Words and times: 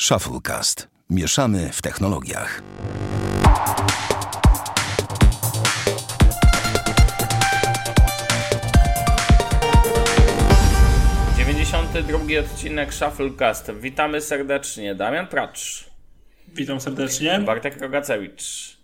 Shufflecast. 0.00 0.88
Mieszamy 1.10 1.70
w 1.72 1.82
technologiach. 1.82 2.62
drugi 12.02 12.38
odcinek 12.38 12.94
Shufflecast. 12.94 13.72
Witamy 13.72 14.20
serdecznie. 14.20 14.94
Damian 14.94 15.26
Pracz. 15.26 15.90
Witam 16.48 16.80
serdecznie. 16.80 17.40
Bartek 17.40 17.80
Rogacewicz. 17.80 18.76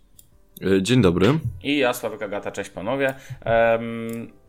Dzień 0.80 1.02
dobry. 1.02 1.38
I 1.62 1.78
ja, 1.78 1.92
Sławek 1.92 2.22
Agata. 2.22 2.52
Cześć 2.52 2.70
panowie. 2.70 3.14
Um, 3.46 4.41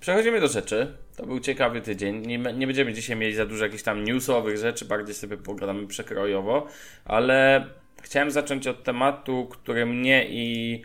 przechodzimy 0.00 0.40
do 0.40 0.48
rzeczy. 0.48 0.96
To 1.16 1.26
był 1.26 1.40
ciekawy 1.40 1.80
tydzień. 1.80 2.26
Nie, 2.26 2.38
nie, 2.38 2.66
będziemy 2.66 2.92
dzisiaj 2.92 3.16
mieli 3.16 3.34
za 3.34 3.46
dużo 3.46 3.64
jakichś 3.64 3.82
tam 3.82 4.04
newsowych 4.04 4.58
rzeczy, 4.58 4.84
bardziej 4.84 5.14
sobie 5.14 5.36
pogadamy 5.36 5.86
przekrojowo, 5.86 6.66
ale 7.04 7.66
chciałem 8.02 8.30
zacząć 8.30 8.66
od 8.66 8.84
tematu, 8.84 9.46
który 9.50 9.86
mnie 9.86 10.26
i, 10.28 10.82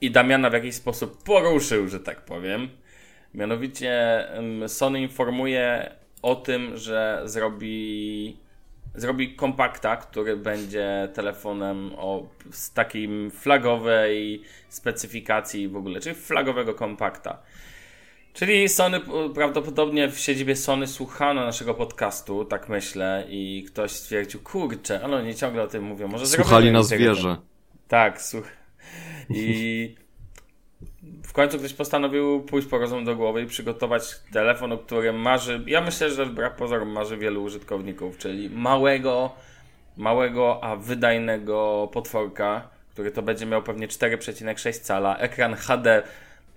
i 0.00 0.10
Damiana 0.10 0.50
w 0.50 0.52
jakiś 0.52 0.74
sposób 0.74 1.22
poruszył, 1.22 1.88
że 1.88 2.00
tak 2.00 2.24
powiem. 2.24 2.68
Mianowicie 3.34 4.24
Sony 4.66 5.00
informuje 5.00 5.92
o 6.22 6.34
tym, 6.34 6.76
że 6.76 7.22
zrobi 7.24 8.36
zrobi 8.94 9.34
kompakta, 9.34 9.96
który 9.96 10.36
będzie 10.36 11.08
telefonem 11.14 11.90
o 11.96 12.26
z 12.50 12.72
takim 12.72 13.30
flagowej 13.30 14.42
specyfikacji 14.68 15.68
w 15.68 15.76
ogóle, 15.76 16.00
czyli 16.00 16.14
flagowego 16.14 16.74
kompakta. 16.74 17.42
Czyli 18.34 18.68
Sony 18.68 19.00
prawdopodobnie 19.34 20.08
w 20.08 20.18
siedzibie 20.18 20.56
Sony 20.56 20.86
słuchano 20.86 21.40
naszego 21.44 21.74
podcastu, 21.74 22.44
tak 22.44 22.68
myślę, 22.68 23.24
i 23.28 23.64
ktoś 23.68 23.90
stwierdził, 23.90 24.40
kurczę, 24.40 25.00
ale 25.04 25.16
oni 25.16 25.34
ciągle 25.34 25.62
o 25.62 25.66
tym 25.66 25.84
mówią. 25.84 26.08
Może 26.08 26.26
Słuchali 26.26 26.72
nas 26.72 26.90
wieże. 26.90 27.36
Tak, 27.88 28.22
słuch. 28.22 28.44
I 29.30 29.94
w 31.22 31.32
końcu 31.32 31.58
ktoś 31.58 31.72
postanowił 31.72 32.40
pójść 32.42 32.68
po 32.68 32.78
rozum 32.78 33.04
do 33.04 33.16
głowy 33.16 33.42
i 33.42 33.46
przygotować 33.46 34.02
telefon, 34.32 34.72
o 34.72 34.78
którym 34.78 35.16
marzy, 35.16 35.64
ja 35.66 35.80
myślę, 35.80 36.10
że 36.10 36.26
wbrew 36.26 36.52
pozorom 36.52 36.88
marzy 36.88 37.16
wielu 37.16 37.42
użytkowników, 37.42 38.18
czyli 38.18 38.50
małego, 38.50 39.32
małego, 39.96 40.64
a 40.64 40.76
wydajnego 40.76 41.88
potworka, 41.92 42.68
który 42.92 43.10
to 43.10 43.22
będzie 43.22 43.46
miał 43.46 43.62
pewnie 43.62 43.88
4,6 43.88 44.80
cala, 44.80 45.16
ekran 45.18 45.54
HD 45.54 46.02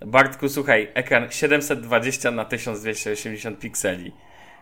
Bartku, 0.06 0.48
słuchaj, 0.48 0.88
ekran 0.94 1.30
720 1.30 2.30
na 2.30 2.44
1280 2.44 3.58
pikseli. 3.58 4.12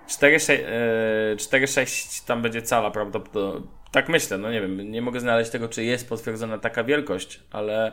4,6 0.08 2.22
e, 2.22 2.26
tam 2.26 2.42
będzie 2.42 2.62
cala 2.62 2.90
prawdopodobnie. 2.90 3.68
Tak 3.90 4.08
myślę, 4.08 4.38
no 4.38 4.52
nie 4.52 4.60
wiem, 4.60 4.90
nie 4.90 5.02
mogę 5.02 5.20
znaleźć 5.20 5.50
tego, 5.50 5.68
czy 5.68 5.84
jest 5.84 6.08
potwierdzona 6.08 6.58
taka 6.58 6.84
wielkość, 6.84 7.40
ale, 7.50 7.92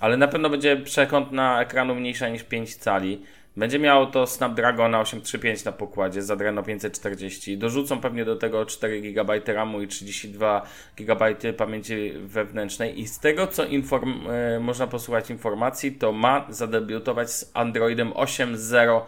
ale 0.00 0.16
na 0.16 0.28
pewno 0.28 0.50
będzie 0.50 0.76
przekątna 0.76 1.62
ekranu 1.62 1.94
mniejsza 1.94 2.28
niż 2.28 2.42
5 2.42 2.76
cali. 2.76 3.22
Będzie 3.58 3.78
miało 3.78 4.06
to 4.06 4.26
Snapdragona 4.26 5.00
835 5.00 5.64
na 5.64 5.72
pokładzie 5.72 6.22
z 6.22 6.30
Adreno 6.30 6.62
540. 6.62 7.58
Dorzucą 7.58 8.00
pewnie 8.00 8.24
do 8.24 8.36
tego 8.36 8.66
4 8.66 9.00
GB 9.00 9.40
RAMu 9.46 9.82
i 9.82 9.88
32 9.88 10.62
GB 10.96 11.34
pamięci 11.56 12.12
wewnętrznej. 12.18 13.00
I 13.00 13.08
z 13.08 13.18
tego, 13.18 13.46
co 13.46 13.64
inform 13.64 14.26
e, 14.30 14.60
można 14.60 14.86
posłuchać 14.86 15.30
informacji, 15.30 15.92
to 15.92 16.12
ma 16.12 16.46
zadebiutować 16.48 17.30
z 17.30 17.50
Androidem 17.54 18.10
8.0 18.10 19.00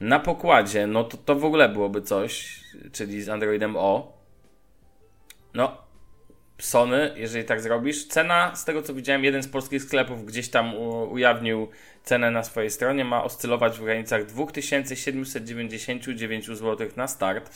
na 0.00 0.20
pokładzie. 0.20 0.86
No 0.86 1.04
to, 1.04 1.16
to 1.16 1.34
w 1.34 1.44
ogóle 1.44 1.68
byłoby 1.68 2.02
coś, 2.02 2.60
czyli 2.92 3.22
z 3.22 3.28
Androidem 3.28 3.76
O. 3.76 4.12
No, 5.54 5.83
Sony, 6.58 7.12
jeżeli 7.16 7.44
tak 7.44 7.60
zrobisz. 7.60 8.06
Cena, 8.06 8.56
z 8.56 8.64
tego 8.64 8.82
co 8.82 8.94
widziałem, 8.94 9.24
jeden 9.24 9.42
z 9.42 9.48
polskich 9.48 9.82
sklepów 9.82 10.26
gdzieś 10.26 10.48
tam 10.48 10.76
ujawnił 11.10 11.68
cenę 12.04 12.30
na 12.30 12.42
swojej 12.42 12.70
stronie, 12.70 13.04
ma 13.04 13.24
oscylować 13.24 13.78
w 13.78 13.84
granicach 13.84 14.26
2799 14.26 16.46
zł 16.46 16.88
na 16.96 17.08
start. 17.08 17.50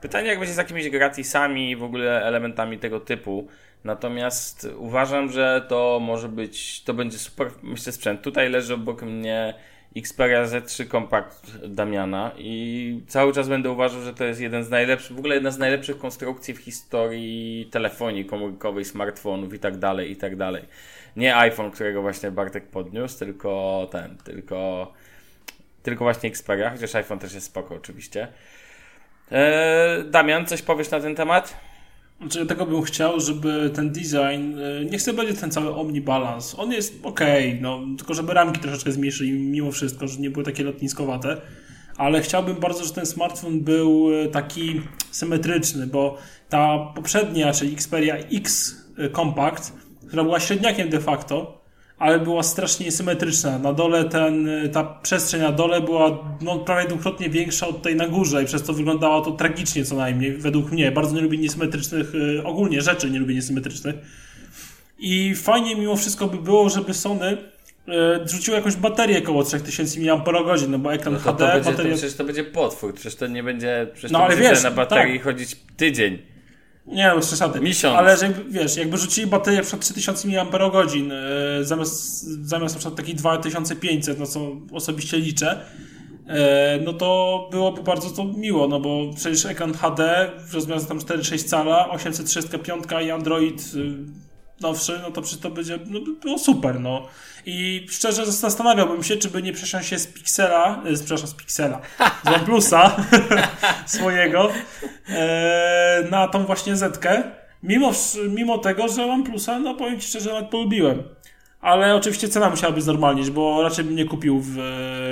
Pytanie, 0.00 0.28
jak 0.28 0.38
będzie 0.38 0.54
z 0.54 0.56
jakimiś 0.56 0.90
gratisami 0.90 1.70
i 1.70 1.76
w 1.76 1.82
ogóle 1.82 2.24
elementami 2.24 2.78
tego 2.78 3.00
typu. 3.00 3.48
Natomiast 3.84 4.68
uważam, 4.76 5.32
że 5.32 5.66
to 5.68 5.98
może 6.02 6.28
być, 6.28 6.82
to 6.82 6.94
będzie 6.94 7.18
super, 7.18 7.50
myślę, 7.62 7.92
sprzęt. 7.92 8.22
Tutaj 8.22 8.50
leży 8.50 8.74
obok 8.74 9.02
mnie 9.02 9.54
Xperia 9.96 10.44
Z3 10.44 10.90
Compact 10.90 11.66
Damiana 11.66 12.32
i 12.38 13.00
cały 13.08 13.32
czas 13.32 13.48
będę 13.48 13.70
uważał, 13.70 14.02
że 14.02 14.14
to 14.14 14.24
jest 14.24 14.40
jeden 14.40 14.64
z 14.64 14.70
najlepszych, 14.70 15.16
w 15.16 15.18
ogóle 15.18 15.34
jedna 15.34 15.50
z 15.50 15.58
najlepszych 15.58 15.98
konstrukcji 15.98 16.54
w 16.54 16.58
historii 16.58 17.68
telefonii 17.72 18.24
komórkowej, 18.24 18.84
smartfonów 18.84 19.54
i 19.54 19.58
tak 19.58 19.76
dalej, 19.76 20.10
i 20.10 20.16
tak 20.16 20.36
dalej. 20.36 20.64
Nie 21.16 21.36
iPhone, 21.36 21.70
którego 21.70 22.02
właśnie 22.02 22.30
Bartek 22.30 22.66
podniósł, 22.66 23.18
tylko 23.18 23.88
ten, 23.92 24.16
tylko 24.16 24.92
tylko 25.82 26.04
właśnie 26.04 26.28
Xperia, 26.28 26.70
chociaż 26.70 26.94
iPhone 26.94 27.18
też 27.18 27.34
jest 27.34 27.46
spoko 27.46 27.74
oczywiście. 27.74 28.28
Eee, 29.30 30.04
Damian, 30.10 30.46
coś 30.46 30.62
powiesz 30.62 30.90
na 30.90 31.00
ten 31.00 31.14
temat? 31.14 31.56
Znaczy, 32.24 32.38
ja 32.38 32.46
tego 32.46 32.66
bym 32.66 32.82
chciał, 32.82 33.20
żeby 33.20 33.70
ten 33.74 33.92
design, 33.92 34.58
e, 34.58 34.84
nie 34.84 34.98
chcę 34.98 35.12
będzie 35.12 35.34
ten 35.34 35.50
cały 35.50 35.74
omnibalance. 35.74 36.56
On 36.56 36.72
jest 36.72 36.94
ok, 37.02 37.20
no, 37.60 37.80
tylko 37.98 38.14
żeby 38.14 38.34
ramki 38.34 38.60
troszeczkę 38.60 38.92
zmniejszyli 38.92 39.32
mimo 39.32 39.72
wszystko, 39.72 40.08
że 40.08 40.20
nie 40.20 40.30
były 40.30 40.44
takie 40.44 40.64
lotniskowate. 40.64 41.40
Ale 41.96 42.22
chciałbym 42.22 42.56
bardzo, 42.56 42.82
żeby 42.82 42.94
ten 42.94 43.06
smartfon 43.06 43.60
był 43.60 44.08
e, 44.14 44.28
taki 44.28 44.80
symetryczny, 45.10 45.86
bo 45.86 46.18
ta 46.48 46.78
poprzednia, 46.94 47.52
czyli 47.52 47.72
Xperia 47.72 48.16
X 48.16 48.76
e, 48.98 49.10
Compact, 49.10 49.72
która 50.08 50.24
była 50.24 50.40
średniakiem 50.40 50.88
de 50.88 51.00
facto, 51.00 51.63
ale 52.04 52.18
była 52.18 52.42
strasznie 52.42 52.92
symetryczna. 52.92 53.58
Na 53.58 53.72
dole 53.72 54.04
ten, 54.04 54.48
ta 54.72 54.84
przestrzeń 54.84 55.40
na 55.40 55.52
dole 55.52 55.80
była 55.80 56.18
no, 56.40 56.58
prawie 56.58 56.88
dwukrotnie 56.88 57.30
większa 57.30 57.68
od 57.68 57.82
tej 57.82 57.96
na 57.96 58.08
górze 58.08 58.42
i 58.42 58.46
przez 58.46 58.62
to 58.62 58.72
wyglądało 58.72 59.20
to 59.20 59.30
tragicznie 59.30 59.84
co 59.84 59.96
najmniej, 59.96 60.32
według 60.36 60.72
mnie. 60.72 60.92
Bardzo 60.92 61.14
nie 61.14 61.20
lubię 61.20 61.38
niesymetrycznych, 61.38 62.14
y, 62.14 62.42
ogólnie 62.44 62.82
rzeczy 62.82 63.10
nie 63.10 63.18
lubię 63.18 63.34
niesymetrycznych. 63.34 63.94
I 64.98 65.34
fajnie 65.34 65.76
mimo 65.76 65.96
wszystko 65.96 66.26
by 66.26 66.38
było, 66.38 66.70
żeby 66.70 66.94
Sony 66.94 67.32
y, 67.32 68.28
rzuciło 68.28 68.56
jakąś 68.56 68.76
baterię 68.76 69.18
około 69.18 69.44
3000 69.44 70.00
mAh, 70.00 70.68
no 70.68 70.78
bo 70.78 70.94
ekran 70.94 71.14
no 71.14 71.20
to 71.20 71.24
HD... 71.24 71.46
To 71.46 71.52
będzie, 71.52 71.70
bateria... 71.70 71.92
to 71.92 71.98
przecież 71.98 72.16
to 72.16 72.24
będzie 72.24 72.44
potwór, 72.44 72.94
przecież 72.94 73.14
to 73.14 73.26
nie 73.26 73.42
będzie... 73.42 73.86
Przecież 73.92 74.10
no 74.10 74.18
ale 74.18 74.36
wiesz, 74.36 74.62
na 74.62 74.70
baterii 74.70 75.18
tak. 75.18 75.24
chodzić 75.24 75.56
tydzień. 75.76 76.33
Nie, 76.86 77.12
no 77.14 77.20
przesady. 77.20 77.60
Miesiąc. 77.60 77.98
Ale 77.98 78.16
że, 78.16 78.32
wiesz, 78.48 78.76
jakby 78.76 78.98
rzucili 78.98 79.26
baterię 79.26 79.62
przed 79.62 79.80
3000 79.80 80.28
mAh 80.28 80.94
yy, 80.94 81.64
zamiast, 81.64 82.22
zamiast 82.24 82.74
na 82.74 82.78
przykład 82.78 82.96
takich 82.96 83.14
2500, 83.14 84.18
no 84.18 84.26
co 84.26 84.40
osobiście 84.72 85.18
liczę, 85.18 85.64
yy, 86.26 86.34
no 86.84 86.92
to 86.92 87.48
byłoby 87.50 87.82
bardzo 87.82 88.10
to 88.10 88.24
miło, 88.24 88.68
no 88.68 88.80
bo 88.80 89.10
przecież 89.16 89.46
ekran 89.46 89.74
HD, 89.74 90.30
rozmiar 90.52 90.84
tam 90.84 90.98
4,6 90.98 91.44
cala, 91.44 91.88
835 91.90 92.84
i 93.06 93.10
Android 93.10 93.74
yy, 93.74 93.94
nowszy, 94.60 95.00
no 95.02 95.10
to 95.10 95.22
przecież 95.22 95.40
to 95.40 95.50
będzie 95.50 95.78
no, 95.86 96.00
było 96.22 96.38
super, 96.38 96.80
no. 96.80 97.06
I 97.46 97.86
szczerze 97.90 98.26
zastanawiałbym 98.26 99.02
się, 99.02 99.16
czy 99.16 99.30
by 99.30 99.42
nie 99.42 99.52
przesiąść 99.52 99.88
się 99.88 99.98
z 99.98 100.06
Pixela, 100.06 100.82
z, 100.92 101.00
przepraszam, 101.00 101.28
z 101.28 101.34
Pixela, 101.34 101.80
z 102.24 102.28
OnePlusa 102.28 102.96
swojego 103.86 104.50
e, 105.08 106.04
na 106.10 106.28
tą 106.28 106.46
właśnie 106.46 106.76
Zetkę. 106.76 107.22
Mimo, 107.62 107.92
mimo 108.28 108.58
tego, 108.58 108.88
że 108.88 109.04
OnePlusa, 109.04 109.58
no 109.58 109.74
powiem 109.74 110.00
Ci 110.00 110.08
szczerze, 110.08 110.32
nawet 110.32 110.50
polubiłem. 110.50 111.02
Ale 111.60 111.94
oczywiście 111.94 112.28
cena 112.28 112.50
musiałaby 112.50 112.82
znormalnieć, 112.82 113.30
bo 113.30 113.62
raczej 113.62 113.84
bym 113.84 113.96
nie 113.96 114.04
kupił, 114.04 114.40
w, 114.40 114.54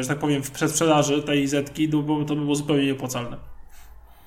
że 0.01 0.09
tak 0.09 0.19
powiem, 0.19 0.43
w 0.43 0.51
przedsprzedaży 0.51 1.23
tej 1.23 1.49
Zetki, 1.49 1.89
bo 1.89 2.25
to 2.25 2.35
by 2.35 2.41
było 2.41 2.55
zupełnie 2.55 2.87
nieopłacalne. 2.87 3.52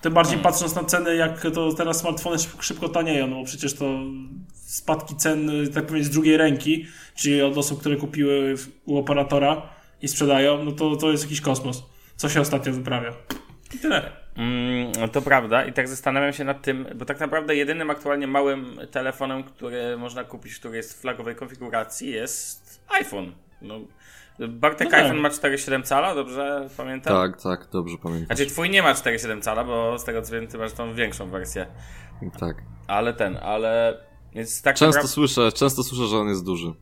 Tym 0.02 0.14
bardziej 0.14 0.38
hmm. 0.38 0.54
patrząc 0.54 0.76
na 0.76 0.84
ceny, 0.84 1.16
jak 1.16 1.42
to 1.54 1.74
teraz 1.74 1.98
smartfony 1.98 2.40
szybko, 2.40 2.62
szybko 2.62 2.90
tanieją, 2.90 3.28
no 3.28 3.36
bo 3.36 3.44
przecież 3.44 3.74
to 3.74 3.86
spadki 4.54 5.16
cen, 5.16 5.52
tak 5.74 5.86
powiem, 5.86 6.04
z 6.04 6.10
drugiej 6.10 6.38
ręki, 6.38 6.86
czyli 7.16 7.42
od 7.42 7.58
osób, 7.58 7.80
które 7.80 7.96
kupiły 7.96 8.56
u 8.86 8.98
operatora 8.98 9.70
i 10.02 10.08
sprzedają, 10.08 10.64
no 10.64 10.72
to, 10.72 10.96
to 10.96 11.12
jest 11.12 11.24
jakiś 11.24 11.42
kosmos. 11.42 11.84
Co 12.16 12.30
się 12.30 12.42
ostatnio 12.42 12.74
wyprawia. 12.74 13.14
I 13.76 13.78
tyle. 13.78 14.12
Mm, 14.38 15.10
to 15.12 15.22
prawda 15.22 15.66
i 15.66 15.74
tak 15.74 15.88
zastanawiam 15.88 16.34
się 16.34 16.44
nad 16.44 16.62
tym, 16.62 16.88
bo 16.96 17.06
tak 17.06 17.20
naprawdę 17.20 17.56
jedynym 17.56 17.90
aktualnie 17.90 18.28
małym 18.28 18.80
telefonem, 18.92 19.44
który 19.44 19.98
można 19.98 20.24
kupić, 20.24 20.60
który 20.60 20.78
jest 20.78 20.94
w 20.94 21.02
flagowej 21.02 21.36
konfiguracji 21.36 22.12
jest 22.12 22.82
iPhone. 22.90 23.32
No, 23.62 23.80
Bartek 24.40 24.92
no 24.92 24.98
iPhone 24.98 25.14
tak. 25.14 25.22
ma 25.22 25.30
4,7 25.30 25.84
cala, 25.84 26.16
dobrze 26.16 26.70
pamiętam? 26.78 27.14
Tak, 27.14 27.42
tak, 27.42 27.70
dobrze 27.72 27.98
pamiętam. 27.98 28.38
Znaczy 28.38 28.52
twój 28.52 28.70
nie 28.70 28.82
ma 28.82 28.94
4,7 28.94 29.42
cala, 29.42 29.64
bo 29.64 30.00
z 30.00 30.04
tego 30.04 30.22
co 30.22 30.34
wiem 30.34 30.48
ty 30.48 30.58
masz 30.58 30.74
tą 30.74 30.94
większą 30.94 31.30
wersję. 31.30 31.66
Tak. 32.40 32.58
Ale 32.88 33.14
ten, 33.14 33.38
ale 33.38 34.02
więc 34.34 34.62
tak 34.62 34.76
często 34.76 34.86
naprawdę... 34.86 35.08
słyszę, 35.08 35.52
często 35.52 35.84
słyszę, 35.84 36.08
że 36.08 36.18
on 36.18 36.28
jest 36.28 36.46
duży. 36.46 36.74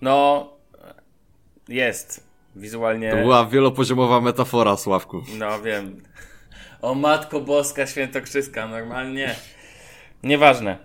No, 0.00 0.48
jest. 1.68 2.34
Wizualnie. 2.56 3.10
To 3.10 3.16
była 3.16 3.46
wielopoziomowa 3.46 4.20
metafora, 4.20 4.76
Sławku. 4.76 5.22
No 5.38 5.62
wiem. 5.62 6.02
O 6.82 6.94
matko 6.94 7.40
boska 7.40 7.86
świętokrzyska, 7.86 8.66
normalnie. 8.68 9.34
Nieważne. 10.24 10.76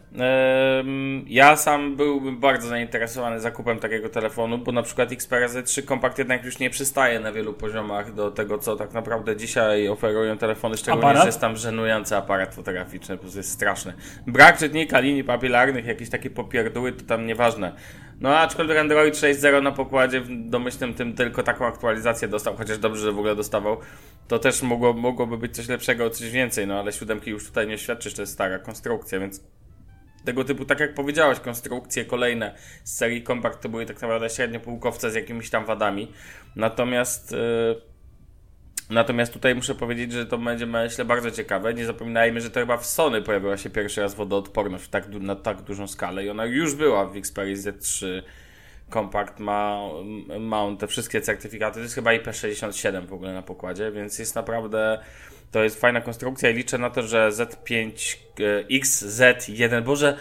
Ja 1.27 1.55
sam 1.55 1.95
byłbym 1.95 2.39
bardzo 2.39 2.67
zainteresowany 2.67 3.39
zakupem 3.39 3.79
takiego 3.79 4.09
telefonu, 4.09 4.57
bo 4.57 4.71
na 4.71 4.83
przykład 4.83 5.11
Xperia 5.11 5.47
Z3 5.47 5.87
Compact 5.87 6.17
jednak 6.17 6.45
już 6.45 6.59
nie 6.59 6.69
przystaje 6.69 7.19
na 7.19 7.31
wielu 7.31 7.53
poziomach 7.53 8.13
do 8.13 8.31
tego, 8.31 8.57
co 8.57 8.75
tak 8.75 8.93
naprawdę 8.93 9.35
dzisiaj 9.37 9.87
oferują 9.87 10.37
telefony, 10.37 10.77
szczególnie, 10.77 11.05
Aparat? 11.05 11.23
że 11.23 11.27
jest 11.27 11.41
tam 11.41 11.55
żenujący 11.57 12.15
aparat 12.15 12.55
fotograficzny, 12.55 13.15
po 13.15 13.21
prostu 13.21 13.39
jest 13.39 13.51
straszny. 13.51 13.93
Brak 14.27 14.57
czytnika 14.57 14.99
linii 14.99 15.23
papilarnych, 15.23 15.85
jakieś 15.85 16.09
takie 16.09 16.29
popierdóły, 16.29 16.91
to 16.91 17.05
tam 17.05 17.25
nieważne. 17.25 17.71
No 18.21 18.37
aczkolwiek 18.37 18.77
Android 18.77 19.15
6.0 19.15 19.63
na 19.63 19.71
pokładzie 19.71 20.21
w 20.21 20.49
domyślnym 20.49 20.93
tym 20.93 21.13
tylko 21.13 21.43
taką 21.43 21.65
aktualizację 21.65 22.27
dostał, 22.27 22.55
chociaż 22.55 22.77
dobrze, 22.77 23.01
że 23.01 23.11
w 23.11 23.17
ogóle 23.17 23.35
dostawał, 23.35 23.77
to 24.27 24.39
też 24.39 24.61
mogło, 24.61 24.93
mogłoby 24.93 25.37
być 25.37 25.55
coś 25.55 25.67
lepszego, 25.67 26.09
coś 26.09 26.31
więcej, 26.31 26.67
no 26.67 26.79
ale 26.79 26.93
siódemki 26.93 27.29
już 27.29 27.45
tutaj 27.45 27.67
nie 27.67 27.77
świadczy, 27.77 28.09
że 28.09 28.15
to 28.15 28.21
jest 28.21 28.33
stara 28.33 28.59
konstrukcja, 28.59 29.19
więc 29.19 29.43
tego 30.25 30.43
typu, 30.43 30.65
tak 30.65 30.79
jak 30.79 30.93
powiedziałeś, 30.93 31.39
konstrukcje 31.39 32.05
kolejne 32.05 32.55
z 32.83 32.97
serii 32.97 33.23
Compact 33.23 33.61
to 33.61 33.69
były 33.69 33.85
tak 33.85 34.01
naprawdę 34.01 34.29
średnio 34.29 34.59
półkowce 34.59 35.11
z 35.11 35.15
jakimiś 35.15 35.49
tam 35.49 35.65
wadami. 35.65 36.13
Natomiast 36.55 37.31
yy, 37.31 37.88
natomiast 38.89 39.33
tutaj 39.33 39.55
muszę 39.55 39.75
powiedzieć, 39.75 40.11
że 40.11 40.25
to 40.25 40.37
będzie 40.37 40.65
myślę 40.65 41.05
bardzo 41.05 41.31
ciekawe. 41.31 41.73
Nie 41.73 41.85
zapominajmy, 41.85 42.41
że 42.41 42.49
to 42.49 42.59
chyba 42.59 42.77
w 42.77 42.85
Sony 42.85 43.21
pojawiła 43.21 43.57
się 43.57 43.69
pierwszy 43.69 44.01
raz 44.01 44.15
wodoodporność 44.15 44.87
tak, 44.87 45.09
na 45.09 45.35
tak 45.35 45.61
dużą 45.61 45.87
skalę 45.87 46.25
i 46.25 46.29
ona 46.29 46.45
już 46.45 46.75
była 46.75 47.05
w 47.05 47.15
Xperia 47.15 47.55
Z3 47.55 48.21
Compact 48.93 49.39
ma, 49.39 49.79
ma 50.39 50.65
te 50.79 50.87
wszystkie 50.87 51.21
certyfikaty. 51.21 51.75
To 51.75 51.79
jest 51.79 51.95
chyba 51.95 52.11
IP67 52.11 53.05
w 53.05 53.13
ogóle 53.13 53.33
na 53.33 53.41
pokładzie, 53.41 53.91
więc 53.91 54.19
jest 54.19 54.35
naprawdę. 54.35 54.99
To 55.51 55.63
jest 55.63 55.81
fajna 55.81 56.01
konstrukcja 56.01 56.49
i 56.49 56.53
liczę 56.53 56.77
na 56.77 56.89
to, 56.89 57.03
że 57.03 57.29
Z5 57.29 58.17
e, 58.39 58.63
XZ1, 58.63 59.83
Boże, 59.83 60.17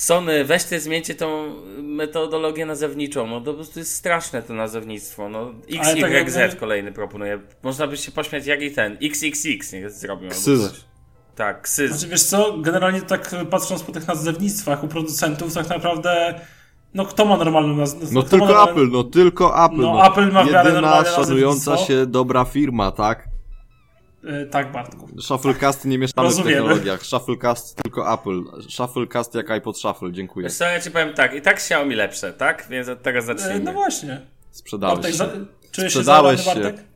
Sony, 0.00 0.44
weźcie, 0.44 0.80
zmieńcie 0.80 1.14
tą 1.14 1.54
metodologię 1.82 2.66
nazewniczą. 2.66 3.26
No 3.26 3.40
to 3.40 3.50
po 3.50 3.54
prostu 3.54 3.78
jest 3.78 3.94
straszne 3.94 4.42
to 4.42 4.54
nazewnictwo. 4.54 5.28
No, 5.28 5.38
Ale 5.80 6.00
tak 6.00 6.12
XYZ 6.12 6.36
jakby- 6.36 6.56
kolejny 6.56 6.92
proponuję. 6.92 7.40
Można 7.62 7.86
by 7.86 7.96
się 7.96 8.12
pośmiać 8.12 8.46
jak 8.46 8.62
i 8.62 8.70
ten. 8.70 8.98
XXX 9.02 9.72
niech 9.72 9.90
zrobią. 9.90 10.28
Ksyz. 10.28 10.84
Tak, 11.34 11.62
ksyz. 11.62 11.90
Znaczy, 11.90 12.08
wiesz 12.08 12.22
co, 12.22 12.58
generalnie 12.58 13.02
tak 13.02 13.34
patrząc 13.50 13.82
po 13.82 13.92
tych 13.92 14.08
nazewnictwach 14.08 14.84
u 14.84 14.88
producentów, 14.88 15.54
tak 15.54 15.68
naprawdę, 15.68 16.40
no 16.94 17.04
kto 17.04 17.24
ma 17.24 17.36
normalną 17.36 17.76
nazwę? 17.76 18.06
No 18.12 18.22
tylko 18.22 18.70
Apple, 18.70 18.88
no 18.90 19.04
tylko 19.04 19.64
Apple. 19.64 19.76
No, 19.80 20.06
Apple 20.06 20.32
ma 20.32 20.44
w 20.44 20.46
miarę 20.46 20.68
Jedyna 20.68 20.80
normalne 20.80 21.10
szanująca 21.10 21.76
się 21.76 22.06
dobra 22.06 22.44
firma, 22.44 22.90
tak? 22.90 23.29
Tak, 24.50 24.72
Bartku. 24.72 25.08
Shufflecast 25.20 25.84
nie 25.84 25.98
mieszamy 25.98 26.28
w 26.28 26.30
Rozumiemy. 26.30 26.52
technologiach. 26.56 27.02
Shufflecast 27.02 27.76
tylko 27.82 28.14
Apple. 28.14 28.42
Shufflecast 28.68 29.34
jak 29.34 29.50
iPod 29.50 29.78
Shuffle, 29.78 30.12
dziękuję. 30.12 30.44
Wiesz 30.48 30.56
co, 30.56 30.64
ja 30.64 30.80
ci 30.80 30.90
powiem 30.90 31.14
tak, 31.14 31.34
i 31.34 31.42
tak 31.42 31.54
Xiaomi 31.54 31.94
lepsze, 31.94 32.32
tak? 32.32 32.66
Więc 32.70 32.88
od 32.88 33.02
tego 33.02 33.18
E, 33.18 33.22
zacznijmy. 33.22 33.60
No 33.60 33.72
właśnie. 33.72 34.20
Sprzedałeś 34.50 34.94
Bartek, 34.96 35.12
się. 35.12 35.16
za... 35.18 35.26
czujesz 35.72 35.92
się 35.92 35.98
Sprzedałeś 35.98 36.40
zadany, 36.40 36.60
się. 36.64 36.70
Bartek? 36.70 36.86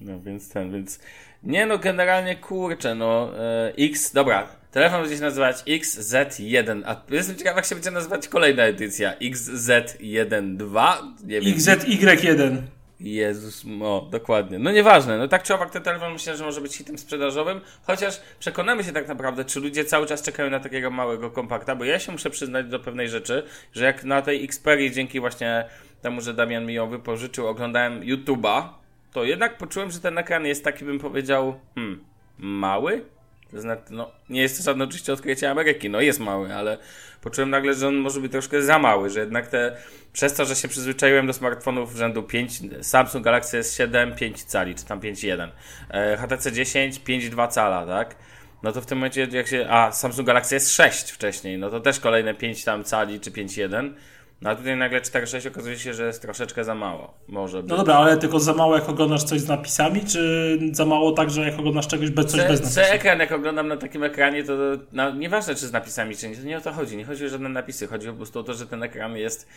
No 0.00 0.20
więc 0.20 0.48
ten, 0.48 0.72
więc. 0.72 1.00
Nie 1.42 1.66
no, 1.66 1.78
generalnie 1.78 2.36
kurczę, 2.36 2.94
no. 2.94 3.30
E, 3.38 3.72
X, 3.78 4.12
dobra. 4.12 4.48
Telefon 4.70 5.00
będzie 5.00 5.16
się 5.16 5.22
nazywać 5.22 5.56
XZ1. 5.56 6.82
A 6.86 7.02
jestem 7.10 7.36
ciekaw, 7.36 7.56
jak 7.56 7.64
się 7.66 7.74
będzie 7.74 7.90
nazywać 7.90 8.28
kolejna 8.28 8.62
edycja. 8.62 9.14
XZ12? 9.18 10.94
Nie 11.24 11.40
wiem. 11.40 11.54
XZY1. 11.54 12.56
Jezus, 13.00 13.64
no 13.66 14.08
dokładnie. 14.10 14.58
No 14.58 14.72
nieważne, 14.72 15.18
no 15.18 15.28
tak 15.28 15.42
czy 15.42 15.54
owak 15.54 15.70
ten 15.70 15.82
telefon 15.82 16.12
myślę, 16.12 16.36
że 16.36 16.44
może 16.44 16.60
być 16.60 16.76
hitem 16.76 16.98
sprzedażowym, 16.98 17.60
chociaż 17.82 18.20
przekonamy 18.38 18.84
się 18.84 18.92
tak 18.92 19.08
naprawdę, 19.08 19.44
czy 19.44 19.60
ludzie 19.60 19.84
cały 19.84 20.06
czas 20.06 20.22
czekają 20.22 20.50
na 20.50 20.60
takiego 20.60 20.90
małego 20.90 21.30
kompakta, 21.30 21.76
bo 21.76 21.84
ja 21.84 21.98
się 21.98 22.12
muszę 22.12 22.30
przyznać 22.30 22.66
do 22.66 22.80
pewnej 22.80 23.08
rzeczy, 23.08 23.42
że 23.72 23.84
jak 23.84 24.04
na 24.04 24.22
tej 24.22 24.44
Xperii 24.44 24.92
dzięki 24.92 25.20
właśnie 25.20 25.64
temu, 26.02 26.20
że 26.20 26.34
Damian 26.34 26.66
mi 26.66 26.74
ją 26.74 26.90
wypożyczył, 26.90 27.46
oglądałem 27.46 28.00
YouTube'a, 28.00 28.68
to 29.12 29.24
jednak 29.24 29.58
poczułem, 29.58 29.90
że 29.90 30.00
ten 30.00 30.18
ekran 30.18 30.46
jest 30.46 30.64
taki, 30.64 30.84
bym 30.84 30.98
powiedział, 30.98 31.60
hmm, 31.74 32.04
mały? 32.38 33.04
To 33.50 33.60
znaczy, 33.60 33.82
no, 33.90 34.10
nie 34.28 34.42
jest 34.42 34.56
to 34.58 34.62
żadne 34.62 34.84
oczywiście 34.84 35.12
odkrycie 35.12 35.50
Ameryki, 35.50 35.90
no 35.90 36.00
jest 36.00 36.20
mały, 36.20 36.54
ale 36.54 36.78
poczułem 37.20 37.50
nagle, 37.50 37.74
że 37.74 37.88
on 37.88 37.96
może 37.96 38.20
być 38.20 38.32
troszkę 38.32 38.62
za 38.62 38.78
mały, 38.78 39.10
że 39.10 39.20
jednak 39.20 39.48
te, 39.48 39.76
przez 40.12 40.34
to, 40.34 40.44
że 40.44 40.56
się 40.56 40.68
przyzwyczaiłem 40.68 41.26
do 41.26 41.32
smartfonów 41.32 41.96
rzędu 41.96 42.22
5, 42.22 42.60
Samsung 42.82 43.24
Galaxy 43.24 43.60
S7 43.60 44.14
5 44.14 44.44
cali, 44.44 44.74
czy 44.74 44.84
tam 44.84 45.00
5.1, 45.00 45.48
e, 45.90 46.16
HTC 46.16 46.52
10 46.52 47.00
5.2 47.00 47.48
cala, 47.48 47.86
tak? 47.86 48.16
No 48.62 48.72
to 48.72 48.80
w 48.80 48.86
tym 48.86 48.98
momencie 48.98 49.28
jak 49.32 49.48
się, 49.48 49.66
a 49.70 49.92
Samsung 49.92 50.26
Galaxy 50.26 50.56
S6 50.56 51.12
wcześniej, 51.12 51.58
no 51.58 51.70
to 51.70 51.80
też 51.80 52.00
kolejne 52.00 52.34
5 52.34 52.64
tam 52.64 52.84
cali, 52.84 53.20
czy 53.20 53.30
5.1, 53.30 53.92
no 54.40 54.50
a 54.50 54.56
tutaj 54.56 54.76
nagle 54.76 55.00
4.6 55.00 55.48
okazuje 55.48 55.78
się, 55.78 55.94
że 55.94 56.06
jest 56.06 56.22
troszeczkę 56.22 56.64
za 56.64 56.74
mało, 56.74 57.14
może 57.28 57.62
być. 57.62 57.70
No 57.70 57.76
dobra, 57.76 57.94
ale 57.94 58.16
tylko 58.16 58.40
za 58.40 58.54
mało 58.54 58.74
jak 58.74 58.88
oglądasz 58.88 59.24
coś 59.24 59.40
z 59.40 59.48
napisami, 59.48 60.04
czy 60.04 60.58
za 60.72 60.84
mało 60.84 61.12
tak, 61.12 61.30
że 61.30 61.40
jak 61.50 61.58
oglądasz 61.58 61.86
czegoś 61.86 62.10
bez, 62.10 62.26
coś 62.26 62.40
C, 62.40 62.48
bez 62.48 62.60
napisów? 62.60 62.94
ekran, 62.94 63.18
jak 63.20 63.32
oglądam 63.32 63.68
na 63.68 63.76
takim 63.76 64.04
ekranie, 64.04 64.44
to 64.44 64.52
no, 64.92 65.14
nieważne 65.14 65.54
czy 65.54 65.66
z 65.66 65.72
napisami, 65.72 66.16
czy 66.16 66.28
nie, 66.28 66.36
to 66.36 66.42
nie 66.42 66.58
o 66.58 66.60
to 66.60 66.72
chodzi. 66.72 66.96
Nie 66.96 67.04
chodzi 67.04 67.26
o 67.26 67.28
żadne 67.28 67.48
napisy, 67.48 67.86
chodzi 67.86 68.08
po 68.08 68.14
prostu 68.14 68.40
o 68.40 68.42
to, 68.42 68.54
że 68.54 68.66
ten 68.66 68.82
ekran 68.82 69.16
jest 69.16 69.48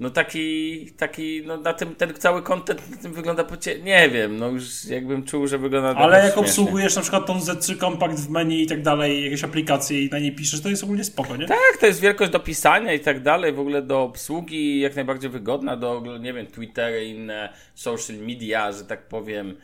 no 0.00 0.10
taki, 0.10 0.86
taki, 0.96 1.42
no 1.46 1.56
na 1.56 1.72
tym, 1.72 1.94
ten 1.94 2.14
cały 2.14 2.42
content 2.42 2.90
na 2.90 2.96
tym 2.96 3.12
wygląda 3.12 3.44
pocie... 3.44 3.78
Nie 3.78 4.08
wiem, 4.10 4.36
no 4.38 4.48
już 4.48 4.84
jakbym 4.84 5.24
czuł, 5.24 5.46
że 5.46 5.58
wygląda 5.58 5.88
Ale 5.94 6.16
jak 6.16 6.24
śmiesznie. 6.24 6.40
obsługujesz 6.42 6.96
na 6.96 7.02
przykład 7.02 7.26
tą 7.26 7.38
Z3 7.38 7.78
Compact 7.80 8.26
w 8.26 8.30
menu 8.30 8.62
i 8.62 8.66
tak 8.66 8.82
dalej, 8.82 9.24
jakieś 9.24 9.44
aplikacje 9.44 10.04
i 10.04 10.10
na 10.10 10.18
niej 10.18 10.32
piszesz, 10.34 10.60
to 10.60 10.68
jest 10.68 10.84
ogólnie 10.84 11.04
spoko, 11.04 11.36
nie? 11.36 11.46
Tak, 11.46 11.76
to 11.80 11.86
jest 11.86 12.00
wielkość 12.00 12.30
do 12.32 12.40
pisania 12.40 12.92
i 12.92 13.00
tak 13.00 13.22
dalej, 13.22 13.52
w 13.52 13.60
ogóle 13.60 13.82
do 13.82 14.02
obsługi 14.02 14.80
jak 14.80 14.96
najbardziej 14.96 15.30
wygodna, 15.30 15.76
do, 15.76 16.02
nie 16.20 16.32
wiem, 16.32 16.46
Twittery, 16.46 17.04
inne 17.04 17.52
social 17.74 18.16
media, 18.16 18.72
że 18.72 18.84
tak 18.84 19.08
powiem. 19.08 19.56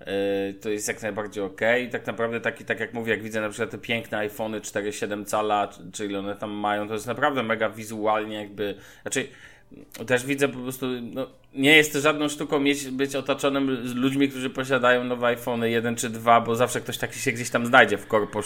Yy, 0.00 0.54
to 0.54 0.68
jest 0.70 0.88
jak 0.88 1.02
najbardziej 1.02 1.44
ok. 1.44 1.60
I 1.86 1.88
tak 1.88 2.06
naprawdę 2.06 2.40
taki, 2.40 2.64
tak 2.64 2.80
jak 2.80 2.94
mówię, 2.94 3.10
jak 3.12 3.22
widzę 3.22 3.40
na 3.40 3.48
przykład 3.48 3.70
te 3.70 3.78
piękne 3.78 4.18
iPhony 4.18 4.60
4,7 4.60 5.24
cala, 5.24 5.68
czy- 5.68 5.80
czy 5.92 6.06
ile 6.06 6.18
one 6.18 6.36
tam 6.36 6.50
mają, 6.50 6.88
to 6.88 6.94
jest 6.94 7.06
naprawdę 7.06 7.42
mega 7.42 7.70
wizualnie 7.70 8.36
jakby, 8.36 8.74
znaczy 9.02 9.28
też 10.06 10.26
widzę 10.26 10.48
po 10.48 10.58
prostu, 10.58 10.86
no, 11.02 11.26
nie 11.54 11.76
jest 11.76 11.94
żadną 11.94 12.28
sztuką 12.28 12.60
mieć, 12.60 12.90
być 12.90 13.16
otoczonym 13.16 13.94
ludźmi, 13.94 14.28
którzy 14.28 14.50
posiadają 14.50 15.04
nowe 15.04 15.26
iPhony 15.26 15.70
1 15.70 15.96
czy 15.96 16.10
2, 16.10 16.40
bo 16.40 16.56
zawsze 16.56 16.80
ktoś 16.80 16.98
taki 16.98 17.18
się 17.18 17.32
gdzieś 17.32 17.50
tam 17.50 17.66
znajdzie 17.66 17.98
w 17.98 18.06
korpo 18.06 18.40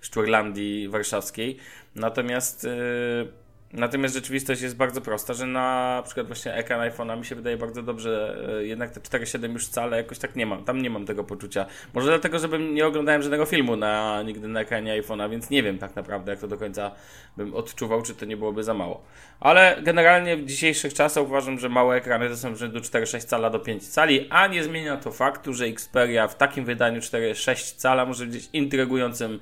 Szczurlandii 0.00 0.88
warszawskiej. 0.88 1.56
Natomiast, 1.94 2.64
yy, 2.64 3.32
natomiast 3.72 4.14
rzeczywistość 4.14 4.62
jest 4.62 4.76
bardzo 4.76 5.00
prosta, 5.00 5.34
że 5.34 5.46
na 5.46 6.02
przykład 6.04 6.26
właśnie 6.26 6.54
ekran 6.54 6.90
iPhone'a 6.90 7.18
mi 7.18 7.24
się 7.24 7.34
wydaje 7.34 7.56
bardzo 7.56 7.82
dobrze, 7.82 8.38
yy, 8.52 8.66
jednak 8.66 8.90
te 8.90 9.00
4.7 9.00 9.52
już 9.52 9.66
wcale 9.66 9.96
jakoś 9.96 10.18
tak 10.18 10.36
nie 10.36 10.46
mam, 10.46 10.64
tam 10.64 10.82
nie 10.82 10.90
mam 10.90 11.06
tego 11.06 11.24
poczucia. 11.24 11.66
Może 11.94 12.08
dlatego, 12.08 12.38
żebym 12.38 12.74
nie 12.74 12.86
oglądałem 12.86 13.22
żadnego 13.22 13.46
filmu 13.46 13.76
na, 13.76 14.22
nigdy 14.22 14.48
na 14.48 14.60
ekranie 14.60 15.02
iPhone'a, 15.02 15.30
więc 15.30 15.50
nie 15.50 15.62
wiem 15.62 15.78
tak 15.78 15.96
naprawdę, 15.96 16.32
jak 16.32 16.40
to 16.40 16.48
do 16.48 16.56
końca 16.56 16.90
bym 17.36 17.54
odczuwał, 17.54 18.02
czy 18.02 18.14
to 18.14 18.24
nie 18.24 18.36
byłoby 18.36 18.64
za 18.64 18.74
mało. 18.74 19.04
Ale 19.40 19.78
generalnie 19.82 20.36
w 20.36 20.44
dzisiejszych 20.44 20.94
czasach 20.94 21.24
uważam, 21.24 21.58
że 21.58 21.68
małe 21.68 21.96
ekrany 21.96 22.28
to 22.28 22.36
są 22.36 22.56
rzędu 22.56 22.78
4,6 22.78 23.24
cala 23.24 23.50
do 23.50 23.58
5 23.58 23.88
cali, 23.88 24.26
a 24.30 24.46
nie 24.46 24.64
zmienia 24.64 24.96
to 24.96 25.12
faktu, 25.12 25.54
że 25.54 25.64
Xperia 25.64 26.28
w 26.28 26.36
takim 26.36 26.64
wydaniu 26.64 27.00
4,6 27.00 27.76
cala 27.76 28.06
może 28.06 28.26
być 28.26 28.48
intrygującym 28.52 29.40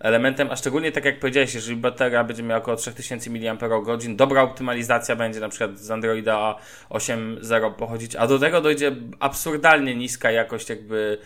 elementem, 0.00 0.48
a 0.50 0.56
szczególnie 0.56 0.92
tak 0.92 1.04
jak 1.04 1.20
powiedziałeś, 1.20 1.54
jeżeli 1.54 1.76
bateria 1.76 2.24
będzie 2.24 2.42
miała 2.42 2.60
około 2.60 2.76
3000 2.76 3.30
mAh, 3.30 3.58
dobra 4.16 4.42
optymalizacja 4.42 5.16
będzie 5.16 5.40
na 5.40 5.48
przykład 5.48 5.78
z 5.78 5.90
Androida 5.90 6.56
8.0 6.90 7.74
pochodzić, 7.74 8.16
a 8.16 8.26
do 8.26 8.38
tego 8.38 8.60
dojdzie 8.60 8.92
absurdalnie 9.20 9.94
niska 9.94 10.30
jakość 10.30 10.68
jakby 10.68 11.18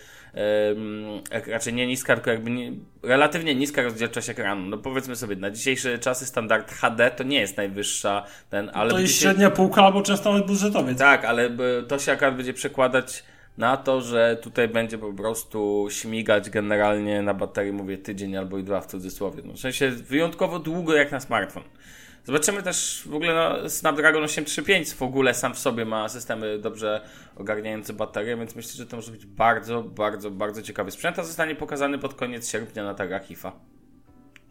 raczej 1.47 1.75
nie 1.75 1.87
niska, 1.87 2.15
tylko 2.15 2.31
jakby 2.31 2.51
nie, 2.51 2.73
relatywnie 3.03 3.55
niska 3.55 3.83
rozdzielczość 3.83 4.29
ekranu. 4.29 4.67
No 4.67 4.79
powiedzmy 4.79 5.17
sobie, 5.17 5.37
na 5.37 5.51
dzisiejsze 5.51 5.99
czasy 5.99 6.27
standard 6.27 6.73
HD 6.73 7.11
to 7.11 7.25
nie 7.25 7.41
jest 7.41 7.57
najwyższa 7.57 8.25
ten, 8.51 8.71
ale 8.75 8.91
to 8.91 8.99
jest 8.99 9.13
będziecie- 9.13 9.21
średnia 9.21 9.51
półka 9.51 9.83
albo 9.83 10.03
często 10.03 10.33
nawet 10.33 10.47
budżetowiec. 10.47 10.99
tak, 10.99 11.25
ale 11.25 11.51
to 11.89 11.99
się 11.99 12.13
akurat 12.13 12.37
będzie 12.37 12.53
przekładać 12.55 13.25
na 13.59 13.77
to, 13.77 14.01
że 14.01 14.39
tutaj 14.43 14.69
będzie 14.69 14.99
po 14.99 15.13
prostu 15.13 15.87
śmigać 15.91 16.51
generalnie 16.51 17.23
na 17.23 17.35
baterii, 17.35 17.73
mówię 17.73 17.99
tydzień 17.99 18.37
albo 18.37 18.59
i 18.59 18.65
dwa 18.65 18.81
w 18.81 18.87
cudzysłowie. 18.87 19.43
No, 19.47 19.53
w 19.53 19.59
sensie 19.59 19.91
wyjątkowo 19.91 20.59
długo 20.59 20.95
jak 20.95 21.13
na 21.13 21.21
smartfon. 21.21 21.63
Zobaczymy 22.25 22.63
też 22.63 23.03
w 23.07 23.15
ogóle 23.15 23.35
no, 23.35 23.71
Snapdragon 23.71 24.25
835 24.25 24.95
w 24.95 25.03
ogóle 25.03 25.35
sam 25.35 25.55
w 25.55 25.59
sobie 25.59 25.85
ma 25.85 26.09
systemy 26.09 26.59
dobrze 26.59 27.01
ogarniające 27.37 27.93
baterie, 27.93 28.37
więc 28.37 28.57
myślę, 28.57 28.73
że 28.73 28.87
to 28.87 28.97
może 28.97 29.13
być 29.13 29.27
bardzo, 29.27 29.83
bardzo, 29.83 30.31
bardzo 30.31 30.63
ciekawy 30.63 30.91
sprzęt, 30.91 31.19
a 31.19 31.23
zostanie 31.23 31.55
pokazany 31.55 31.99
pod 31.99 32.15
koniec 32.15 32.51
sierpnia 32.51 32.85
na 32.85 32.95
targach 32.95 33.31
IFA. 33.31 33.53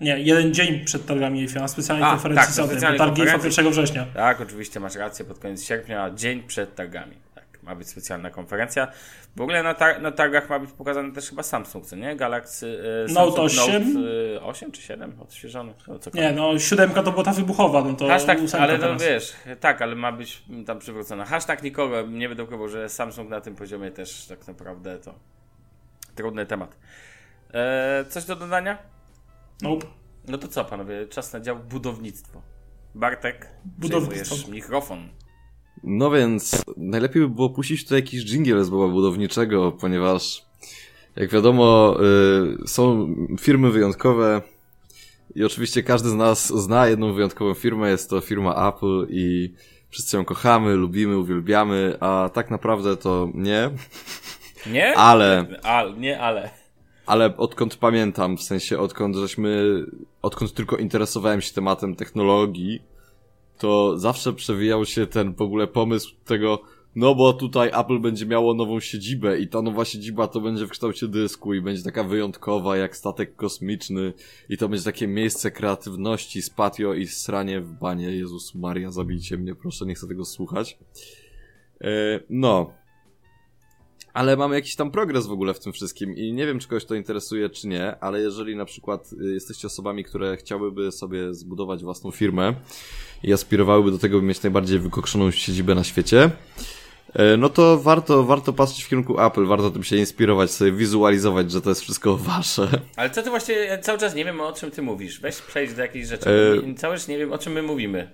Nie, 0.01 0.19
jeden 0.19 0.53
dzień 0.53 0.85
przed 0.85 1.05
targami 1.05 1.43
IFA, 1.43 1.59
na 1.59 1.67
specjalnej 1.67 2.05
A, 2.07 2.11
konferencji 2.11 2.55
tak, 2.55 2.69
na 2.69 2.75
Sony, 2.75 2.91
bo 2.91 2.97
targi 2.97 3.21
IFA 3.21 3.31
konferencji. 3.31 3.63
1 3.63 3.73
września. 3.73 4.05
Tak, 4.13 4.41
oczywiście 4.41 4.79
masz 4.79 4.95
rację, 4.95 5.25
pod 5.25 5.39
koniec 5.39 5.63
sierpnia, 5.63 6.11
dzień 6.15 6.43
przed 6.43 6.75
targami. 6.75 7.22
Ma 7.63 7.75
być 7.75 7.87
specjalna 7.87 8.29
konferencja. 8.29 8.87
W 9.35 9.41
ogóle 9.41 9.63
na, 9.63 9.73
tar 9.73 10.01
na 10.01 10.11
targach 10.11 10.49
ma 10.49 10.59
być 10.59 10.71
pokazany 10.71 11.11
też 11.11 11.29
chyba 11.29 11.43
Samsung, 11.43 11.85
co 11.85 11.95
nie? 11.95 12.15
Galaxy 12.15 12.83
e, 13.09 13.13
Note 13.13 13.49
Samsung 13.49 13.69
8? 13.69 13.93
Note 13.93 14.07
e, 14.35 14.41
8 14.41 14.71
czy 14.71 14.81
7 14.81 15.21
odświeżony? 15.21 15.73
No. 15.87 15.99
Nie, 16.13 16.31
no 16.31 16.59
siódemka 16.59 17.03
to 17.03 17.11
była 17.11 17.23
ta 17.23 17.31
wybuchowa, 17.33 17.83
no 17.83 17.93
to 17.93 18.07
Hashtag, 18.07 18.37
ale 18.59 18.73
no 18.77 18.79
teraz. 18.83 19.03
wiesz, 19.03 19.33
tak, 19.59 19.81
ale 19.81 19.95
ma 19.95 20.11
być 20.11 20.43
tam 20.65 20.79
przywrócona. 20.79 21.25
Hashtag 21.25 21.63
nikogo 21.63 22.01
nie 22.01 22.27
będę 22.29 22.43
ukrywał, 22.43 22.67
że 22.67 22.89
Samsung 22.89 23.29
na 23.29 23.41
tym 23.41 23.55
poziomie 23.55 23.91
też 23.91 24.25
tak 24.25 24.47
naprawdę 24.47 24.99
to 24.99 25.13
trudny 26.15 26.45
temat. 26.45 26.77
E, 27.53 28.05
coś 28.09 28.25
do 28.25 28.35
dodania? 28.35 28.77
Nope. 29.61 29.87
No 30.27 30.37
to 30.37 30.47
co, 30.47 30.65
panowie, 30.65 31.07
czas 31.07 31.33
na 31.33 31.39
dział 31.39 31.55
budownictwo. 31.55 32.41
Bartek, 32.95 33.49
Budownictwo. 33.65 34.51
mikrofon. 34.51 35.09
No 35.83 36.11
więc 36.11 36.63
najlepiej 36.77 37.21
by 37.21 37.29
było 37.29 37.49
puścić 37.49 37.83
tutaj 37.83 37.97
jakiś 37.97 38.25
dżingiel 38.25 38.63
z 38.63 38.69
boba 38.69 38.93
budowniczego, 38.93 39.71
ponieważ 39.71 40.45
jak 41.15 41.29
wiadomo 41.29 41.97
y, 42.63 42.67
są 42.67 43.15
firmy 43.39 43.71
wyjątkowe 43.71 44.41
i 45.35 45.43
oczywiście 45.43 45.83
każdy 45.83 46.09
z 46.09 46.13
nas 46.13 46.47
zna 46.47 46.87
jedną 46.87 47.13
wyjątkową 47.13 47.53
firmę, 47.53 47.89
jest 47.89 48.09
to 48.09 48.21
firma 48.21 48.69
Apple 48.69 49.07
i 49.09 49.53
wszyscy 49.89 50.17
ją 50.17 50.25
kochamy, 50.25 50.75
lubimy, 50.75 51.17
uwielbiamy, 51.17 51.97
a 51.99 52.29
tak 52.33 52.51
naprawdę 52.51 52.97
to 52.97 53.29
nie, 53.33 53.69
Nie? 54.67 54.97
ale 54.97 55.45
A, 55.63 55.83
nie, 55.97 56.19
ale. 56.19 56.49
ale 57.05 57.37
odkąd 57.37 57.75
pamiętam, 57.75 58.37
w 58.37 58.43
sensie 58.43 58.79
odkąd 58.79 59.15
żeśmy, 59.15 59.63
odkąd 60.21 60.53
tylko 60.53 60.77
interesowałem 60.77 61.41
się 61.41 61.53
tematem 61.53 61.95
technologii, 61.95 62.81
to 63.57 63.97
zawsze 63.97 64.33
przewijał 64.33 64.85
się 64.85 65.07
ten 65.07 65.33
w 65.33 65.41
ogóle 65.41 65.67
pomysł 65.67 66.15
tego, 66.25 66.61
no 66.95 67.15
bo 67.15 67.33
tutaj 67.33 67.71
Apple 67.73 67.99
będzie 67.99 68.25
miało 68.25 68.53
nową 68.53 68.79
siedzibę 68.79 69.39
i 69.39 69.47
ta 69.47 69.61
nowa 69.61 69.85
siedziba 69.85 70.27
to 70.27 70.41
będzie 70.41 70.65
w 70.65 70.69
kształcie 70.69 71.07
dysku 71.07 71.53
i 71.53 71.61
będzie 71.61 71.83
taka 71.83 72.03
wyjątkowa 72.03 72.77
jak 72.77 72.97
statek 72.97 73.35
kosmiczny 73.35 74.13
i 74.49 74.57
to 74.57 74.69
będzie 74.69 74.85
takie 74.85 75.07
miejsce 75.07 75.51
kreatywności 75.51 76.41
z 76.41 76.49
patio 76.49 76.93
i 76.93 77.07
sranie 77.07 77.61
w 77.61 77.71
banie. 77.71 78.11
Jezus 78.11 78.55
Maria, 78.55 78.91
zabijcie 78.91 79.37
mnie, 79.37 79.55
proszę, 79.55 79.85
nie 79.85 79.95
chcę 79.95 80.07
tego 80.07 80.25
słuchać. 80.25 80.77
E, 81.81 82.19
no, 82.29 82.73
ale 84.13 84.37
mamy 84.37 84.55
jakiś 84.55 84.75
tam 84.75 84.91
progres 84.91 85.27
w 85.27 85.31
ogóle 85.31 85.53
w 85.53 85.59
tym 85.59 85.73
wszystkim 85.73 86.15
i 86.17 86.33
nie 86.33 86.45
wiem, 86.45 86.59
czy 86.59 86.67
kogoś 86.67 86.85
to 86.85 86.95
interesuje, 86.95 87.49
czy 87.49 87.67
nie, 87.67 87.95
ale 87.99 88.19
jeżeli 88.21 88.55
na 88.55 88.65
przykład 88.65 89.09
y, 89.21 89.33
jesteście 89.33 89.67
osobami, 89.67 90.03
które 90.03 90.37
chciałyby 90.37 90.91
sobie 90.91 91.33
zbudować 91.33 91.83
własną 91.83 92.11
firmę 92.11 92.53
i 93.23 93.33
aspirowałyby 93.33 93.91
do 93.91 93.97
tego, 93.97 94.19
by 94.19 94.25
mieć 94.25 94.43
najbardziej 94.43 94.79
wykokszoną 94.79 95.31
siedzibę 95.31 95.75
na 95.75 95.83
świecie, 95.83 96.31
y, 97.33 97.37
no 97.37 97.49
to 97.49 97.77
warto, 97.79 98.23
warto 98.23 98.53
patrzeć 98.53 98.83
w 98.83 98.89
kierunku 98.89 99.21
Apple, 99.21 99.45
warto 99.45 99.71
tym 99.71 99.83
się 99.83 99.95
inspirować, 99.97 100.51
sobie 100.51 100.71
wizualizować, 100.71 101.51
że 101.51 101.61
to 101.61 101.69
jest 101.69 101.81
wszystko 101.81 102.17
wasze. 102.29 102.67
Ale 102.95 103.09
co 103.09 103.23
ty 103.23 103.29
właśnie, 103.29 103.79
cały 103.81 103.99
czas 103.99 104.15
nie 104.15 104.25
wiem 104.25 104.41
o 104.41 104.53
czym 104.53 104.71
ty 104.71 104.81
mówisz. 104.81 105.19
Weź 105.19 105.35
przejdź 105.41 105.73
do 105.73 105.81
jakiejś 105.81 106.07
rzeczy. 106.07 106.29
E- 106.29 106.73
Cały 106.75 106.95
czas 106.95 107.07
nie 107.07 107.17
wiem 107.17 107.31
o 107.33 107.37
czym 107.37 107.53
my 107.53 107.61
mówimy. 107.63 108.11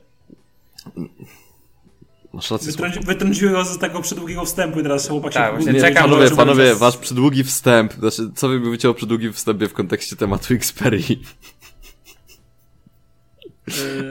Masz 2.34 2.52
rację, 2.52 2.72
Wytrąci, 2.72 3.00
wytrąciły 3.00 3.52
go 3.52 3.66
z 3.66 3.78
tego 3.78 4.02
przedługiego 4.02 4.46
wstępu 4.46 4.80
i 4.80 4.84
teraz 4.84 5.08
chłopaki 5.08 5.34
Tak, 5.34 5.48
się 5.48 5.56
właśnie 5.56 5.74
nie, 5.74 5.82
czekam, 5.82 6.04
Panowie, 6.04 6.32
panowie, 6.32 6.76
wasz 6.76 6.98
przydługi 6.98 7.44
wstęp, 7.44 7.94
znaczy, 7.94 8.30
co 8.36 8.48
wy 8.50 8.60
mówicie 8.60 8.90
o 8.90 8.94
przydługim 8.94 9.34
wstępie 9.34 9.68
w 9.68 9.74
kontekście 9.74 10.16
tematu 10.16 10.54
Xperii? 10.54 11.24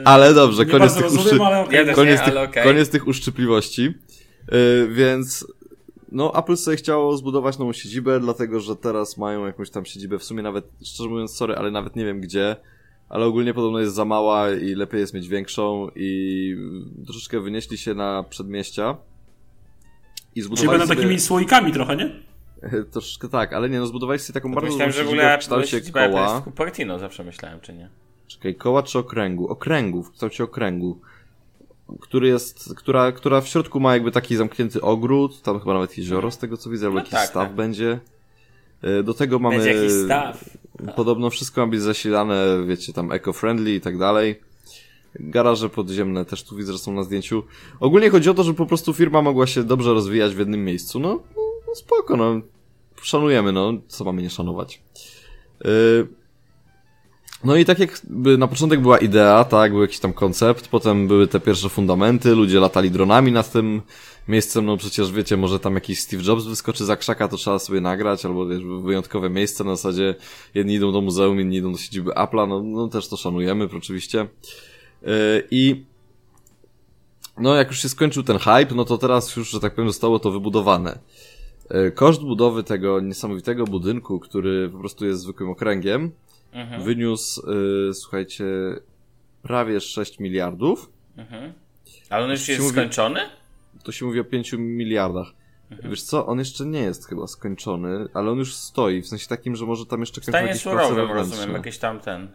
Ale 0.05 0.33
dobrze, 0.33 0.65
nie 0.65 0.71
koniec 0.71 0.93
tych, 0.93 1.03
rozumiem, 1.03 1.25
uszczy... 1.25 1.43
ale 1.43 1.85
też 1.85 1.95
koniec, 1.95 2.19
nie, 2.19 2.25
tych, 2.25 2.37
ale 2.37 2.41
okej. 2.41 2.63
koniec 2.63 2.89
tych 2.89 3.07
uszczypliwości. 3.07 3.93
Yy, 4.51 4.87
więc 4.91 5.45
no, 6.11 6.33
Apple 6.35 6.57
sobie 6.57 6.77
chciało 6.77 7.17
zbudować 7.17 7.57
nową 7.57 7.73
siedzibę, 7.73 8.19
dlatego 8.19 8.59
że 8.59 8.75
teraz 8.75 9.17
mają 9.17 9.45
jakąś 9.45 9.69
tam 9.69 9.85
siedzibę, 9.85 10.19
w 10.19 10.23
sumie 10.23 10.43
nawet, 10.43 10.65
szczerze 10.83 11.09
mówiąc, 11.09 11.35
sorry, 11.35 11.55
ale 11.55 11.71
nawet 11.71 11.95
nie 11.95 12.05
wiem 12.05 12.21
gdzie, 12.21 12.55
ale 13.09 13.25
ogólnie 13.25 13.53
podobno 13.53 13.79
jest 13.79 13.93
za 13.93 14.05
mała 14.05 14.51
i 14.51 14.75
lepiej 14.75 14.99
jest 14.99 15.13
mieć 15.13 15.27
większą 15.27 15.87
i 15.95 16.55
troszeczkę 17.05 17.39
wynieśli 17.39 17.77
się 17.77 17.93
na 17.93 18.23
przedmieścia 18.23 18.97
i 20.29 20.33
Czyli 20.33 20.43
zbudowali 20.43 20.69
będą 20.69 20.85
sobie... 20.85 20.95
takimi 20.95 21.19
słoikami 21.19 21.71
trochę, 21.73 21.95
nie? 21.95 22.11
Troszeczkę 22.91 23.29
tak, 23.29 23.53
ale 23.53 23.69
nie, 23.69 23.79
no 23.79 23.87
zbudowali 23.87 24.19
sobie 24.19 24.33
taką 24.33 24.51
bardzo 24.51 24.67
Myślałem, 24.67 24.93
że 24.93 25.03
w 25.03 25.07
ogóle 25.07 25.37
w 25.37 25.39
kształcie 25.39 25.81
koła. 25.81 26.41
Cupertino, 26.41 26.99
zawsze 26.99 27.23
myślałem, 27.23 27.59
czy 27.59 27.73
nie? 27.73 27.89
Czekaj, 28.27 28.55
koła 28.55 28.83
czy 28.83 28.99
okręgu? 28.99 29.47
Okręgu, 29.47 30.03
w 30.03 30.11
kształcie 30.11 30.43
okręgu. 30.43 31.01
Który 32.01 32.27
jest, 32.27 32.75
która, 32.77 33.11
która 33.11 33.41
w 33.41 33.47
środku 33.47 33.79
ma 33.79 33.93
jakby 33.93 34.11
taki 34.11 34.35
zamknięty 34.35 34.81
ogród, 34.81 35.41
tam 35.41 35.59
chyba 35.59 35.73
nawet 35.73 35.97
jezioro 35.97 36.31
z 36.31 36.37
tego 36.37 36.57
co 36.57 36.69
widzę, 36.69 36.85
albo 36.85 36.95
No 36.95 36.99
jakiś 36.99 37.13
tak, 37.13 37.29
staw 37.29 37.47
tak. 37.47 37.55
będzie. 37.55 37.99
Y, 38.83 39.03
Do 39.03 39.13
tego 39.13 39.39
mamy... 39.39 39.55
Będzie 39.55 39.73
jakiś 39.73 39.91
staw. 40.05 40.57
Podobno 40.95 41.29
wszystko 41.29 41.61
ma 41.61 41.67
być 41.67 41.81
zasilane, 41.81 42.65
wiecie, 42.67 42.93
tam 42.93 43.09
eco-friendly 43.09 43.75
i 43.75 43.81
tak 43.81 43.97
dalej. 43.97 44.41
Garaże 45.15 45.69
podziemne 45.69 46.25
też 46.25 46.43
tu 46.43 46.55
widzę, 46.55 46.77
są 46.77 46.93
na 46.93 47.03
zdjęciu. 47.03 47.43
Ogólnie 47.79 48.09
chodzi 48.09 48.29
o 48.29 48.33
to, 48.33 48.43
że 48.43 48.53
po 48.53 48.65
prostu 48.65 48.93
firma 48.93 49.21
mogła 49.21 49.47
się 49.47 49.63
dobrze 49.63 49.93
rozwijać 49.93 50.35
w 50.35 50.39
jednym 50.39 50.65
miejscu. 50.65 50.99
No, 50.99 51.23
no 51.67 51.75
spoko, 51.75 52.17
no. 52.17 52.41
Szanujemy, 53.01 53.51
no. 53.51 53.73
Co 53.87 54.03
mamy 54.03 54.21
nie 54.21 54.29
szanować? 54.29 54.81
Yy... 55.65 56.18
No 57.43 57.55
i 57.55 57.65
tak 57.65 57.79
jak 57.79 58.01
na 58.37 58.47
początek 58.47 58.81
była 58.81 58.97
idea, 58.97 59.43
tak, 59.43 59.71
był 59.71 59.81
jakiś 59.81 59.99
tam 59.99 60.13
koncept, 60.13 60.67
potem 60.67 61.07
były 61.07 61.27
te 61.27 61.39
pierwsze 61.39 61.69
fundamenty, 61.69 62.35
ludzie 62.35 62.59
latali 62.59 62.91
dronami 62.91 63.31
nad 63.31 63.51
tym 63.51 63.81
miejscem, 64.27 64.65
no 64.65 64.77
przecież 64.77 65.11
wiecie, 65.11 65.37
może 65.37 65.59
tam 65.59 65.75
jakiś 65.75 65.99
Steve 65.99 66.23
Jobs 66.23 66.45
wyskoczy 66.45 66.85
za 66.85 66.97
krzaka, 66.97 67.27
to 67.27 67.37
trzeba 67.37 67.59
sobie 67.59 67.81
nagrać, 67.81 68.25
albo 68.25 68.47
wiesz, 68.47 68.63
wyjątkowe 68.83 69.29
miejsce 69.29 69.63
na 69.63 69.75
zasadzie 69.75 70.15
jedni 70.53 70.73
idą 70.73 70.91
do 70.91 71.01
muzeum, 71.01 71.41
inni 71.41 71.57
idą 71.57 71.71
do 71.71 71.77
siedziby 71.77 72.11
Apple'a, 72.11 72.47
no, 72.47 72.63
no 72.63 72.87
też 72.87 73.07
to 73.07 73.17
szanujemy, 73.17 73.69
oczywiście. 73.77 74.27
Yy, 75.01 75.09
I 75.51 75.83
no 77.37 77.55
jak 77.55 77.67
już 77.67 77.81
się 77.81 77.89
skończył 77.89 78.23
ten 78.23 78.37
hype, 78.37 78.75
no 78.75 78.85
to 78.85 78.97
teraz 78.97 79.35
już, 79.35 79.49
że 79.49 79.59
tak 79.59 79.75
powiem, 79.75 79.89
zostało 79.89 80.19
to 80.19 80.31
wybudowane. 80.31 80.99
Yy, 81.71 81.91
Koszt 81.91 82.21
budowy 82.21 82.63
tego 82.63 82.99
niesamowitego 82.99 83.65
budynku, 83.65 84.19
który 84.19 84.69
po 84.69 84.79
prostu 84.79 85.05
jest 85.05 85.21
zwykłym 85.21 85.49
okręgiem, 85.49 86.11
Mhm. 86.51 86.83
wyniósł, 86.83 87.51
yy, 87.51 87.93
słuchajcie, 87.93 88.45
prawie 89.41 89.79
6 89.81 90.19
miliardów. 90.19 90.91
Mhm. 91.17 91.53
Ale 92.09 92.25
on 92.25 92.31
już 92.31 92.47
jest 92.47 92.61
mówi- 92.61 92.71
skończony? 92.73 93.19
To 93.83 93.91
się 93.91 94.05
mówi 94.05 94.19
o 94.19 94.23
5 94.23 94.53
miliardach. 94.57 95.27
Mhm. 95.71 95.89
Wiesz 95.89 96.03
co, 96.03 96.25
on 96.25 96.39
jeszcze 96.39 96.65
nie 96.65 96.79
jest 96.79 97.07
chyba 97.07 97.27
skończony, 97.27 98.07
ale 98.13 98.31
on 98.31 98.37
już 98.37 98.55
stoi, 98.55 99.01
w 99.01 99.07
sensie 99.07 99.27
takim, 99.27 99.55
że 99.55 99.65
może 99.65 99.85
tam 99.85 99.99
jeszcze 99.99 100.21
W 100.21 100.23
stanie 100.23 100.55
surowym, 100.55 101.11
rozumiem, 101.11 101.53
jakiś 101.53 101.77
tam 101.77 101.99
ten. 101.99 102.27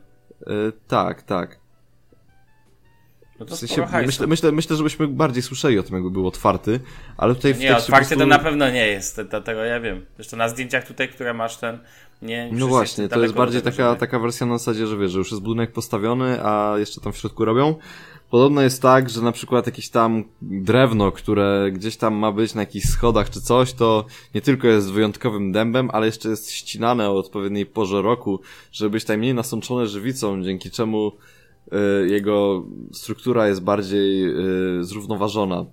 Yy, 0.47 0.73
tak, 0.89 1.23
tak. 1.23 1.61
No 3.41 3.47
to 3.47 3.57
W 3.57 3.59
sensie, 3.59 3.87
myślę, 4.07 4.27
myślę, 4.27 4.53
myślę, 4.53 4.77
żebyśmy 4.77 5.09
bardziej 5.09 5.43
słyszeli 5.43 5.79
o 5.79 5.83
tym, 5.83 5.95
jakby 5.95 6.11
był 6.11 6.27
otwarty, 6.27 6.81
ale 7.17 7.35
tutaj 7.35 7.55
w 7.55 7.59
Nie, 7.59 7.71
po 7.71 7.77
otwarcie 7.77 8.09
to 8.11 8.17
prostu- 8.17 8.29
na 8.29 8.39
pewno 8.39 8.71
nie 8.71 8.87
jest, 8.87 9.21
to- 9.31 9.41
tego 9.41 9.65
ja 9.65 9.81
wiem. 9.81 10.07
Zresztą 10.17 10.37
na 10.37 10.49
zdjęciach 10.49 10.87
tutaj, 10.87 11.09
które 11.09 11.35
masz 11.35 11.57
ten, 11.57 11.79
nie... 12.23 12.51
No 12.53 12.67
właśnie, 12.67 13.09
to 13.09 13.23
jest 13.23 13.35
bardziej 13.35 13.63
taka, 13.63 13.97
taka 13.97 14.19
wersja 14.19 14.47
na 14.47 14.59
zasadzie, 14.59 14.87
że 14.87 14.97
wiesz, 14.97 15.11
że 15.11 15.19
już 15.19 15.31
jest 15.31 15.43
budynek 15.43 15.73
postawiony, 15.73 16.45
a 16.45 16.75
jeszcze 16.79 17.01
tam 17.01 17.13
w 17.13 17.17
środku 17.17 17.45
robią. 17.45 17.75
Podobno 18.31 18.63
jest 18.63 18.83
tak, 18.83 19.11
że 19.11 19.23
na 19.23 19.33
przykład 19.33 19.67
jakieś 19.67 19.89
tam 19.89 20.25
drewno, 20.43 21.13
które 21.13 21.71
gdzieś 21.73 21.97
tam 21.97 22.15
ma 22.15 22.33
być 22.33 22.55
na 22.55 22.63
jakichś 22.63 22.87
schodach 22.87 23.31
czy 23.31 23.41
coś, 23.41 23.73
to 23.73 24.05
nie 24.35 24.41
tylko 24.41 24.69
jest 24.69 24.93
wyjątkowym 24.93 25.53
dębem, 25.53 25.91
ale 25.93 26.07
jeszcze 26.07 26.29
jest 26.29 26.51
ścinane 26.51 27.11
o 27.11 27.19
odpowiedniej 27.19 27.67
porze 27.67 28.03
roku, 28.03 28.41
żeby 28.73 28.91
być 28.91 29.07
najmniej 29.07 29.35
nasączone 29.35 29.87
żywicą, 29.87 30.43
dzięki 30.43 30.71
czemu 30.71 31.13
y, 31.13 32.09
jego 32.09 32.65
struktura 32.93 33.49
jest 33.49 33.63
bardziej 33.63 34.25
y, 34.79 34.85
zrównoważona. 34.85 35.65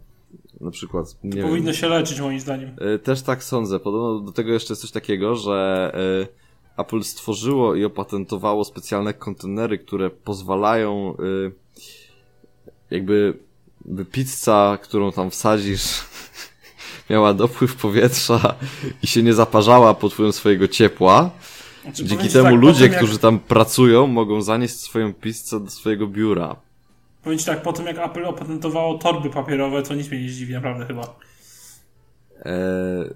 Na 0.62 0.72
przykład, 0.72 1.16
nie 1.24 1.32
wiem. 1.38 1.48
Powinno 1.50 1.74
się 1.74 1.88
leczyć 1.90 2.20
moim 2.20 2.40
zdaniem. 2.40 2.70
Y, 2.96 3.00
Też 3.00 3.22
tak 3.22 3.44
sądzę. 3.44 3.80
Podobno 3.80 4.20
do 4.20 4.32
tego 4.32 4.52
jeszcze 4.54 4.72
jest 4.72 4.82
coś 4.82 4.92
takiego, 4.92 5.36
że 5.36 5.92
y, 6.78 6.82
Apple 6.82 7.04
stworzyło 7.04 7.76
i 7.76 7.86
opatentowało 7.86 8.66
specjalne 8.66 9.14
kontenery, 9.14 9.78
które 9.80 10.10
pozwalają 10.10 11.16
y, 11.20 11.52
jakby 12.92 13.38
by 13.86 14.06
pizza, 14.06 14.78
którą 14.82 15.12
tam 15.12 15.32
wsadzisz 15.32 15.82
miała 17.10 17.34
dopływ 17.34 17.76
powietrza 17.76 18.56
i 19.04 19.08
się 19.08 19.24
nie 19.24 19.34
zaparzała 19.34 19.94
pod 19.94 20.14
wpływem 20.14 20.34
swojego 20.34 20.68
ciepła. 20.68 21.32
Znaczy, 21.84 22.06
Dzięki 22.06 22.30
temu 22.30 22.50
tak, 22.50 22.62
ludzie, 22.62 22.88
jak- 22.88 22.98
którzy 22.98 23.18
tam 23.20 23.40
pracują, 23.40 24.08
mogą 24.08 24.42
zanieść 24.42 24.80
swoją 24.80 25.14
pizzę 25.14 25.60
do 25.60 25.70
swojego 25.70 26.08
biura. 26.08 26.56
Powiem 27.24 27.40
tak, 27.40 27.62
po 27.62 27.74
tym 27.74 27.86
jak 27.86 27.98
Apple 27.98 28.26
opatentowało 28.26 28.98
torby 28.98 29.30
papierowe, 29.30 29.84
to 29.84 29.96
nic 29.96 30.12
mnie 30.12 30.22
nie 30.22 30.30
zdziwi, 30.30 30.54
naprawdę 30.54 30.86
chyba. 30.86 31.16
Eee, 32.46 33.10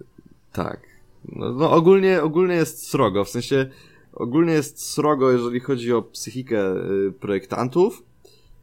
tak. 0.51 0.79
No, 1.25 1.51
no 1.51 1.71
ogólnie, 1.71 2.23
ogólnie 2.23 2.55
jest 2.55 2.87
srogo, 2.87 3.25
w 3.25 3.29
sensie 3.29 3.69
ogólnie 4.13 4.53
jest 4.53 4.91
srogo, 4.91 5.31
jeżeli 5.31 5.59
chodzi 5.59 5.93
o 5.93 6.01
psychikę 6.01 6.75
y, 7.07 7.11
projektantów, 7.19 8.03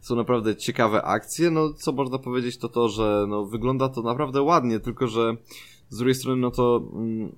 są 0.00 0.16
naprawdę 0.16 0.56
ciekawe 0.56 1.02
akcje. 1.02 1.50
No, 1.50 1.72
co 1.72 1.92
można 1.92 2.18
powiedzieć, 2.18 2.58
to 2.58 2.68
to, 2.68 2.88
że 2.88 3.24
no, 3.28 3.44
wygląda 3.44 3.88
to 3.88 4.02
naprawdę 4.02 4.42
ładnie, 4.42 4.80
tylko 4.80 5.06
że 5.06 5.36
z 5.88 5.96
drugiej 5.96 6.14
strony, 6.14 6.40
no 6.40 6.50
to 6.50 6.82
mm, 6.94 7.32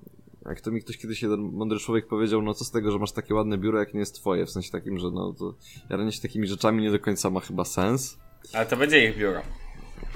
jak 0.49 0.61
to 0.61 0.71
mi 0.71 0.81
ktoś 0.81 0.97
kiedyś 0.97 1.21
jeden 1.21 1.39
mądry 1.41 1.79
człowiek 1.79 2.07
powiedział, 2.07 2.41
no 2.41 2.53
co 2.53 2.65
z 2.65 2.71
tego, 2.71 2.91
że 2.91 2.99
masz 2.99 3.11
takie 3.11 3.35
ładne 3.35 3.57
biuro, 3.57 3.79
jak 3.79 3.93
nie 3.93 3.99
jest 3.99 4.15
twoje, 4.15 4.45
w 4.45 4.49
sensie 4.51 4.71
takim, 4.71 4.99
że 4.99 5.11
no 5.11 5.33
to 5.33 5.53
jaranie 5.89 6.11
się 6.11 6.21
takimi 6.21 6.47
rzeczami 6.47 6.83
nie 6.83 6.91
do 6.91 6.99
końca 6.99 7.29
ma 7.29 7.39
chyba 7.39 7.65
sens. 7.65 8.17
Ale 8.53 8.65
to 8.65 8.77
będzie 8.77 9.09
ich 9.09 9.17
biuro. 9.17 9.41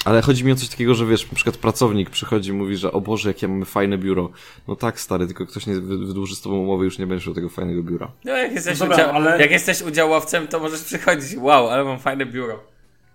Ale 0.05 0.21
chodzi 0.21 0.45
mi 0.45 0.51
o 0.51 0.55
coś 0.55 0.69
takiego, 0.69 0.95
że 0.95 1.05
wiesz, 1.05 1.31
na 1.31 1.35
przykład 1.35 1.57
pracownik 1.57 2.09
przychodzi 2.09 2.49
i 2.49 2.53
mówi, 2.53 2.77
że 2.77 2.91
o 2.91 3.01
Boże, 3.01 3.29
jakie 3.29 3.47
mamy 3.47 3.65
fajne 3.65 3.97
biuro. 3.97 4.29
No 4.67 4.75
tak, 4.75 4.99
stary, 4.99 5.27
tylko 5.27 5.45
ktoś 5.45 5.67
nie 5.67 5.73
wy- 5.73 5.97
wydłuży 5.97 6.35
z 6.35 6.41
tobą 6.41 6.55
umowy, 6.59 6.85
już 6.85 6.99
nie 6.99 7.07
będziesz 7.07 7.25
miał 7.27 7.35
tego 7.35 7.49
fajnego 7.49 7.83
biura. 7.83 8.11
No 8.25 8.31
jak 8.37 8.51
jesteś, 8.53 8.79
No 8.79 8.85
dobra, 8.87 9.03
udział... 9.03 9.15
ale- 9.15 9.41
jak 9.41 9.51
jesteś 9.51 9.81
udziałowcem, 9.81 10.47
to 10.47 10.59
możesz 10.59 10.81
przychodzić. 10.83 11.37
Wow, 11.37 11.69
ale 11.69 11.83
mam 11.83 11.99
fajne 11.99 12.25
biuro. 12.25 12.59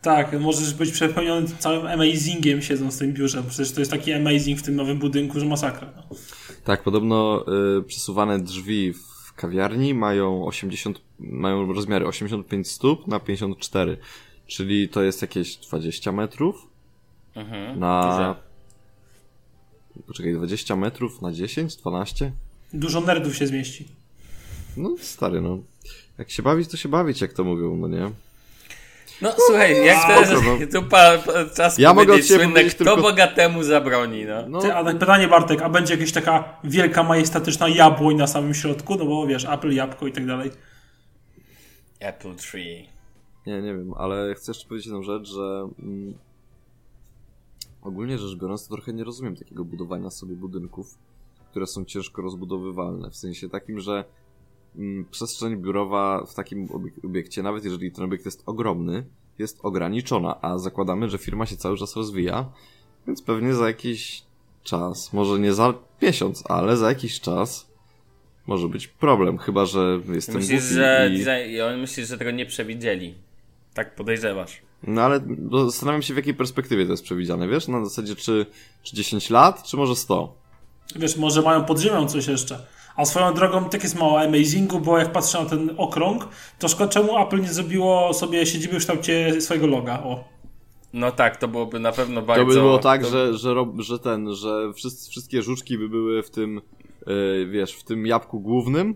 Tak, 0.05 0.41
możesz 0.41 0.75
być 0.75 0.91
przepełniony 0.91 1.47
całym 1.59 1.87
amazingiem 1.87 2.63
siedząc 2.63 2.97
w 2.97 2.99
tym 2.99 3.13
biurze. 3.13 3.43
Przecież 3.49 3.73
to 3.73 3.81
jest 3.81 3.91
taki 3.91 4.13
amazing 4.13 4.59
w 4.59 4.63
tym 4.63 4.77
nowym 4.77 4.99
budynku, 4.99 5.41
że 5.41 5.47
masakra. 5.47 5.93
No. 5.97 6.17
Tak, 6.65 6.83
podobno 6.83 7.45
y, 7.79 7.83
przesuwane 7.83 8.39
drzwi 8.41 8.93
w 8.93 9.33
kawiarni 9.37 9.95
mają 9.95 10.47
80, 10.47 11.01
mają 11.19 11.73
rozmiary 11.73 12.07
85 12.07 12.71
stóp 12.71 13.07
na 13.07 13.21
54. 13.21 13.97
Czyli 14.47 14.89
to 14.89 15.03
jest 15.03 15.23
jakieś 15.23 15.57
20 15.57 16.13
metrów 16.13 16.67
Mhm. 17.35 17.79
na... 17.79 18.03
Duże. 18.11 18.35
Poczekaj, 20.07 20.35
20 20.35 20.77
metrów 20.77 21.23
na 21.23 21.33
10, 21.33 21.77
12? 21.77 22.33
Dużo 22.73 23.01
nerdów 23.01 23.37
się 23.37 23.47
zmieści. 23.47 23.89
No 24.77 24.97
stary, 25.01 25.41
no. 25.41 25.59
Jak 26.19 26.31
się 26.31 26.43
bawić, 26.43 26.69
to 26.71 26.77
się 26.77 26.89
bawić, 26.89 27.21
jak 27.21 27.33
to 27.33 27.45
mówią, 27.45 27.77
no 27.77 27.89
nie? 27.89 28.11
No 29.23 29.33
słuchaj, 29.47 29.87
jak 29.87 30.07
to 30.07 30.21
jest, 30.21 30.33
spoko, 30.33 30.59
tu 30.73 30.89
pa, 30.91 31.19
pa, 31.19 31.33
czas 31.57 31.79
Ja 31.79 31.95
mogę 31.95 32.15
od 32.15 32.25
słynne, 32.25 32.65
kto 32.65 32.85
tylko- 32.85 33.03
bogatemu 33.03 33.63
zabroni, 33.63 34.25
no. 34.25 34.49
No, 34.49 34.61
Ty, 34.61 34.75
a 34.75 34.85
tak 34.85 34.99
pytanie 34.99 35.29
Bartek, 35.29 35.63
a 35.63 35.69
będzie 35.69 35.95
jakaś 35.95 36.13
taka 36.13 36.61
wielka, 36.65 37.03
majestatyczna 37.03 37.69
jabłoń 37.69 38.17
na 38.17 38.27
samym 38.27 38.55
środku? 38.55 38.95
No 38.97 39.05
bo 39.05 39.27
wiesz, 39.27 39.45
Apple, 39.45 39.73
jabłko 39.73 40.07
i 40.07 40.13
tak 40.13 40.27
dalej. 40.27 40.51
Apple 42.01 42.35
Tree. 42.35 42.89
Nie, 43.47 43.63
nie 43.63 43.75
wiem, 43.75 43.95
ale 43.97 44.35
chcę 44.35 44.51
jeszcze 44.53 44.69
powiedzieć 44.69 44.87
jedną 44.87 45.03
rzecz, 45.03 45.29
że 45.29 45.69
mm, 45.83 46.15
ogólnie 47.83 48.19
rzecz 48.19 48.39
biorąc, 48.39 48.69
to 48.69 48.75
trochę 48.75 48.93
nie 48.93 49.05
rozumiem 49.05 49.37
takiego 49.37 49.65
budowania 49.65 50.11
sobie 50.11 50.37
budynków, 50.37 50.99
które 51.51 51.67
są 51.67 51.85
ciężko 51.85 52.23
rozbudowywalne. 52.23 53.11
W 53.11 53.17
sensie 53.17 53.49
takim, 53.49 53.81
że 53.81 54.05
przestrzeń 55.11 55.57
biurowa 55.57 56.25
w 56.27 56.35
takim 56.35 56.67
obiek- 56.69 57.07
obiekcie, 57.07 57.43
nawet 57.43 57.65
jeżeli 57.65 57.93
ten 57.93 58.05
obiekt 58.05 58.25
jest 58.25 58.43
ogromny, 58.47 59.05
jest 59.39 59.59
ograniczona, 59.63 60.41
a 60.41 60.59
zakładamy, 60.59 61.11
że 61.11 61.19
firma 61.19 61.47
się 61.47 61.57
cały 61.57 61.77
czas 61.77 61.97
rozwija, 61.97 62.51
więc 63.07 63.23
pewnie 63.23 63.55
za 63.55 63.67
jakiś 63.67 64.23
czas, 64.63 65.13
może 65.13 65.39
nie 65.39 65.53
za 65.55 65.75
miesiąc, 66.03 66.45
ale 66.47 66.77
za 66.77 66.89
jakiś 66.89 67.21
czas 67.21 67.75
może 68.47 68.69
być 68.69 68.89
problem, 68.89 69.39
chyba 69.39 69.67
że 69.67 70.01
jestem 70.15 70.35
Myślisz, 70.35 70.61
głupi 70.61 70.75
że 70.75 71.11
i... 71.13 71.19
design, 71.19 71.51
i 71.51 71.61
on 71.61 71.81
myślisz, 71.81 72.09
że 72.09 72.19
tego 72.19 72.31
nie 72.31 72.47
przewidzieli. 72.47 73.15
Tak 73.75 73.95
podejrzewasz. 73.95 74.63
No 74.83 75.03
ale 75.03 75.21
zastanawiam 75.67 76.03
się 76.03 76.15
w 76.15 76.17
jakiej 76.17 76.35
perspektywie 76.35 76.85
to 76.87 76.91
jest 76.91 77.03
przewidziane, 77.05 77.49
wiesz? 77.49 77.69
Na 77.69 77.85
zasadzie 77.85 78.17
czy, 78.17 78.47
czy 78.83 78.97
10 78.97 79.31
lat, 79.31 79.63
czy 79.63 79.77
może 79.77 79.97
100? 79.97 80.35
Wiesz, 80.97 81.17
może 81.17 81.43
mają 81.43 81.65
pod 81.65 81.79
ziemią 81.79 82.09
coś 82.09 82.27
jeszcze. 82.27 82.67
A 82.97 83.05
swoją 83.05 83.35
drogą 83.35 83.69
tak 83.69 83.83
jest 83.83 83.99
mało 83.99 84.21
amazingu, 84.21 84.81
bo 84.81 84.99
jak 84.99 85.13
patrzę 85.13 85.43
na 85.43 85.51
ten 85.51 85.71
okrąg, 85.77 86.29
to 86.59 86.69
szkoda 86.69 86.93
czemu 86.93 87.19
Apple 87.19 87.41
nie 87.41 87.53
zrobiło 87.53 88.15
sobie 88.15 88.47
siedziby 88.47 88.75
w 88.75 88.79
kształcie 88.79 89.41
swojego 89.41 89.67
loga. 89.67 90.03
O. 90.03 90.25
No 90.93 91.13
tak, 91.13 91.37
to 91.37 91.49
byłoby 91.49 91.81
na 91.81 91.93
pewno 91.93 92.23
bardzo... 92.23 92.43
To 92.45 92.49
by 92.49 92.55
było 92.55 92.79
tak, 92.79 93.03
to- 93.03 93.09
że, 93.11 93.39
że, 93.39 93.55
że 93.79 93.99
ten, 93.99 94.35
że 94.35 94.73
wszyscy, 94.73 95.11
wszystkie 95.11 95.43
żuczki 95.43 95.79
by 95.79 95.89
były 95.89 96.23
w 96.23 96.31
tym, 96.31 96.61
yy, 97.07 97.47
wiesz, 97.51 97.73
w 97.73 97.85
tym 97.85 98.07
jabłku 98.07 98.41
głównym, 98.41 98.95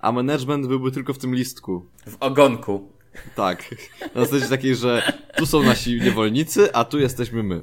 a 0.00 0.12
management 0.12 0.66
byłby 0.66 0.92
tylko 0.92 1.14
w 1.14 1.18
tym 1.18 1.34
listku. 1.34 1.86
W 2.06 2.16
ogonku. 2.20 2.88
Tak. 3.36 3.74
Na 4.14 4.24
zasadzie 4.24 4.48
takiej, 4.48 4.76
że 4.76 5.12
tu 5.36 5.46
są 5.46 5.62
nasi 5.62 6.00
niewolnicy, 6.00 6.72
a 6.74 6.84
tu 6.84 6.98
jesteśmy 6.98 7.42
my. 7.42 7.62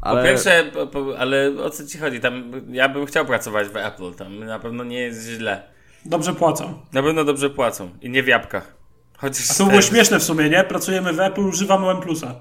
Ale... 0.00 0.22
Po 0.22 0.28
pierwsze, 0.28 0.70
po, 0.74 0.86
po, 0.86 1.18
ale 1.18 1.52
o 1.64 1.70
co 1.70 1.86
ci 1.86 1.98
chodzi? 1.98 2.20
Tam, 2.20 2.52
ja 2.70 2.88
bym 2.88 3.06
chciał 3.06 3.26
pracować 3.26 3.68
w 3.68 3.76
Apple, 3.76 4.14
tam 4.14 4.38
na 4.38 4.58
pewno 4.58 4.84
nie 4.84 5.00
jest 5.00 5.28
źle. 5.28 5.62
Dobrze 6.04 6.34
płacą. 6.34 6.82
Na 6.92 7.02
pewno 7.02 7.24
dobrze 7.24 7.50
płacą. 7.50 7.90
I 8.02 8.10
nie 8.10 8.22
w 8.22 8.26
jabłkach. 8.26 8.76
Chociaż 9.16 9.50
A 9.50 9.54
to 9.54 9.64
było 9.64 9.80
ten- 9.80 9.82
śmieszne 9.82 10.18
w 10.18 10.22
sumie, 10.22 10.48
nie? 10.48 10.64
Pracujemy 10.64 11.12
w 11.12 11.20
Apple, 11.20 11.40
używamy 11.40 11.86
OnePlusa. 11.86 12.34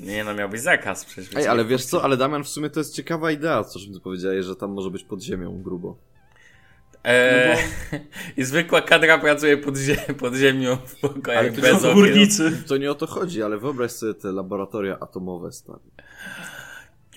Nie 0.00 0.24
no, 0.24 0.34
miał 0.34 0.48
być 0.48 0.60
zakaz 0.62 1.04
przecież. 1.04 1.36
Ej, 1.36 1.48
ale 1.48 1.64
wiesz 1.64 1.84
co, 1.84 2.04
ale 2.04 2.16
Damian, 2.16 2.44
w 2.44 2.48
sumie 2.48 2.70
to 2.70 2.80
jest 2.80 2.94
ciekawa 2.94 3.30
idea, 3.30 3.64
co 3.64 3.78
ty 3.78 4.00
powiedziałeś, 4.00 4.44
że 4.44 4.56
tam 4.56 4.70
może 4.72 4.90
być 4.90 5.04
pod 5.04 5.22
ziemią 5.22 5.62
grubo. 5.62 5.96
Eee, 7.04 7.56
No 7.92 7.98
I 8.36 8.44
zwykła 8.44 8.82
kadra 8.82 9.18
pracuje 9.18 9.56
pod, 9.56 9.76
zie 9.76 9.96
pod 9.96 10.34
ziemią 10.34 10.76
w 10.76 11.04
Ale 11.04 11.14
pokojach 11.14 11.54
to 11.54 11.60
bez 11.60 11.82
górnicy. 11.94 12.62
To 12.68 12.76
nie 12.76 12.90
o 12.90 12.94
to 12.94 13.06
chodzi, 13.06 13.42
ale 13.42 13.58
wyobraź 13.58 13.90
sobie 13.90 14.14
te 14.14 14.32
laboratoria 14.32 14.98
atomowe, 15.00 15.52
stary. 15.52 15.78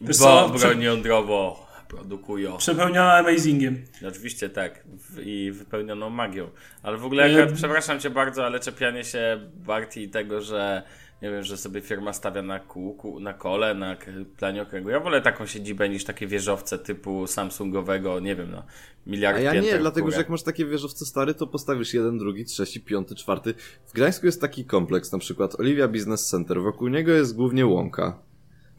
Bo 0.02 0.50
broń 0.50 0.82
jądrową 0.82 1.56
produkują. 1.88 2.58
Przepełniona 2.58 3.14
amazingiem. 3.14 3.86
Oczywiście 4.08 4.50
tak. 4.50 4.84
W, 4.86 5.20
I 5.26 5.52
wypełnioną 5.52 6.10
magią. 6.10 6.50
Ale 6.84 6.98
w 6.98 7.06
ogóle, 7.06 7.24
E, 7.26 7.48
przepraszam 7.54 8.00
cię 8.00 8.10
bardzo, 8.10 8.46
ale 8.46 8.60
czepianie 8.60 9.04
się 9.04 9.40
Barti 9.54 10.10
tego, 10.10 10.42
że 10.42 10.84
nie 11.22 11.32
wiem, 11.32 11.44
że 11.44 11.58
sobie 11.58 11.82
firma 11.82 12.14
stawia 12.14 12.42
na 12.42 12.60
kółku, 12.60 13.20
na 13.20 13.34
kole, 13.34 13.74
na 13.76 13.96
planie 14.38 14.62
okręgu. 14.62 14.90
Ja 14.90 15.00
wolę 15.00 15.22
taką 15.22 15.46
siedzibę 15.46 15.90
niż 15.90 16.04
takie 16.04 16.28
wieżowce 16.28 16.80
typu 16.80 17.28
Samsungowego, 17.28 18.20
nie 18.20 18.36
wiem, 18.36 18.52
no, 18.52 18.64
miliard 19.08 19.38
A 19.38 19.42
ja 19.42 19.54
nie, 19.62 19.78
dlatego 19.78 20.12
że 20.12 20.18
jak 20.18 20.30
masz 20.30 20.44
takie 20.44 20.66
wieżowce 20.66 21.06
stary, 21.06 21.34
to 21.34 21.48
postawisz 21.48 21.94
jeden, 21.94 22.18
drugi, 22.18 22.46
trzeci, 22.46 22.82
piąty, 22.82 23.16
czwarty. 23.16 23.54
W 23.88 23.94
Gdańsku 23.94 24.26
jest 24.26 24.42
taki 24.42 24.66
kompleks, 24.66 25.12
na 25.12 25.20
przykład 25.20 25.60
Olivia 25.60 25.88
Business 25.88 26.28
Center. 26.28 26.62
Wokół 26.62 26.88
niego 26.88 27.12
jest 27.12 27.36
głównie 27.36 27.66
łąka. 27.66 28.27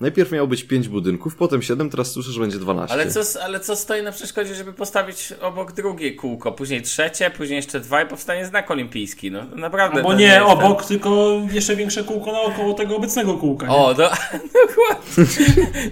Najpierw 0.00 0.32
miało 0.32 0.46
być 0.46 0.64
pięć 0.64 0.88
budynków, 0.88 1.37
potem 1.37 1.62
siedem, 1.62 1.90
teraz 1.90 2.12
słyszę, 2.12 2.32
że 2.32 2.40
będzie 2.40 2.58
12. 2.58 2.94
Ale 2.94 3.11
co, 3.11 3.42
ale 3.42 3.61
co 3.61 3.76
stoi 3.76 4.02
na 4.02 4.12
przeszkodzie, 4.12 4.54
żeby 4.54 4.72
postawić 4.72 5.34
obok 5.40 5.72
drugie 5.72 6.14
kółko, 6.14 6.52
później 6.52 6.82
trzecie, 6.82 7.30
później 7.30 7.56
jeszcze 7.56 7.80
dwa 7.80 8.02
i 8.02 8.06
powstanie 8.06 8.46
znak 8.46 8.70
olimpijski, 8.70 9.30
no 9.30 9.44
naprawdę. 9.56 10.02
To 10.02 10.14
nie 10.14 10.44
obok, 10.44 10.84
tylko 10.84 11.40
jeszcze 11.52 11.76
większe 11.76 12.04
kółko 12.04 12.32
naokoło 12.32 12.74
tego 12.74 12.96
obecnego 12.96 13.34
kółka. 13.34 13.66
Nie? 13.66 13.74
O, 13.74 13.94
do, 13.94 14.11
dokładnie. 14.66 15.26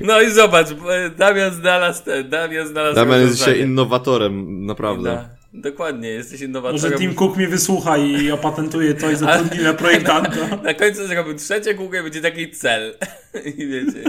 No 0.01 0.21
i 0.21 0.31
zobacz, 0.31 0.73
bo 0.73 0.89
Damian 1.17 1.55
znalazł 1.55 2.05
ten, 2.05 2.29
Damian 2.29 2.69
znalazł 2.69 2.95
Damian 2.95 3.21
jest 3.21 3.37
dzisiaj 3.37 3.61
innowatorem, 3.61 4.67
naprawdę. 4.67 5.36
Dokładnie, 5.57 6.09
jesteś 6.09 6.33
Może 6.33 6.45
innowatorem. 6.45 6.99
Tim 6.99 7.15
Cook 7.15 7.37
mnie 7.37 7.49
wysłucha 7.49 7.97
i 7.97 8.31
opatentuje 8.31 8.95
to 8.95 9.11
i 9.11 9.17
zatrudni 9.27 9.65
na 9.65 9.75
projektanta. 9.75 10.57
Na 10.63 10.75
końcu 10.75 11.07
zrobił 11.07 11.35
trzecie 11.35 11.75
kółko 11.75 11.97
i 11.97 12.03
będzie 12.03 12.21
taki 12.21 12.51
cel. 12.51 12.95
I 13.57 13.67
wiecie. 13.67 14.03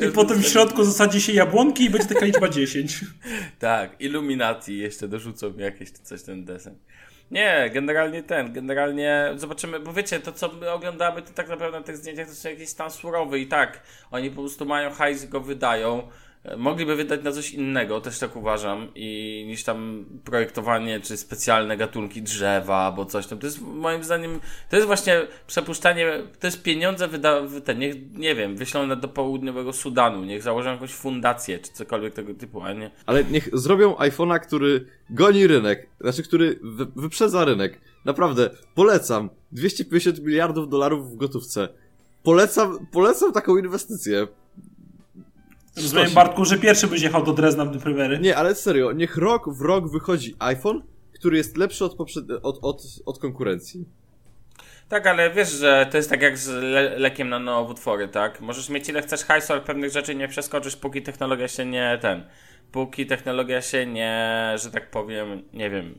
I, 0.00 0.08
I 0.08 0.12
potem 0.12 0.42
w 0.42 0.46
środku 0.46 0.84
zasadzi 0.84 1.20
się 1.20 1.32
jabłonki 1.32 1.84
i 1.84 1.90
będzie 1.90 2.08
taka 2.08 2.26
liczba 2.26 2.48
10. 2.48 3.00
Tak, 3.58 4.00
Illuminati 4.00 4.78
jeszcze 4.78 5.08
dorzucą 5.08 5.50
mi 5.50 5.62
jakieś 5.62 5.90
coś 5.90 6.22
ten 6.22 6.44
desen. 6.44 6.78
Nie, 7.30 7.70
generalnie 7.74 8.22
ten, 8.22 8.52
generalnie 8.52 9.32
zobaczymy, 9.36 9.80
bo 9.80 9.92
wiecie, 9.92 10.20
to 10.20 10.32
co 10.32 10.48
my 10.48 10.70
oglądamy, 10.70 11.22
to 11.22 11.32
tak 11.34 11.48
naprawdę 11.48 11.78
na 11.78 11.84
tych 11.84 11.96
zdjęciach 11.96 12.28
to 12.28 12.34
są 12.34 12.48
jakieś 12.48 12.68
stan 12.68 12.90
surowy 12.90 13.40
i 13.40 13.46
tak, 13.46 13.80
oni 14.10 14.30
po 14.30 14.40
prostu 14.40 14.66
mają 14.66 14.90
hajs 14.90 15.24
i 15.24 15.28
go 15.28 15.40
wydają. 15.40 16.08
Mogliby 16.56 16.96
wydać 16.96 17.22
na 17.24 17.32
coś 17.32 17.50
innego, 17.50 18.00
też 18.00 18.18
tak 18.18 18.36
uważam, 18.36 18.88
i 18.94 19.44
niż 19.48 19.64
tam 19.64 20.04
projektowanie 20.24 21.00
czy 21.00 21.16
specjalne 21.16 21.76
gatunki 21.76 22.22
drzewa 22.22 22.76
albo 22.76 23.04
coś 23.06 23.26
tam. 23.26 23.38
To 23.38 23.46
jest 23.46 23.60
moim 23.60 24.04
zdaniem, 24.04 24.40
to 24.70 24.76
jest 24.76 24.86
właśnie 24.86 25.26
przepuszczanie, 25.46 26.22
to 26.40 26.46
jest 26.46 26.62
pieniądze 26.62 27.08
wyda, 27.08 27.40
wy- 27.40 27.60
te, 27.60 27.74
niech, 27.74 27.94
nie 28.12 28.34
wiem, 28.34 28.56
wyślą 28.56 29.00
do 29.00 29.08
południowego 29.08 29.72
Sudanu, 29.72 30.24
niech 30.24 30.42
założą 30.42 30.70
jakąś 30.70 30.90
fundację 30.92 31.58
czy 31.58 31.72
cokolwiek 31.72 32.14
tego 32.14 32.34
typu, 32.34 32.62
a 32.62 32.72
nie. 32.72 32.90
Ale 33.06 33.24
niech 33.24 33.48
zrobią 33.52 33.94
iPhone'a, 33.94 34.40
który 34.40 34.86
goni 35.10 35.46
rynek, 35.46 35.86
znaczy 36.00 36.22
który 36.22 36.58
wy- 36.62 36.86
wyprzedza 36.96 37.44
rynek. 37.44 37.80
Naprawdę, 38.04 38.50
polecam. 38.74 39.30
250 39.52 40.18
miliardów 40.22 40.68
dolarów 40.68 41.12
w 41.12 41.16
gotówce. 41.16 41.68
Polecam, 42.22 42.86
polecam 42.92 43.32
taką 43.32 43.56
inwestycję. 43.56 44.26
Rozumiem. 45.76 46.10
Bartku, 46.10 46.44
że 46.44 46.58
pierwszy 46.58 46.86
byś 46.86 47.02
jechał 47.02 47.24
do 47.24 47.32
Drezna 47.32 47.64
w 47.64 47.78
premiery. 47.78 48.18
Nie, 48.18 48.36
ale 48.36 48.54
serio, 48.54 48.92
niech 48.92 49.16
rok 49.16 49.54
w 49.54 49.60
rok 49.60 49.90
wychodzi 49.90 50.36
iPhone, 50.38 50.82
który 51.14 51.36
jest 51.36 51.56
lepszy 51.56 51.84
od, 51.84 51.94
poprzed... 51.94 52.24
od, 52.42 52.58
od, 52.62 52.82
od 53.06 53.18
konkurencji. 53.18 53.84
Tak, 54.88 55.06
ale 55.06 55.30
wiesz, 55.30 55.50
że 55.50 55.86
to 55.90 55.96
jest 55.96 56.10
tak 56.10 56.22
jak 56.22 56.38
z 56.38 56.48
le 56.48 56.98
lekiem 56.98 57.28
na 57.28 57.38
nowotwory, 57.38 58.08
tak? 58.08 58.40
Możesz 58.40 58.68
mieć 58.68 58.88
ile 58.88 59.02
chcesz 59.02 59.24
hajsu, 59.24 59.52
ale 59.52 59.62
pewnych 59.62 59.90
rzeczy 59.90 60.14
nie 60.14 60.28
przeskoczysz, 60.28 60.76
póki 60.76 61.02
technologia 61.02 61.48
się 61.48 61.66
nie 61.66 61.98
ten, 62.02 62.24
póki 62.72 63.06
technologia 63.06 63.62
się 63.62 63.86
nie, 63.86 64.54
że 64.62 64.70
tak 64.70 64.90
powiem, 64.90 65.42
nie 65.52 65.70
wiem, 65.70 65.94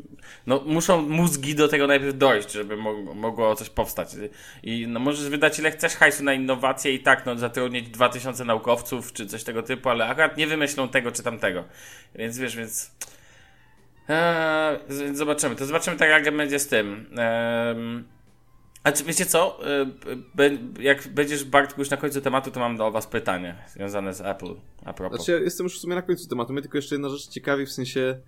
no 0.48 0.64
muszą 0.66 1.02
mózgi 1.02 1.56
do 1.56 1.68
tego 1.68 1.88
najpierw 1.88 2.18
dojść, 2.18 2.52
żeby 2.52 2.78
mo- 2.78 3.14
mogło 3.16 3.56
coś 3.56 3.70
powstać. 3.70 4.10
I 4.64 4.88
no 4.88 5.00
możesz 5.00 5.30
wydać 5.30 5.60
ile 5.60 5.72
chcesz 5.72 5.96
hajsu 5.96 6.24
na 6.24 6.34
innowacje 6.34 6.94
i 6.94 7.00
tak, 7.00 7.26
no 7.26 7.38
zatrudnić 7.38 7.90
2000 7.90 8.46
naukowców 8.46 9.14
czy 9.14 9.26
coś 9.28 9.44
tego 9.44 9.64
typu, 9.64 9.90
ale 9.90 10.08
akurat 10.08 10.38
nie 10.38 10.48
wymyślą 10.48 10.90
tego 10.90 11.12
czy 11.12 11.24
tamtego. 11.24 11.64
Więc 12.16 12.38
wiesz, 12.38 12.56
więc... 12.56 12.92
Eee, 14.10 14.80
zobaczymy. 15.14 15.56
To 15.56 15.66
zobaczymy 15.66 15.98
tak 15.98 16.10
jak 16.10 16.38
będzie 16.38 16.60
z 16.60 16.68
tym. 16.68 17.10
Ehm, 17.18 18.04
a 18.84 18.92
czy 18.92 19.04
wiecie 19.04 19.26
co? 19.26 19.60
E, 19.68 19.86
be- 20.36 20.84
Jak 20.84 21.08
będziesz 21.08 21.44
Bartku 21.44 21.82
już 21.82 21.90
na 21.90 21.98
końcu 21.98 22.22
tematu, 22.22 22.52
to 22.52 22.60
mam 22.60 22.78
do 22.78 22.92
was 22.92 23.08
pytanie 23.08 23.56
związane 23.68 24.14
z 24.14 24.22
Apple. 24.22 24.56
A 24.86 24.94
propos. 24.94 25.18
Znaczy 25.18 25.32
ja 25.32 25.38
jestem 25.38 25.64
już 25.64 25.78
w 25.78 25.82
sumie 25.82 25.96
na 25.96 26.02
końcu 26.02 26.30
tematu, 26.30 26.54
mnie 26.54 26.62
tylko 26.62 26.78
jeszcze 26.78 26.96
jedna 26.96 27.10
rzecz 27.10 27.28
ciekawi, 27.28 27.66
w 27.66 27.72
sensie 27.72 28.20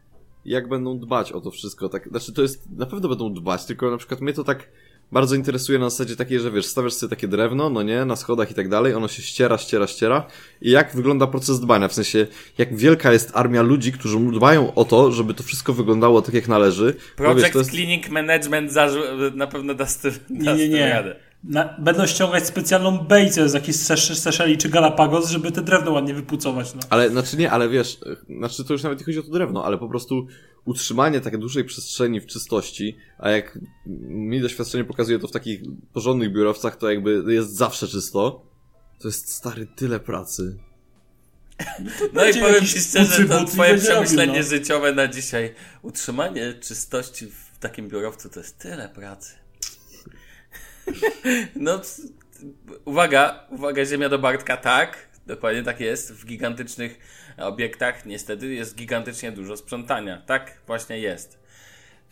jak 0.45 0.69
będą 0.69 0.99
dbać 0.99 1.31
o 1.31 1.41
to 1.41 1.51
wszystko, 1.51 1.89
tak, 1.89 2.07
znaczy 2.09 2.33
to 2.33 2.41
jest, 2.41 2.71
na 2.71 2.85
pewno 2.85 3.09
będą 3.09 3.33
dbać, 3.33 3.65
tylko 3.65 3.91
na 3.91 3.97
przykład 3.97 4.21
mnie 4.21 4.33
to 4.33 4.43
tak 4.43 4.69
bardzo 5.11 5.35
interesuje 5.35 5.79
na 5.79 5.89
zasadzie 5.89 6.15
takiej, 6.15 6.39
że 6.39 6.51
wiesz, 6.51 6.65
stawiasz 6.65 6.93
sobie 6.93 7.09
takie 7.09 7.27
drewno, 7.27 7.69
no 7.69 7.83
nie, 7.83 8.05
na 8.05 8.15
schodach 8.15 8.51
i 8.51 8.53
tak 8.53 8.69
dalej, 8.69 8.93
ono 8.93 9.07
się 9.07 9.21
ściera, 9.21 9.57
ściera, 9.57 9.87
ściera 9.87 10.27
i 10.61 10.71
jak 10.71 10.95
wygląda 10.95 11.27
proces 11.27 11.59
dbania, 11.59 11.87
w 11.87 11.93
sensie 11.93 12.27
jak 12.57 12.75
wielka 12.75 13.11
jest 13.11 13.31
armia 13.33 13.61
ludzi, 13.61 13.91
którzy 13.91 14.17
dbają 14.19 14.73
o 14.73 14.85
to, 14.85 15.11
żeby 15.11 15.33
to 15.33 15.43
wszystko 15.43 15.73
wyglądało 15.73 16.21
tak 16.21 16.35
jak 16.35 16.47
należy. 16.47 16.95
Project 17.15 17.41
wiesz, 17.41 17.51
to 17.51 17.59
jest... 17.59 17.71
Cleaning 17.71 18.09
Management 18.09 18.71
zarzu- 18.71 19.35
na 19.35 19.47
pewno 19.47 19.73
da 19.73 19.85
z 19.85 19.97
tym, 19.97 20.11
da 20.29 20.53
Nie, 20.53 20.69
nie, 20.69 20.69
nie. 20.69 20.89
radę. 20.89 21.15
Na, 21.49 21.75
będą 21.79 22.07
ściągać 22.07 22.47
specjalną 22.47 22.97
bejcę 22.97 23.49
z 23.49 23.53
jakichś 23.53 23.77
Sesz- 23.77 24.15
Seszeli 24.15 24.57
czy 24.57 24.69
Galapagos, 24.69 25.29
żeby 25.29 25.51
te 25.51 25.61
drewno 25.61 25.91
ładnie 25.91 26.13
wypucować. 26.13 26.75
No. 26.75 26.81
Ale, 26.89 27.09
znaczy 27.09 27.37
nie, 27.37 27.51
ale 27.51 27.69
wiesz, 27.69 27.99
znaczy 28.37 28.63
to 28.63 28.73
już 28.73 28.83
nawet 28.83 28.99
nie 28.99 29.05
chodzi 29.05 29.19
o 29.19 29.23
to 29.23 29.31
drewno, 29.31 29.65
ale 29.65 29.77
po 29.77 29.89
prostu 29.89 30.27
utrzymanie 30.65 31.21
tak 31.21 31.37
dużej 31.37 31.63
przestrzeni 31.63 32.21
w 32.21 32.25
czystości, 32.25 32.97
a 33.17 33.29
jak 33.29 33.59
mi 34.07 34.41
doświadczenie 34.41 34.83
pokazuje 34.83 35.19
to 35.19 35.27
w 35.27 35.31
takich 35.31 35.61
porządnych 35.93 36.33
biurowcach, 36.33 36.75
to 36.75 36.89
jakby 36.89 37.23
jest 37.33 37.55
zawsze 37.55 37.87
czysto, 37.87 38.45
to 38.99 39.07
jest 39.07 39.33
stary 39.33 39.67
tyle 39.75 39.99
pracy. 39.99 40.57
No 42.13 42.25
i 42.25 42.33
powiem 42.33 42.65
ci 42.65 42.79
szczerze, 42.79 43.25
to 43.25 43.45
twoje 43.45 43.77
przemyślenie 43.77 44.39
no. 44.39 44.43
życiowe 44.43 44.93
na 44.93 45.07
dzisiaj. 45.07 45.53
Utrzymanie 45.81 46.53
czystości 46.53 47.27
w 47.27 47.57
takim 47.59 47.87
biurowcu 47.89 48.29
to 48.29 48.39
jest 48.39 48.57
tyle 48.57 48.89
pracy. 48.89 49.44
No, 51.55 51.81
uwaga, 52.85 53.47
uwaga, 53.49 53.85
ziemia 53.85 54.09
do 54.09 54.19
Bartka, 54.19 54.57
tak, 54.57 55.09
dokładnie 55.27 55.63
tak 55.63 55.79
jest. 55.79 56.13
W 56.13 56.25
gigantycznych 56.25 56.99
obiektach 57.37 58.05
niestety 58.05 58.53
jest 58.53 58.75
gigantycznie 58.75 59.31
dużo 59.31 59.57
sprzątania. 59.57 60.21
Tak 60.25 60.61
właśnie 60.67 60.99
jest. 60.99 61.44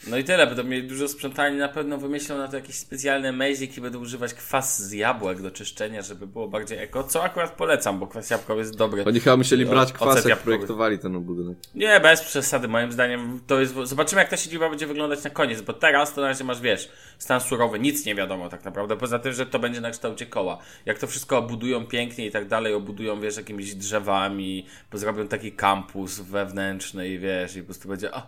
No 0.07 0.17
i 0.17 0.23
tyle, 0.23 0.47
będą 0.47 0.63
mieli 0.63 0.87
dużo 0.87 1.07
sprzątania, 1.07 1.57
na 1.57 1.69
pewno 1.69 1.97
wymyślą 1.97 2.37
na 2.37 2.47
to 2.47 2.55
jakieś 2.55 2.75
specjalne 2.75 3.31
mejzik 3.31 3.77
i 3.77 3.81
będą 3.81 3.99
używać 3.99 4.33
kwas 4.33 4.81
z 4.81 4.91
jabłek 4.91 5.41
do 5.41 5.51
czyszczenia, 5.51 6.01
żeby 6.01 6.27
było 6.27 6.47
bardziej 6.47 6.77
eko, 6.77 7.03
co 7.03 7.23
akurat 7.23 7.51
polecam, 7.51 7.99
bo 7.99 8.07
kwas 8.07 8.29
jabłkowy 8.29 8.59
jest 8.59 8.75
dobry. 8.75 9.05
Oni 9.05 9.19
chyba 9.19 9.37
musieli 9.37 9.65
brać 9.65 9.89
ocet 9.89 9.97
kwas, 9.97 10.25
jak 10.25 10.39
projektowali 10.39 10.99
ten 10.99 11.21
budynek. 11.21 11.57
Nie, 11.75 11.99
bez 11.99 12.21
przesady, 12.21 12.67
moim 12.67 12.91
zdaniem 12.91 13.39
to 13.47 13.59
jest. 13.59 13.73
Zobaczymy, 13.83 14.21
jak 14.21 14.29
ta 14.29 14.37
siedziba 14.37 14.69
będzie 14.69 14.87
wyglądać 14.87 15.23
na 15.23 15.29
koniec, 15.29 15.61
bo 15.61 15.73
teraz 15.73 16.13
to 16.13 16.21
na 16.21 16.27
razie 16.27 16.43
masz, 16.43 16.61
wiesz, 16.61 16.91
stan 17.17 17.41
surowy, 17.41 17.79
nic 17.79 18.05
nie 18.05 18.15
wiadomo 18.15 18.49
tak 18.49 18.65
naprawdę, 18.65 18.97
poza 18.97 19.19
tym, 19.19 19.33
że 19.33 19.45
to 19.45 19.59
będzie 19.59 19.81
na 19.81 19.91
kształcie 19.91 20.25
koła. 20.25 20.57
Jak 20.85 20.99
to 20.99 21.07
wszystko 21.07 21.37
obudują 21.37 21.85
pięknie 21.85 22.25
i 22.25 22.31
tak 22.31 22.47
dalej, 22.47 22.73
obudują, 22.73 23.21
wiesz, 23.21 23.37
jakimiś 23.37 23.75
drzewami, 23.75 24.65
bo 24.91 24.97
zrobią 24.97 25.27
taki 25.27 25.51
kampus 25.51 26.19
wewnętrzny 26.19 27.09
i 27.09 27.19
wiesz, 27.19 27.55
i 27.55 27.59
po 27.59 27.65
prostu 27.65 27.89
będzie. 27.89 28.11
O, 28.11 28.27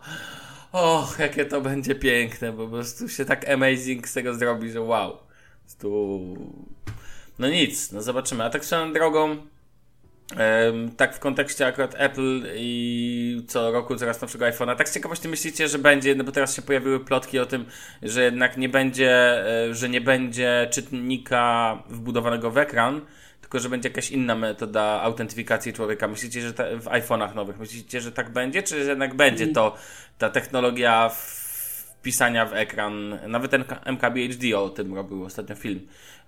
och, 0.76 1.20
jakie 1.20 1.46
to 1.46 1.62
będzie 1.62 1.96
piękne, 1.96 2.52
bo 2.52 2.66
po 2.66 2.72
prostu 2.72 3.10
się 3.10 3.26
tak 3.26 3.50
amazing 3.50 4.08
z 4.08 4.14
tego 4.14 4.34
zrobi, 4.34 4.72
że 4.72 4.82
wow. 4.82 5.18
Prostu... 5.64 6.22
No 7.40 7.50
nic, 7.50 7.92
no 7.92 8.02
zobaczymy. 8.02 8.44
A 8.44 8.50
tak 8.50 8.66
swoją 8.66 8.94
drogą. 8.94 9.38
Tak 10.98 11.16
w 11.16 11.20
kontekście 11.20 11.68
akurat 11.68 11.96
Apple 11.98 12.44
i 12.56 13.44
co 13.48 13.72
roku 13.72 13.96
coraz 13.96 14.22
nowszego 14.22 14.46
iPhone'a. 14.46 14.76
Tak 14.76 14.90
z 14.90 14.94
ciekawości 14.94 15.28
myślicie, 15.28 15.68
że 15.68 15.80
będzie, 15.80 16.16
no 16.16 16.24
bo 16.24 16.32
teraz 16.32 16.56
się 16.56 16.62
pojawiły 16.62 17.00
plotki 17.00 17.40
o 17.40 17.46
tym, 17.46 17.66
że 18.02 18.24
jednak 18.24 18.58
nie 18.58 18.70
będzie, 18.70 19.12
e, 19.70 19.74
że 19.74 19.90
nie 19.90 20.02
będzie 20.02 20.68
czytnika 20.72 21.78
wbudowanego 21.90 22.52
w 22.52 22.58
ekran, 22.58 23.02
tylko 23.46 23.60
że 23.60 23.70
będzie 23.70 23.90
jakaś 23.90 24.12
inna 24.12 24.36
metoda 24.36 25.02
autentyfikacji 25.02 25.74
człowieka. 25.74 26.08
Myślicie, 26.08 26.42
że 26.42 26.54
ta, 26.54 26.64
w 26.64 26.86
iPhone'ach 26.86 27.36
nowych, 27.36 27.60
myślicie, 27.60 28.02
że 28.02 28.12
tak 28.12 28.34
będzie, 28.34 28.64
czy 28.64 28.84
że 28.84 28.90
jednak 28.90 29.14
będzie 29.16 29.48
to 29.48 29.76
ta 30.18 30.30
technologia 30.30 31.12
wpisania 32.00 32.46
w 32.46 32.54
ekran, 32.54 33.20
nawet 33.28 33.52
ten 33.52 33.64
MKBHD 33.86 34.58
o 34.60 34.70
tym 34.70 34.96
robił 34.96 35.24
ostatnio 35.24 35.56
film. 35.56 35.80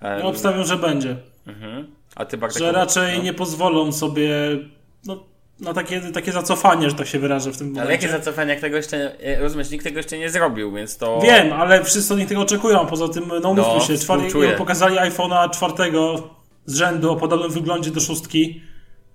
Ja 0.01 0.23
obstawiam, 0.23 0.63
że 0.63 0.77
będzie. 0.77 1.15
mhm. 1.47 1.87
A 2.15 2.25
ty 2.25 2.37
Bartek, 2.37 2.59
Że 2.59 2.71
raczej 2.71 3.17
no. 3.17 3.23
nie 3.23 3.33
pozwolą 3.33 3.91
sobie 3.91 4.29
no, 5.05 5.23
na 5.59 5.73
takie, 5.73 6.01
takie 6.01 6.31
zacofanie, 6.31 6.89
że 6.89 6.95
tak 6.95 7.07
się 7.07 7.19
wyrażę 7.19 7.51
w 7.51 7.57
tym 7.57 7.67
Ale 7.67 7.73
momencie. 7.83 8.07
jakie 8.07 8.17
zacofanie, 8.17 8.51
jak 8.51 8.59
tego 8.61 8.77
jeszcze, 8.77 9.19
e, 9.19 9.39
rozumiesz, 9.39 9.71
nikt 9.71 9.83
tego 9.83 9.97
jeszcze 9.97 10.17
nie 10.17 10.29
zrobił, 10.29 10.71
więc 10.71 10.97
to... 10.97 11.19
Wiem, 11.23 11.53
ale 11.53 11.83
wszyscy 11.83 12.13
od 12.13 12.19
nich 12.19 12.27
tego 12.29 12.41
oczekują. 12.41 12.85
Poza 12.85 13.07
tym, 13.07 13.31
no 13.41 13.53
mówmy 13.53 13.73
No, 13.73 13.79
się, 13.79 13.97
czwarty, 13.97 14.27
pokazali 14.57 14.97
iPhone'a 14.97 15.49
czwartego 15.49 16.29
z 16.67 16.75
rzędu 16.75 17.11
o 17.11 17.15
podobnym 17.15 17.51
wyglądzie 17.51 17.91
do 17.91 17.99
szóstki 17.99 18.61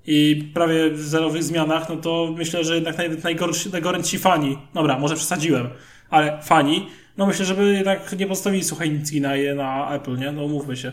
i 0.07 0.51
prawie 0.55 0.91
w 0.91 1.01
zerowych 1.01 1.43
zmianach, 1.45 1.89
no 1.89 1.97
to 1.97 2.35
myślę, 2.37 2.65
że 2.65 2.75
jednak 2.75 2.99
naj, 2.99 3.11
najgorsi, 3.25 3.71
najgorętsi 3.71 4.19
fani, 4.19 4.59
dobra, 4.75 4.99
może 4.99 5.15
przesadziłem, 5.15 5.69
ale 6.11 6.43
fani, 6.43 6.89
no 7.17 7.27
myślę, 7.27 7.45
żeby 7.45 7.75
jednak 7.75 8.19
nie 8.19 8.27
postawili 8.27 8.65
suchej 8.65 8.91
nicki 8.91 9.21
na, 9.21 9.31
na 9.57 9.95
Apple, 9.95 10.19
nie? 10.19 10.33
No 10.33 10.49
mówmy 10.49 10.77
się. 10.77 10.93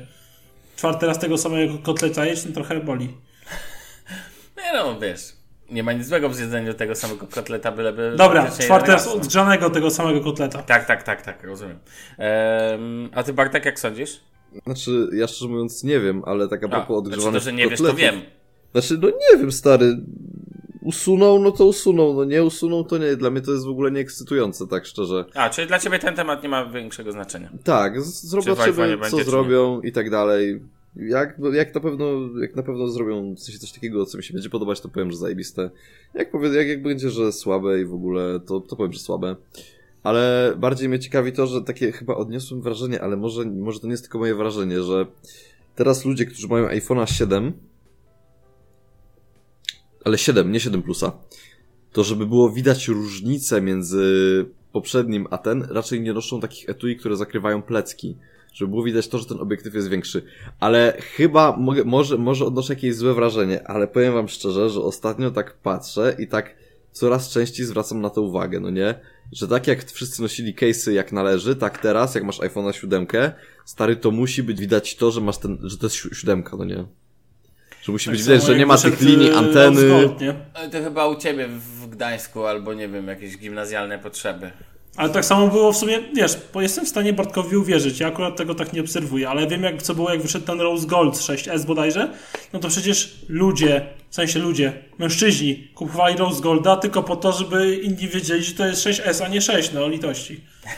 Czwarty 0.76 1.06
raz 1.06 1.20
tego 1.20 1.38
samego 1.38 1.78
kotleta 1.78 2.26
jeść, 2.26 2.46
no 2.46 2.52
trochę 2.52 2.80
boli. 2.80 3.18
Nie 4.58 4.74
no, 4.74 5.00
wiesz, 5.00 5.22
nie 5.72 5.84
ma 5.84 5.94
nic 5.94 6.08
złego 6.08 6.30
w 6.30 6.36
zjedzeniu 6.36 6.74
tego 6.74 6.96
samego 6.96 7.28
kotleta, 7.28 7.72
byleby... 7.72 8.14
Dobra, 8.18 8.52
czwarty 8.52 8.92
raz 8.92 9.08
odgrzanego 9.08 9.70
tego 9.70 9.92
samego 9.92 10.22
kotleta. 10.22 10.64
Tak, 10.64 10.86
tak, 10.86 11.04
tak, 11.04 11.22
tak, 11.22 11.44
rozumiem. 11.44 11.80
Ehm, 12.18 13.10
a 13.14 13.24
ty 13.24 13.34
Bartek, 13.34 13.66
jak 13.66 13.80
sądzisz? 13.80 14.20
Znaczy, 14.66 15.10
ja 15.14 15.28
szczerze 15.28 15.52
mówiąc 15.52 15.84
nie 15.84 16.00
wiem, 16.00 16.22
ale 16.26 16.48
tak 16.48 16.64
a 16.64 16.68
propos 16.68 16.88
znaczy 16.88 16.94
odgrzewanych 16.94 17.42
to, 17.42 17.46
że 17.46 17.54
nie 17.54 17.68
wiesz, 17.68 17.80
to 17.80 17.94
wiem. 17.94 18.22
Znaczy, 18.72 18.98
no 19.02 19.08
nie 19.08 19.40
wiem, 19.40 19.52
stary. 19.52 19.98
Usunął, 20.82 21.40
no 21.40 21.52
to 21.52 21.66
usunął, 21.66 22.14
no 22.14 22.26
nie 22.26 22.44
usunął, 22.44 22.84
to 22.84 22.98
nie. 22.98 23.16
Dla 23.16 23.30
mnie 23.30 23.42
to 23.42 23.52
jest 23.52 23.66
w 23.66 23.70
ogóle 23.70 23.92
nieekscytujące, 23.92 24.68
tak 24.68 24.86
szczerze. 24.86 25.26
A, 25.34 25.50
czyli 25.50 25.68
dla 25.68 25.80
ciebie 25.80 26.00
ten 26.00 26.16
temat 26.16 26.44
nie 26.44 26.50
ma 26.50 26.66
większego 26.66 27.12
znaczenia. 27.12 27.50
Tak, 27.64 28.02
zrobią 28.02 28.56
będzie, 28.56 29.10
co 29.10 29.24
zrobią 29.24 29.82
i 29.82 29.92
tak 29.92 30.10
dalej. 30.10 30.62
Jak, 30.96 31.38
jak, 31.54 31.76
na 31.76 31.82
pewno, 31.82 32.06
jak 32.42 32.56
na 32.56 32.64
pewno 32.64 32.88
zrobią 32.88 33.36
w 33.36 33.40
sensie 33.40 33.60
coś 33.60 33.72
takiego, 33.72 34.06
co 34.06 34.18
mi 34.18 34.24
się 34.24 34.34
będzie 34.34 34.50
podobać, 34.50 34.82
to 34.82 34.90
powiem, 34.90 35.12
że 35.12 35.18
zajebiste. 35.18 35.70
Jak, 36.14 36.32
powie, 36.32 36.50
jak, 36.50 36.68
jak 36.68 36.84
będzie, 36.84 37.10
że 37.10 37.32
słabe 37.32 37.82
i 37.82 37.86
w 37.86 37.94
ogóle, 37.94 38.40
to, 38.40 38.60
to 38.60 38.76
powiem, 38.76 38.94
że 38.94 39.00
słabe. 39.00 39.36
Ale 40.10 40.54
bardziej 40.58 40.90
mnie 40.90 41.00
ciekawi 41.00 41.34
to, 41.34 41.48
że 41.48 41.62
takie 41.62 41.92
chyba 41.92 42.16
odniosłem 42.16 42.62
wrażenie, 42.62 43.02
ale 43.02 43.18
może, 43.18 43.46
może 43.46 43.80
to 43.80 43.88
nie 43.88 43.92
jest 43.92 44.04
tylko 44.04 44.20
moje 44.20 44.36
wrażenie, 44.36 44.82
że 44.82 45.06
teraz 45.76 46.06
ludzie, 46.06 46.26
którzy 46.26 46.48
mają 46.48 46.68
iPhone'a 46.68 47.06
7, 47.06 47.54
ale 50.06 50.18
7, 50.18 50.52
nie 50.52 50.60
7 50.60 50.82
plusa, 50.82 51.12
to 51.92 52.04
żeby 52.04 52.26
było 52.26 52.50
widać 52.50 52.88
różnicę 52.88 53.62
między 53.62 54.06
poprzednim 54.72 55.28
a 55.30 55.38
ten, 55.38 55.68
raczej 55.70 56.02
nie 56.02 56.14
noszą 56.14 56.40
takich 56.40 56.70
etui, 56.70 56.96
które 56.98 57.16
zakrywają 57.16 57.62
plecki. 57.62 58.18
Żeby 58.54 58.70
było 58.70 58.84
widać 58.84 59.08
to, 59.08 59.18
że 59.18 59.26
ten 59.26 59.40
obiektyw 59.40 59.74
jest 59.74 59.90
większy. 59.90 60.24
Ale 60.60 60.98
chyba 61.00 61.58
mogę, 61.58 61.84
może, 61.84 62.18
może 62.18 62.46
odnoszę 62.46 62.74
jakieś 62.74 62.96
złe 62.96 63.14
wrażenie, 63.14 63.68
ale 63.68 63.88
powiem 63.88 64.14
wam 64.14 64.28
szczerze, 64.28 64.70
że 64.70 64.82
ostatnio 64.82 65.32
tak 65.32 65.58
patrzę 65.58 66.16
i 66.20 66.28
tak 66.28 66.56
coraz 66.92 67.30
częściej 67.30 67.66
zwracam 67.66 68.02
na 68.02 68.10
to 68.10 68.22
uwagę, 68.22 68.60
no 68.60 68.70
nie? 68.70 69.00
Że 69.32 69.48
tak 69.48 69.68
jak 69.68 69.92
wszyscy 69.92 70.22
nosili 70.22 70.56
case'y 70.56 70.92
jak 70.92 71.12
należy, 71.12 71.56
tak 71.56 71.78
teraz, 71.78 72.16
jak 72.16 72.24
masz 72.24 72.40
iPhone'a 72.40 72.72
7, 72.72 73.08
stary, 73.66 73.96
to 73.96 74.12
musi 74.12 74.44
być 74.44 74.60
widać 74.60 74.96
to, 74.96 75.12
że 75.12 75.22
masz 75.22 75.38
ten, 75.38 75.58
że 75.64 75.78
to 75.78 75.86
jest 75.86 75.96
si- 75.96 76.16
siódemka, 76.16 76.58
no 76.58 76.66
nie? 76.66 76.86
Że 77.82 77.92
musi 77.92 78.06
Tak 78.06 78.14
być 78.14 78.24
widać, 78.24 78.44
że 78.44 78.56
nie 78.56 78.66
ma 78.66 78.78
tych 78.78 79.02
linii, 79.02 79.30
e, 79.30 79.36
anteny. 79.36 80.10
Ale 80.54 80.70
to 80.70 80.84
chyba 80.84 81.08
u 81.08 81.16
ciebie 81.16 81.48
w 81.48 81.88
Gdańsku 81.90 82.46
albo 82.46 82.74
nie 82.74 82.88
wiem, 82.90 83.08
jakieś 83.08 83.38
gimnazjalne 83.38 84.00
potrzeby. 84.00 84.52
Ale 84.98 85.10
tak 85.10 85.26
samo 85.26 85.48
było 85.48 85.74
w 85.74 85.78
sumie, 85.78 86.00
wiesz, 86.16 86.38
bo 86.54 86.62
jestem 86.62 86.86
w 86.86 86.90
stanie 86.90 87.14
Bartkowi 87.14 87.58
uwierzyć, 87.58 88.00
ja 88.00 88.08
akurat 88.08 88.38
tego 88.38 88.56
tak 88.56 88.74
nie 88.74 88.82
obserwuję, 88.82 89.30
ale 89.30 89.48
wiem 89.48 89.64
jak 89.64 89.82
co 89.82 89.96
było, 89.96 90.12
jak 90.12 90.22
wyszedł 90.22 90.46
ten 90.46 90.62
Rose 90.62 90.88
Gold 90.88 91.16
6S 91.16 91.66
bodajże, 91.66 92.14
no 92.54 92.60
to 92.60 92.68
przecież 92.68 93.26
ludzie, 93.30 93.86
w 94.10 94.16
sensie 94.16 94.40
ludzie, 94.40 94.74
mężczyźni 94.98 95.68
kupowali 95.76 96.18
Rose 96.18 96.42
Golda 96.42 96.78
tylko 96.78 97.04
po 97.04 97.16
to, 97.16 97.32
żeby 97.32 97.76
inni 97.76 98.08
wiedzieli, 98.08 98.44
że 98.44 98.54
to 98.54 98.66
jest 98.66 98.86
6S, 98.86 99.24
a 99.24 99.28
nie 99.28 99.42
6, 99.42 99.74
no 99.74 99.88
litości. 99.88 100.42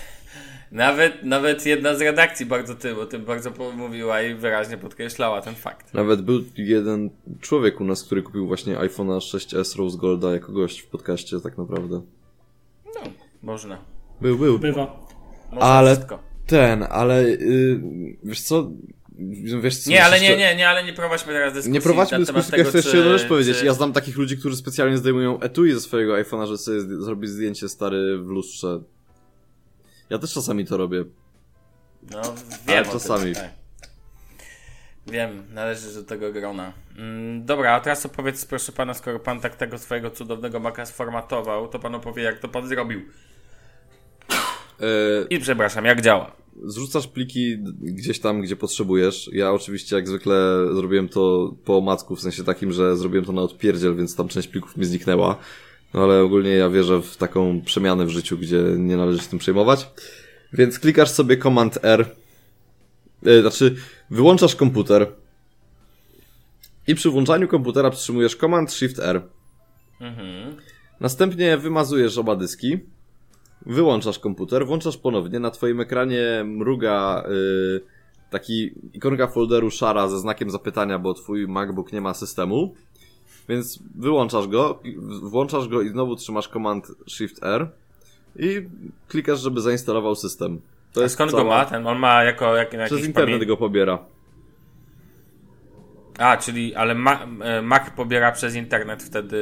Nawet, 0.71 1.23
nawet 1.23 1.65
jedna 1.65 1.95
z 1.95 2.01
redakcji 2.01 2.45
bardzo 2.45 2.75
tym, 2.75 2.99
o 2.99 3.05
tym 3.05 3.25
bardzo 3.25 3.51
mówiła 3.75 4.21
i 4.21 4.35
wyraźnie 4.35 4.77
podkreślała 4.77 5.41
ten 5.41 5.55
fakt. 5.55 5.93
Nawet 5.93 6.21
był 6.21 6.43
jeden 6.57 7.09
człowiek 7.41 7.81
u 7.81 7.83
nas, 7.83 8.03
który 8.03 8.23
kupił 8.23 8.47
właśnie 8.47 8.77
iPhone'a 8.77 9.17
6s 9.17 9.77
Rose 9.77 9.97
Golda 9.97 10.31
jako 10.31 10.51
gość 10.51 10.79
w 10.79 10.87
podcaście, 10.87 11.39
tak 11.39 11.57
naprawdę. 11.57 12.01
No, 12.85 13.01
można. 13.41 13.90
Był, 14.21 14.37
był. 14.37 14.59
Bywa. 14.59 14.99
Ale 15.59 15.95
wszystko. 15.95 16.19
ten, 16.47 16.85
ale 16.89 17.23
yy, 17.23 17.81
wiesz 18.23 18.41
co? 18.41 18.71
Wiesz 19.61 19.77
co? 19.77 19.89
Nie, 19.89 20.05
ale 20.05 20.19
jeszcze- 20.19 20.37
nie, 20.37 20.45
nie, 20.49 20.55
nie, 20.55 20.69
ale 20.69 20.83
nie 20.83 20.93
prowadźmy 20.93 21.33
teraz 21.33 21.53
dyskusji 21.53 21.71
Nie 21.73 21.81
prowadźmy 21.81 22.19
na 22.19 22.25
temat 22.25 22.41
dyskusji, 22.45 22.63
chcę 22.69 22.77
jeszcze 22.77 22.91
czy- 22.91 23.17
rzecz 23.19 23.27
powiedzieć. 23.27 23.57
czy- 23.57 23.65
Ja 23.65 23.73
znam 23.73 23.93
takich 23.93 24.17
ludzi, 24.17 24.37
którzy 24.37 24.55
specjalnie 24.55 24.97
zdejmują 24.97 25.39
etui 25.39 25.73
ze 25.73 25.79
swojego 25.81 26.13
iPhone'a, 26.13 26.45
żeby 26.45 26.57
sobie 26.57 26.79
zrobić 26.81 27.29
zdjęcie 27.29 27.69
stary 27.69 28.17
w 28.17 28.27
lustrze. 28.27 28.79
Ja 30.09 30.17
też 30.19 30.33
czasami 30.33 30.65
to 30.65 30.77
robię. 30.77 31.03
No, 32.11 32.21
Ale 32.21 32.35
wiem 32.67 32.89
o 32.89 32.91
czasami. 32.91 33.23
Tym, 33.23 33.33
tak. 33.35 33.51
Wiem, 35.07 35.43
należysz 35.53 35.93
do 35.93 36.03
tego 36.03 36.31
grona. 36.31 36.73
Mm, 36.97 37.45
dobra, 37.45 37.73
a 37.73 37.79
teraz 37.79 38.05
opowiedz 38.05 38.45
proszę 38.45 38.71
pana, 38.71 38.93
skoro 38.93 39.19
pan 39.19 39.39
tak 39.39 39.55
tego 39.55 39.77
swojego 39.77 40.11
cudownego 40.11 40.59
maka 40.59 40.85
sformatował, 40.85 41.67
to 41.67 41.79
pan 41.79 41.95
opowie 41.95 42.23
jak 42.23 42.39
to 42.39 42.47
pan 42.47 42.67
zrobił. 42.67 43.01
E, 44.81 45.25
I 45.29 45.39
przepraszam, 45.39 45.85
jak 45.85 46.01
działa. 46.01 46.31
zrzucasz 46.63 47.07
pliki 47.07 47.57
gdzieś 47.81 48.19
tam, 48.19 48.41
gdzie 48.41 48.55
potrzebujesz. 48.55 49.29
Ja 49.33 49.51
oczywiście 49.51 49.95
jak 49.95 50.07
zwykle 50.07 50.65
zrobiłem 50.73 51.09
to 51.09 51.53
po 51.65 51.77
omacku, 51.77 52.15
w 52.15 52.21
sensie 52.21 52.43
takim, 52.43 52.71
że 52.71 52.97
zrobiłem 52.97 53.25
to 53.25 53.31
na 53.31 53.41
odpierdziel, 53.41 53.95
więc 53.95 54.15
tam 54.15 54.27
część 54.27 54.47
plików 54.47 54.77
mi 54.77 54.85
zniknęła. 54.85 55.37
No 55.93 56.03
ale 56.03 56.21
ogólnie 56.21 56.49
ja 56.49 56.69
wierzę 56.69 57.01
w 57.01 57.17
taką 57.17 57.61
przemianę 57.61 58.05
w 58.05 58.09
życiu, 58.09 58.37
gdzie 58.37 58.63
nie 58.77 58.97
należy 58.97 59.19
się 59.19 59.27
tym 59.29 59.39
przejmować. 59.39 59.89
Więc 60.53 60.79
klikasz 60.79 61.09
sobie 61.09 61.37
Command 61.37 61.79
R. 61.81 62.15
E, 63.25 63.41
znaczy, 63.41 63.75
wyłączasz 64.09 64.55
komputer. 64.55 65.07
I 66.87 66.95
przy 66.95 67.09
włączaniu 67.09 67.47
komputera 67.47 67.89
przytrzymujesz 67.89 68.35
Command 68.35 68.73
Shift 68.73 68.99
R. 68.99 69.21
Mhm. 70.01 70.55
Następnie 70.99 71.57
wymazujesz 71.57 72.17
oba 72.17 72.35
dyski, 72.35 72.79
wyłączasz 73.65 74.19
komputer, 74.19 74.65
włączasz 74.65 74.97
ponownie, 74.97 75.39
na 75.39 75.51
twoim 75.51 75.79
ekranie 75.79 76.43
mruga 76.45 77.23
y, 77.77 77.81
taki 78.29 78.71
ikonka 78.93 79.27
folderu 79.27 79.71
szara 79.71 80.07
ze 80.07 80.19
znakiem 80.19 80.49
zapytania, 80.49 80.99
bo 80.99 81.13
twój 81.13 81.47
MacBook 81.47 81.93
nie 81.93 82.01
ma 82.01 82.13
systemu, 82.13 82.75
więc 83.49 83.79
wyłączasz 83.95 84.47
go, 84.47 84.79
włączasz 85.21 85.67
go 85.67 85.81
i 85.81 85.89
znowu 85.89 86.15
trzymasz 86.15 86.47
Command 86.47 86.91
Shift 87.09 87.43
R 87.43 87.69
i 88.35 88.67
klikasz, 89.07 89.39
żeby 89.39 89.61
zainstalował 89.61 90.15
system. 90.15 90.61
To 90.93 90.99
A 90.99 91.03
jest 91.03 91.15
skąd 91.15 91.31
cała... 91.31 91.43
go 91.43 91.49
ma? 91.49 91.65
Ten, 91.65 91.87
on 91.87 91.99
ma 91.99 92.23
jako 92.23 92.55
jak, 92.55 92.69
Przez 92.85 93.05
internet 93.05 93.41
pamię- 93.41 93.47
go 93.47 93.57
pobiera. 93.57 93.99
A, 96.17 96.37
czyli, 96.37 96.75
ale 96.75 96.95
ma, 96.95 97.27
e, 97.41 97.61
Mac 97.61 97.89
pobiera 97.95 98.31
przez 98.31 98.55
internet 98.55 99.03
wtedy 99.03 99.37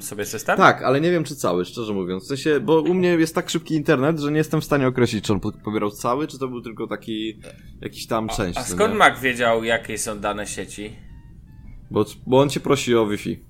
sobie 0.00 0.24
system? 0.24 0.56
Tak, 0.56 0.82
ale 0.82 1.00
nie 1.00 1.10
wiem 1.10 1.24
czy 1.24 1.36
cały, 1.36 1.64
szczerze 1.64 1.92
mówiąc. 1.92 2.24
W 2.24 2.26
sensie, 2.26 2.60
bo 2.60 2.80
u 2.80 2.94
mnie 2.94 3.08
jest 3.08 3.34
tak 3.34 3.50
szybki 3.50 3.74
internet, 3.74 4.18
że 4.20 4.30
nie 4.30 4.38
jestem 4.38 4.60
w 4.60 4.64
stanie 4.64 4.86
określić, 4.86 5.24
czy 5.24 5.32
on 5.32 5.40
po- 5.40 5.52
pobierał 5.52 5.90
cały, 5.90 6.26
czy 6.26 6.38
to 6.38 6.48
był 6.48 6.60
tylko 6.62 6.86
taki 6.86 7.38
jakiś 7.80 8.06
tam 8.06 8.28
część. 8.28 8.58
A 8.58 8.62
skąd 8.64 8.92
nie? 8.92 8.98
Mac 8.98 9.20
wiedział, 9.20 9.64
jakie 9.64 9.98
są 9.98 10.18
dane 10.18 10.46
sieci? 10.46 10.96
Bo, 11.90 12.04
bo 12.26 12.40
on 12.40 12.50
cię 12.50 12.60
prosi 12.60 12.94
o 12.96 13.06
Wi-Fi. 13.06 13.44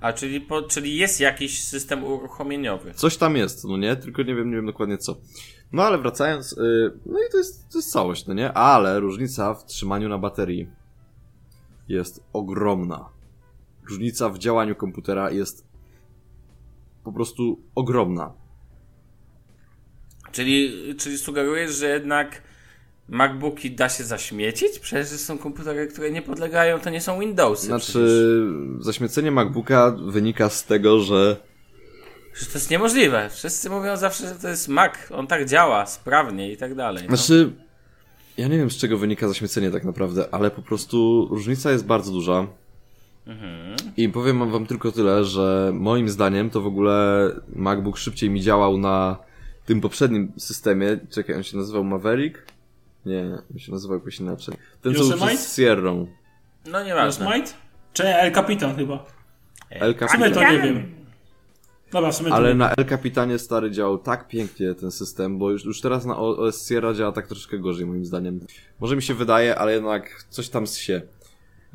A, 0.00 0.12
czyli, 0.12 0.40
po, 0.40 0.62
czyli 0.62 0.96
jest 0.96 1.20
jakiś 1.20 1.64
system 1.64 2.04
uruchomieniowy. 2.04 2.94
Coś 2.94 3.16
tam 3.16 3.36
jest, 3.36 3.64
no 3.64 3.76
nie? 3.76 3.96
Tylko 3.96 4.22
nie 4.22 4.34
wiem, 4.34 4.50
nie 4.50 4.56
wiem 4.56 4.66
dokładnie 4.66 4.98
co. 4.98 5.16
No 5.72 5.82
ale 5.82 5.98
wracając, 5.98 6.52
yy, 6.52 6.92
no 7.06 7.18
i 7.28 7.32
to 7.32 7.38
jest, 7.38 7.68
to 7.72 7.78
jest 7.78 7.92
całość, 7.92 8.26
no 8.26 8.34
nie? 8.34 8.52
Ale 8.52 9.00
różnica 9.00 9.54
w 9.54 9.64
trzymaniu 9.66 10.08
na 10.08 10.18
baterii 10.18 10.68
jest 11.88 12.24
ogromna. 12.32 13.08
Różnica 13.88 14.28
w 14.28 14.38
działaniu 14.38 14.74
komputera 14.74 15.30
jest 15.30 15.66
po 17.04 17.12
prostu 17.12 17.60
ogromna. 17.74 18.32
Czyli, 20.32 20.72
czyli 20.98 21.18
sugerujesz, 21.18 21.74
że 21.74 21.88
jednak 21.88 22.42
MacBooki 23.08 23.70
da 23.70 23.88
się 23.88 24.04
zaśmiecić? 24.04 24.78
Przecież 24.78 25.08
są 25.08 25.38
komputery, 25.38 25.86
które 25.86 26.10
nie 26.10 26.22
podlegają, 26.22 26.80
to 26.80 26.90
nie 26.90 27.00
są 27.00 27.20
Windowsy. 27.20 27.66
Znaczy, 27.66 28.46
zaśmiecenie 28.80 29.30
MacBooka 29.30 29.90
wynika 29.90 30.50
z 30.50 30.64
tego, 30.64 31.00
że 31.00 31.36
Przecież 32.36 32.52
to 32.52 32.58
jest 32.58 32.70
niemożliwe. 32.70 33.30
Wszyscy 33.30 33.70
mówią 33.70 33.96
zawsze, 33.96 34.28
że 34.28 34.34
to 34.34 34.48
jest 34.48 34.68
Mac, 34.68 34.92
on 35.10 35.26
tak 35.26 35.48
działa, 35.48 35.86
sprawnie 35.86 36.52
i 36.52 36.56
tak 36.56 36.74
dalej. 36.74 37.06
No. 37.10 37.16
Znaczy, 37.16 37.52
ja 38.36 38.48
nie 38.48 38.58
wiem 38.58 38.70
z 38.70 38.76
czego 38.76 38.98
wynika 38.98 39.28
zaśmiecenie 39.28 39.70
tak 39.70 39.84
naprawdę, 39.84 40.28
ale 40.32 40.50
po 40.50 40.62
prostu 40.62 41.28
różnica 41.30 41.70
jest 41.70 41.86
bardzo 41.86 42.12
duża. 42.12 42.46
I 43.96 44.08
powiem 44.08 44.50
wam 44.50 44.66
tylko 44.66 44.92
tyle, 44.92 45.24
że 45.24 45.70
moim 45.74 46.08
zdaniem 46.08 46.50
to 46.50 46.60
w 46.60 46.66
ogóle 46.66 47.30
MacBook 47.48 47.98
szybciej 47.98 48.30
mi 48.30 48.40
działał 48.40 48.78
na 48.78 49.16
tym 49.66 49.80
poprzednim 49.80 50.32
systemie. 50.36 50.98
Czekaj, 51.10 51.36
on 51.36 51.42
się 51.42 51.56
nazywał 51.56 51.84
Maverick? 51.84 52.38
Nie, 53.06 53.38
on 53.52 53.58
się 53.58 53.72
nazywał 53.72 53.98
jakoś 53.98 54.20
inaczej. 54.20 54.54
Ten 54.82 54.94
co 54.94 55.16
był 55.16 55.26
przez 55.26 55.56
Sierrą. 55.56 56.06
no 56.66 56.84
nieważne. 56.84 57.26
Yosemite? 57.26 57.52
Czy 57.92 58.08
El 58.08 58.32
Capitan 58.32 58.76
chyba? 58.76 59.06
El 59.70 59.94
W 59.94 60.10
sumie 60.10 60.30
to 60.30 60.40
Capitan. 60.40 60.52
nie 60.52 60.62
wiem. 60.62 60.94
Dobra, 61.92 62.10
w 62.10 62.16
sumie 62.16 62.30
to 62.30 62.36
Ale 62.36 62.54
na 62.54 62.70
El 62.70 62.86
Capitanie 62.86 63.38
stary 63.38 63.70
działał 63.70 63.98
tak 63.98 64.28
pięknie 64.28 64.74
ten 64.74 64.90
system, 64.90 65.38
bo 65.38 65.50
już, 65.50 65.64
już 65.64 65.80
teraz 65.80 66.04
na 66.04 66.16
OS 66.16 66.68
Sierra 66.68 66.94
działa 66.94 67.12
tak 67.12 67.26
troszkę 67.26 67.58
gorzej 67.58 67.86
moim 67.86 68.04
zdaniem. 68.04 68.40
Może 68.80 68.96
mi 68.96 69.02
się 69.02 69.14
wydaje, 69.14 69.58
ale 69.58 69.72
jednak 69.72 70.24
coś 70.30 70.48
tam 70.48 70.66
się. 70.66 71.02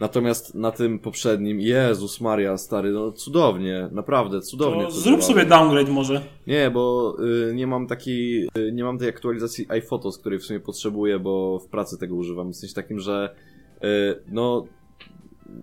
Natomiast 0.01 0.55
na 0.55 0.71
tym 0.71 0.99
poprzednim, 0.99 1.59
Jezus 1.59 2.21
Maria, 2.21 2.57
stary, 2.57 2.91
no 2.91 3.11
cudownie, 3.11 3.89
naprawdę, 3.91 4.41
cudownie. 4.41 4.83
to 4.85 4.91
zrób 4.91 5.23
sobie 5.23 5.45
downgrade 5.45 5.91
może. 5.91 6.21
Nie, 6.47 6.71
bo 6.71 7.15
y, 7.49 7.55
nie 7.55 7.67
mam 7.67 7.87
takiej, 7.87 8.49
y, 8.57 8.71
nie 8.71 8.83
mam 8.83 8.97
tej 8.97 9.09
aktualizacji 9.09 9.65
iPhotos, 9.69 10.17
której 10.17 10.39
w 10.39 10.43
sumie 10.43 10.59
potrzebuję, 10.59 11.19
bo 11.19 11.59
w 11.59 11.67
pracy 11.67 11.97
tego 11.97 12.15
używam. 12.15 12.53
W 12.53 12.55
sensie 12.55 12.75
takim, 12.75 12.99
że 12.99 13.35
y, 13.83 13.87
no 14.27 14.65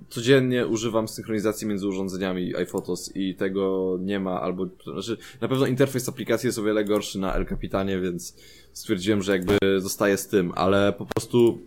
codziennie 0.09 0.67
używam 0.67 1.09
synchronizacji 1.09 1.67
między 1.67 1.89
urządzeniami 1.89 2.57
iPhotos 2.57 3.17
i 3.17 3.35
tego 3.35 3.97
nie 4.01 4.21
ma, 4.21 4.41
albo 4.41 4.67
znaczy 4.93 5.17
na 5.41 5.49
pewno 5.49 5.67
interfejs 5.67 6.09
aplikacji 6.09 6.47
jest 6.47 6.59
o 6.59 6.63
wiele 6.63 6.85
gorszy 6.85 7.19
na 7.19 7.35
El 7.35 7.47
Capitanie, 7.47 8.01
więc 8.01 8.37
stwierdziłem, 8.73 9.23
że 9.23 9.33
jakby 9.33 9.59
zostaję 9.79 10.17
z 10.17 10.29
tym, 10.29 10.53
ale 10.55 10.93
po 10.93 11.07
prostu 11.07 11.59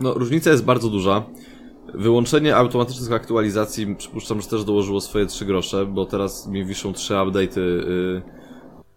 no 0.00 0.14
różnica 0.14 0.50
jest 0.50 0.64
bardzo 0.64 0.88
duża. 0.88 1.26
Wyłączenie 1.94 2.56
automatycznych 2.56 3.12
aktualizacji 3.12 3.96
przypuszczam, 3.96 4.40
że 4.40 4.48
też 4.48 4.64
dołożyło 4.64 5.00
swoje 5.00 5.26
3 5.26 5.44
grosze, 5.44 5.86
bo 5.86 6.06
teraz 6.06 6.46
mi 6.46 6.64
wiszą 6.64 6.92
trzy 6.92 7.14
update'y 7.14 7.58
y, 7.58 8.22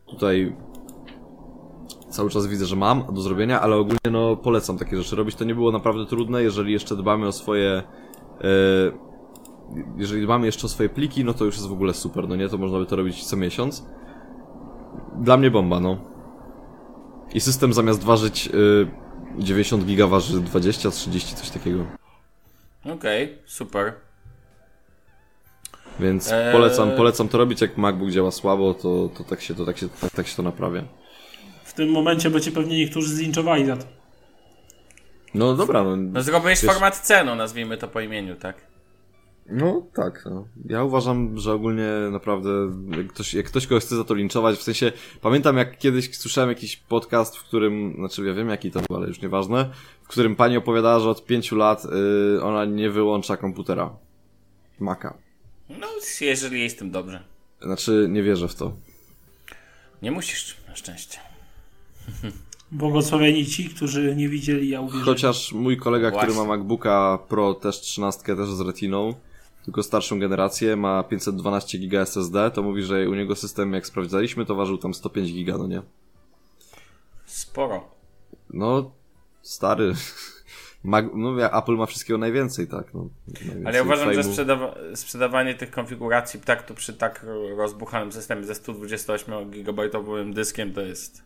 tutaj 0.05 0.55
cały 2.09 2.29
czas 2.29 2.47
widzę, 2.47 2.65
że 2.65 2.75
mam 2.75 3.03
do 3.13 3.21
zrobienia, 3.21 3.61
ale 3.61 3.75
ogólnie 3.75 4.11
no 4.11 4.35
polecam 4.35 4.77
takie 4.77 4.97
rzeczy 4.97 5.15
robić. 5.15 5.35
To 5.35 5.43
nie 5.43 5.55
było 5.55 5.71
naprawdę 5.71 6.05
trudne, 6.05 6.43
jeżeli 6.43 6.73
jeszcze 6.73 6.95
dbamy 6.95 7.27
o 7.27 7.31
swoje 7.31 7.83
y, 8.41 9.05
jeżeli 9.97 10.23
dbamy 10.23 10.45
jeszcze 10.45 10.65
o 10.65 10.69
swoje 10.69 10.89
pliki, 10.89 11.25
no 11.25 11.33
to 11.33 11.45
już 11.45 11.55
jest 11.55 11.67
w 11.67 11.73
ogóle 11.73 11.93
super, 11.93 12.29
no 12.29 12.35
nie? 12.35 12.49
To 12.49 12.57
można 12.57 12.79
by 12.79 12.85
to 12.85 12.95
robić 12.95 13.25
co 13.25 13.37
miesiąc. 13.37 13.85
Dla 15.21 15.37
mnie 15.37 15.51
bomba, 15.51 15.79
no. 15.79 15.97
I 17.33 17.39
system 17.39 17.73
zamiast 17.73 18.03
ważyć 18.03 18.47
y, 18.47 18.87
90 19.37 19.85
giga 19.85 20.07
waży 20.07 20.41
20, 20.41 20.91
30, 20.91 21.35
coś 21.35 21.49
takiego. 21.49 22.04
Okej, 22.93 23.37
super. 23.45 23.93
Więc 25.99 26.31
Eee. 26.31 26.51
polecam, 26.51 26.91
polecam 26.91 27.27
to 27.29 27.37
robić, 27.37 27.61
jak 27.61 27.77
MacBook 27.77 28.09
działa 28.11 28.31
słabo, 28.31 28.73
to, 28.73 29.09
to 29.17 29.23
tak 29.23 29.41
się 29.41 29.55
to, 29.55 29.65
tak 29.65 29.77
się, 29.77 29.89
tak, 29.89 30.11
tak 30.11 30.27
się 30.27 30.35
to 30.35 30.43
naprawia. 30.43 30.83
W 31.63 31.73
tym 31.73 31.89
momencie 31.89 32.29
będzie 32.29 32.51
pewnie 32.51 32.77
niektórzy 32.77 33.15
zlinczowali 33.15 33.65
za 33.65 33.77
to. 33.77 33.85
No 35.33 35.53
dobra, 35.55 35.83
no. 35.83 35.95
No 35.95 36.21
zrobiłeś 36.21 36.61
Wiesz- 36.61 36.71
format 36.71 36.97
C, 36.99 37.23
no 37.23 37.35
nazwijmy 37.35 37.77
to 37.77 37.87
po 37.87 37.99
imieniu, 38.01 38.35
tak? 38.35 38.55
No 39.49 39.87
tak, 39.93 40.23
no. 40.25 40.47
Ja 40.65 40.83
uważam, 40.83 41.39
że 41.39 41.53
ogólnie 41.53 41.89
naprawdę, 42.11 42.49
jak 42.97 43.07
ktoś, 43.07 43.33
jak 43.33 43.45
ktoś 43.45 43.67
kogoś 43.67 43.83
chce 43.83 43.95
za 43.95 44.03
to 44.03 44.13
linczować, 44.13 44.57
w 44.57 44.63
sensie, 44.63 44.91
pamiętam 45.21 45.57
jak 45.57 45.77
kiedyś 45.77 46.17
słyszałem 46.17 46.49
jakiś 46.49 46.77
podcast, 46.77 47.37
w 47.37 47.43
którym, 47.43 47.93
znaczy 47.97 48.25
ja 48.25 48.33
wiem 48.33 48.49
jaki 48.49 48.71
to 48.71 48.81
był, 48.81 48.97
ale 48.97 49.07
już 49.07 49.21
nieważne, 49.21 49.69
w 50.03 50.07
którym 50.07 50.35
pani 50.35 50.57
opowiadała, 50.57 50.99
że 50.99 51.09
od 51.09 51.25
pięciu 51.25 51.55
lat 51.55 51.85
y, 52.37 52.43
ona 52.43 52.65
nie 52.65 52.89
wyłącza 52.89 53.37
komputera. 53.37 53.95
Maca. 54.79 55.13
No, 55.69 55.87
jeżeli 56.21 56.63
jest 56.63 56.75
z 56.75 56.79
tym 56.79 56.91
dobrze. 56.91 57.23
Znaczy, 57.61 58.07
nie 58.09 58.23
wierzę 58.23 58.47
w 58.47 58.55
to. 58.55 58.73
Nie 60.01 60.11
musisz, 60.11 60.57
na 60.67 60.75
szczęście. 60.75 61.19
Błogosławieni 62.71 63.45
ci, 63.45 63.69
którzy 63.69 64.15
nie 64.15 64.29
widzieli, 64.29 64.69
ja 64.69 64.81
uwierzyli. 64.81 65.05
Chociaż 65.05 65.51
mój 65.51 65.77
kolega, 65.77 66.11
który 66.11 66.33
Właśnie. 66.33 66.47
ma 66.47 66.57
MacBooka 66.57 67.19
Pro 67.29 67.53
też 67.53 67.81
13, 67.81 68.35
też 68.35 68.49
z 68.49 68.61
Retiną, 68.61 69.13
tylko 69.65 69.83
starszą 69.83 70.19
generację, 70.19 70.75
ma 70.75 71.03
512 71.03 71.77
giga 71.77 72.01
SSD, 72.01 72.51
to 72.51 72.63
mówi, 72.63 72.83
że 72.83 73.09
u 73.09 73.15
niego 73.15 73.35
system, 73.35 73.73
jak 73.73 73.87
sprawdzaliśmy, 73.87 74.45
to 74.45 74.55
ważył 74.55 74.77
tam 74.77 74.93
105 74.93 75.33
giga, 75.33 75.57
no 75.57 75.67
nie? 75.67 75.81
sporo. 77.35 77.91
No, 78.49 78.91
stary. 79.41 79.93
No, 81.13 81.57
Apple 81.57 81.75
ma 81.75 81.85
wszystkiego 81.85 82.17
najwięcej, 82.17 82.67
tak. 82.67 82.93
No, 82.93 83.09
najwięcej 83.27 83.65
Ale 83.65 83.77
ja 83.77 83.83
uważam, 83.83 84.13
że 84.13 84.23
sprzedawa 84.23 84.75
sprzedawanie 84.95 85.55
tych 85.55 85.71
konfiguracji 85.71 86.39
tak 86.39 86.63
to 86.63 86.73
przy 86.73 86.93
tak 86.93 87.25
rozbuchanym 87.57 88.11
systemie 88.11 88.43
ze 88.43 88.55
128 88.55 89.51
GB 89.51 89.89
dyskiem 90.33 90.73
to 90.73 90.81
jest. 90.81 91.23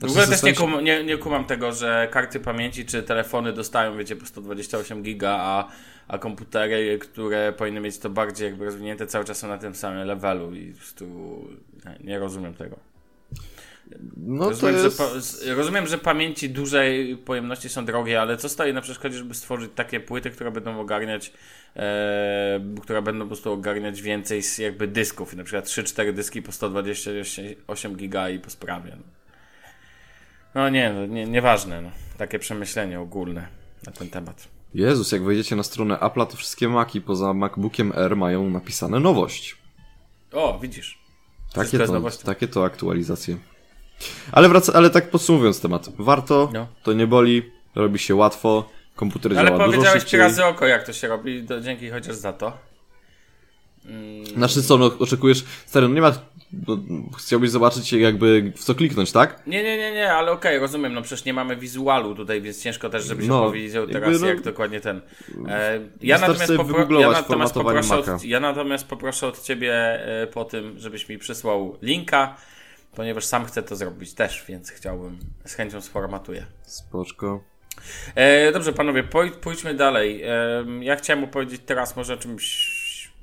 W 0.00 0.04
ogóle 0.04 0.26
też 0.26 0.42
nie, 0.42 0.54
kum, 0.54 0.84
nie, 0.84 1.04
nie 1.04 1.18
kumam 1.18 1.44
tego, 1.44 1.72
że 1.72 2.08
karty 2.10 2.40
pamięci 2.40 2.86
czy 2.86 3.02
telefony 3.02 3.52
dostają, 3.52 3.96
wiecie, 3.96 4.16
po 4.16 4.26
128 4.26 5.02
giga, 5.02 5.38
a, 5.40 5.68
a 6.08 6.18
komputery, 6.18 6.98
które 6.98 7.52
powinny 7.52 7.80
mieć 7.80 7.98
to 7.98 8.10
bardziej 8.10 8.46
jakby 8.46 8.64
rozwinięte, 8.64 9.06
cały 9.06 9.24
czas 9.24 9.38
są 9.38 9.48
na 9.48 9.58
tym 9.58 9.74
samym 9.74 10.06
levelu 10.06 10.54
i 10.54 10.72
po 10.72 10.78
prostu 10.78 11.06
nie, 12.04 12.18
rozumiem 12.18 12.54
tego. 12.54 12.76
No 14.16 14.48
rozumiem, 14.48 14.74
jest... 14.74 15.44
że 15.44 15.54
rozumiem, 15.54 15.86
że 15.86 15.98
pamięci 15.98 16.50
dużej 16.50 17.16
pojemności 17.16 17.68
są 17.68 17.84
drogie, 17.84 18.20
ale 18.20 18.36
co 18.36 18.48
stoi 18.48 18.72
na 18.72 18.80
przeszkodzie, 18.80 19.18
żeby 19.18 19.34
stworzyć 19.34 19.70
takie 19.74 20.00
płyty, 20.00 20.30
które 20.30 20.50
będą 20.50 20.80
ogarniać, 20.80 21.32
e, 21.76 22.60
które 22.82 23.02
będą 23.02 23.24
po 23.24 23.28
prostu 23.28 23.52
ogarniać 23.52 24.02
więcej 24.02 24.42
z 24.42 24.58
jakby 24.58 24.88
dysków, 24.88 25.36
na 25.36 25.44
przykład 25.44 25.66
3-4 25.66 26.12
dyski 26.12 26.42
po 26.42 26.52
128 26.52 27.96
giga 27.96 28.30
i 28.30 28.38
po 28.38 28.50
sprawie. 28.50 28.96
No, 28.96 29.02
no 30.54 30.68
nie, 30.68 30.92
no, 30.92 31.06
nie, 31.06 31.26
nieważne, 31.26 31.82
no. 31.82 31.90
takie 32.18 32.38
przemyślenie 32.38 33.00
ogólne 33.00 33.46
na 33.86 33.92
ten 33.92 34.10
temat. 34.10 34.48
Jezus, 34.74 35.12
jak 35.12 35.22
wejdziecie 35.22 35.56
na 35.56 35.62
stronę 35.62 35.96
Apple'a, 35.96 36.26
to 36.26 36.36
wszystkie 36.36 36.68
Maki 36.68 37.00
poza 37.00 37.34
MacBookiem 37.34 37.92
R 37.96 38.16
mają 38.16 38.50
napisane 38.50 39.00
nowość. 39.00 39.56
O, 40.32 40.58
widzisz. 40.62 40.98
Takie 41.54 41.78
to, 41.78 42.10
takie 42.24 42.48
to 42.48 42.64
aktualizacje. 42.64 43.36
Ale, 44.32 44.48
wraca, 44.48 44.72
ale 44.72 44.90
tak 44.90 45.10
podsumowując 45.10 45.60
temat. 45.60 45.88
Warto, 45.98 46.50
no. 46.52 46.66
to 46.82 46.92
nie 46.92 47.06
boli, 47.06 47.42
robi 47.74 47.98
się 47.98 48.14
łatwo, 48.14 48.70
komputer 48.96 49.38
ale 49.38 49.50
działa 49.50 49.66
dużo 49.66 49.72
szybciej. 49.72 49.90
Ale 49.90 50.00
powiedziałeś 50.00 50.12
razy 50.12 50.44
oko, 50.44 50.66
jak 50.66 50.86
to 50.86 50.92
się 50.92 51.08
robi, 51.08 51.46
dzięki 51.62 51.90
chociaż 51.90 52.16
za 52.16 52.32
to. 52.32 52.71
Mm. 53.86 54.26
Znaczy 54.26 54.62
co, 54.62 54.74
oczekujesz, 54.98 55.44
stary, 55.66 55.88
no 55.88 55.94
nie 55.94 56.00
ma, 56.00 56.12
chciałbyś 57.18 57.50
zobaczyć 57.50 57.92
jakby 57.92 58.52
w 58.56 58.64
co 58.64 58.74
kliknąć, 58.74 59.12
tak? 59.12 59.42
Nie, 59.46 59.62
nie, 59.62 59.76
nie, 59.76 59.92
nie, 59.92 60.12
ale 60.12 60.32
okej, 60.32 60.50
okay, 60.50 60.60
rozumiem, 60.60 60.94
no 60.94 61.02
przecież 61.02 61.24
nie 61.24 61.34
mamy 61.34 61.56
wizualu 61.56 62.14
tutaj, 62.14 62.42
więc 62.42 62.62
ciężko 62.62 62.90
też, 62.90 63.04
żebyś 63.04 63.26
no, 63.26 63.44
opowiedział 63.44 63.86
teraz 63.86 64.20
no, 64.20 64.26
jak 64.26 64.40
dokładnie 64.40 64.80
ten. 64.80 65.00
E, 65.48 65.80
ja, 66.00 66.18
natomiast 66.18 66.52
popro- 66.52 67.00
ja, 67.00 67.10
natomiast 67.10 67.54
poproszę 67.54 67.96
od, 67.96 68.24
ja 68.24 68.40
natomiast 68.40 68.86
poproszę 68.86 69.26
od 69.26 69.42
ciebie 69.42 69.74
e, 69.74 70.26
po 70.26 70.44
tym, 70.44 70.78
żebyś 70.78 71.08
mi 71.08 71.18
przysłał 71.18 71.78
linka, 71.82 72.36
ponieważ 72.94 73.24
sam 73.24 73.46
chcę 73.46 73.62
to 73.62 73.76
zrobić 73.76 74.14
też, 74.14 74.44
więc 74.48 74.70
chciałbym, 74.70 75.18
z 75.44 75.54
chęcią 75.54 75.80
sformatuję. 75.80 76.46
Spoczko. 76.62 77.44
E, 78.14 78.52
dobrze, 78.52 78.72
panowie, 78.72 79.04
pójdźmy 79.40 79.74
dalej. 79.74 80.22
E, 80.22 80.30
ja 80.80 80.96
chciałem 80.96 81.24
opowiedzieć 81.24 81.62
teraz 81.66 81.96
może 81.96 82.14
o 82.14 82.16
czymś 82.16 82.81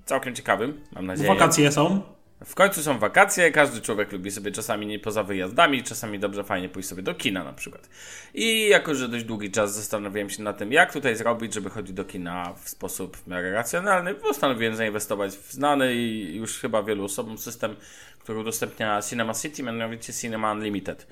całkiem 0.10 0.36
ciekawym, 0.36 0.82
mam 0.91 1.06
nadzieję. 1.06 1.30
Wakacje 1.30 1.72
są. 1.72 2.02
W 2.45 2.56
końcu 2.56 2.84
są 2.84 3.00
wakacje, 3.00 3.52
każdy 3.52 3.82
człowiek 3.82 4.12
lubi 4.12 4.32
sobie 4.32 4.52
czasami 4.52 4.86
nie 4.86 5.00
poza 5.00 5.24
wyjazdami, 5.24 5.84
czasami 5.84 6.19
dobrze 6.19 6.43
fajnie 6.43 6.69
pójść 6.69 6.89
sobie 6.89 7.04
do 7.04 7.15
kina 7.15 7.43
na 7.43 7.54
przykład. 7.54 7.89
I 8.34 8.67
jako, 8.69 8.95
że 8.95 9.10
dość 9.10 9.26
długi 9.26 9.52
czas 9.52 9.76
zastanawiałem 9.76 10.30
się 10.30 10.43
nad 10.43 10.58
tym, 10.58 10.72
jak 10.72 10.93
tutaj 10.93 11.15
zrobić, 11.15 11.54
żeby 11.54 11.69
chodzić 11.69 11.93
do 11.93 12.06
kina 12.06 12.54
w 12.63 12.69
sposób 12.69 13.17
w 13.17 13.28
miarę 13.28 13.52
racjonalny, 13.52 14.13
postanowiłem 14.15 14.76
zainwestować 14.76 15.32
w 15.32 15.52
znany 15.52 15.95
i 15.95 16.36
już 16.36 16.60
chyba 16.60 16.84
wielu 16.84 17.06
osobom 17.06 17.38
system, 17.38 17.76
który 18.19 18.39
udostępnia 18.39 19.02
Cinema 19.02 19.34
City, 19.34 19.63
mianowicie 19.63 20.13
Cinema 20.13 20.52
Unlimited. 20.52 21.08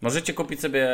Możecie 0.00 0.34
kupić 0.34 0.60
sobie 0.60 0.88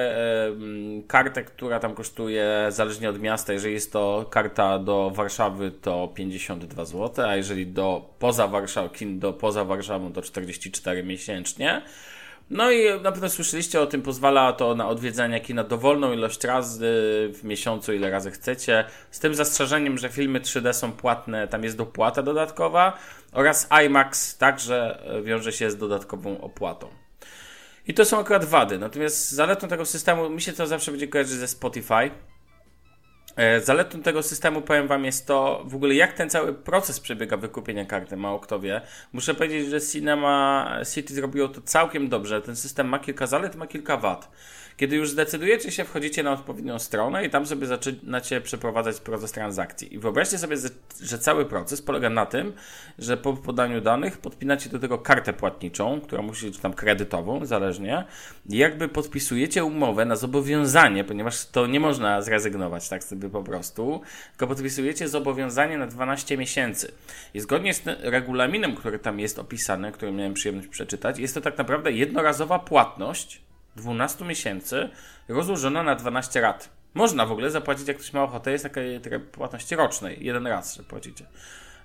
kartę, 1.08 1.44
która 1.44 1.80
tam 1.80 1.94
kosztuje 1.94 2.66
zależnie 2.68 3.08
od 3.10 3.20
miasta. 3.20 3.52
Jeżeli 3.52 3.74
jest 3.74 3.92
to 3.92 4.26
karta 4.30 4.78
do 4.78 5.10
Warszawy, 5.10 5.70
to 5.70 6.08
52 6.14 6.84
zł, 6.84 7.26
a 7.26 7.36
jeżeli 7.36 7.66
do 7.66 8.10
poza 8.18 8.48
Warszawą, 8.48 8.88
do 9.02 9.32
poza 9.32 9.64
Warszawą, 9.64 10.12
to 10.12 10.22
44 10.22 11.02
miesięcznie. 11.02 11.82
No 12.50 12.70
i 12.70 13.00
na 13.02 13.12
pewno 13.12 13.28
słyszeliście 13.28 13.80
o 13.80 13.86
tym, 13.86 14.02
pozwala 14.02 14.52
to 14.52 14.74
na 14.74 14.88
odwiedzanie 14.88 15.40
kina 15.40 15.64
dowolną 15.64 16.12
ilość 16.12 16.44
razy 16.44 16.92
w 17.34 17.40
miesiącu, 17.44 17.92
ile 17.92 18.10
razy 18.10 18.30
chcecie. 18.30 18.84
Z 19.10 19.20
tym 19.20 19.34
zastrzeżeniem, 19.34 19.98
że 19.98 20.08
filmy 20.08 20.40
3D 20.40 20.72
są 20.72 20.92
płatne, 20.92 21.48
tam 21.48 21.64
jest 21.64 21.76
dopłata 21.76 22.22
dodatkowa 22.22 22.98
oraz 23.32 23.68
IMAX 23.86 24.38
także 24.38 24.98
wiąże 25.22 25.52
się 25.52 25.70
z 25.70 25.76
dodatkową 25.76 26.40
opłatą. 26.40 27.03
I 27.86 27.94
to 27.94 28.04
są 28.04 28.18
akurat 28.18 28.44
wady. 28.44 28.78
Natomiast 28.78 29.30
zaletą 29.30 29.68
tego 29.68 29.84
systemu, 29.84 30.30
mi 30.30 30.40
się 30.40 30.52
to 30.52 30.66
zawsze 30.66 30.90
będzie 30.90 31.08
kojarzyć 31.08 31.34
ze 31.34 31.48
Spotify. 31.48 32.10
E, 33.36 33.60
zaletą 33.60 34.02
tego 34.02 34.22
systemu, 34.22 34.62
powiem 34.62 34.88
Wam, 34.88 35.04
jest 35.04 35.26
to 35.26 35.62
w 35.66 35.74
ogóle 35.74 35.94
jak 35.94 36.12
ten 36.12 36.30
cały 36.30 36.54
proces 36.54 37.00
przebiega 37.00 37.36
wykupienia 37.36 37.84
karty, 37.84 38.16
mało 38.16 38.40
kto 38.40 38.60
wie. 38.60 38.80
Muszę 39.12 39.34
powiedzieć, 39.34 39.70
że 39.70 39.80
Cinema 39.80 40.70
City 40.94 41.14
zrobiło 41.14 41.48
to 41.48 41.60
całkiem 41.60 42.08
dobrze. 42.08 42.42
Ten 42.42 42.56
system 42.56 42.88
ma 42.88 42.98
kilka 42.98 43.26
zalet, 43.26 43.56
ma 43.56 43.66
kilka 43.66 43.96
wad. 43.96 44.30
Kiedy 44.76 44.96
już 44.96 45.10
zdecydujecie 45.10 45.72
się, 45.72 45.84
wchodzicie 45.84 46.22
na 46.22 46.32
odpowiednią 46.32 46.78
stronę 46.78 47.24
i 47.24 47.30
tam 47.30 47.46
sobie 47.46 47.66
zaczynacie 47.66 48.40
przeprowadzać 48.40 49.00
proces 49.00 49.32
transakcji. 49.32 49.94
I 49.94 49.98
wyobraźcie 49.98 50.38
sobie, 50.38 50.56
że 51.02 51.18
cały 51.18 51.44
proces 51.44 51.82
polega 51.82 52.10
na 52.10 52.26
tym, 52.26 52.52
że 52.98 53.16
po 53.16 53.32
podaniu 53.32 53.80
danych 53.80 54.18
podpinacie 54.18 54.70
do 54.70 54.78
tego 54.78 54.98
kartę 54.98 55.32
płatniczą, 55.32 56.00
która 56.00 56.22
musi 56.22 56.46
być 56.46 56.58
tam 56.58 56.72
kredytową, 56.72 57.46
zależnie, 57.46 58.04
i 58.50 58.56
jakby 58.56 58.88
podpisujecie 58.88 59.64
umowę 59.64 60.04
na 60.04 60.16
zobowiązanie, 60.16 61.04
ponieważ 61.04 61.46
to 61.46 61.66
nie 61.66 61.80
można 61.80 62.22
zrezygnować 62.22 62.88
tak 62.88 63.04
sobie 63.04 63.30
po 63.30 63.42
prostu, 63.42 64.00
tylko 64.30 64.46
podpisujecie 64.46 65.08
zobowiązanie 65.08 65.78
na 65.78 65.86
12 65.86 66.36
miesięcy. 66.36 66.92
I 67.34 67.40
zgodnie 67.40 67.74
z 67.74 67.82
regulaminem, 67.86 68.76
który 68.76 68.98
tam 68.98 69.20
jest 69.20 69.38
opisany, 69.38 69.92
który 69.92 70.12
miałem 70.12 70.34
przyjemność 70.34 70.68
przeczytać, 70.68 71.18
jest 71.18 71.34
to 71.34 71.40
tak 71.40 71.58
naprawdę 71.58 71.92
jednorazowa 71.92 72.58
płatność 72.58 73.44
12 73.76 74.24
miesięcy 74.24 74.88
rozłożona 75.28 75.82
na 75.82 75.94
12 75.94 76.40
rat. 76.40 76.68
Można 76.94 77.26
w 77.26 77.32
ogóle 77.32 77.50
zapłacić, 77.50 77.88
jak 77.88 77.96
ktoś 77.96 78.12
ma 78.12 78.22
ochotę, 78.22 78.52
jest 78.52 78.64
taka, 78.64 78.80
taka 79.02 79.20
płatności 79.20 79.76
rocznej, 79.76 80.24
jeden 80.24 80.46
raz, 80.46 80.76
że 80.76 80.82
płacicie. 80.82 81.26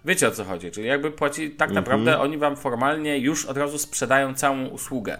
Wiecie 0.06 0.28
o 0.28 0.32
co 0.32 0.44
chodzi, 0.44 0.72
czyli 0.72 0.88
jakby 0.88 1.12
płaci, 1.12 1.52
tak 1.52 1.72
naprawdę 1.72 2.12
mhm. 2.12 2.30
oni 2.30 2.38
wam 2.38 2.56
formalnie 2.56 3.18
już 3.18 3.46
od 3.46 3.58
razu 3.58 3.78
sprzedają 3.78 4.34
całą 4.34 4.66
usługę. 4.66 5.20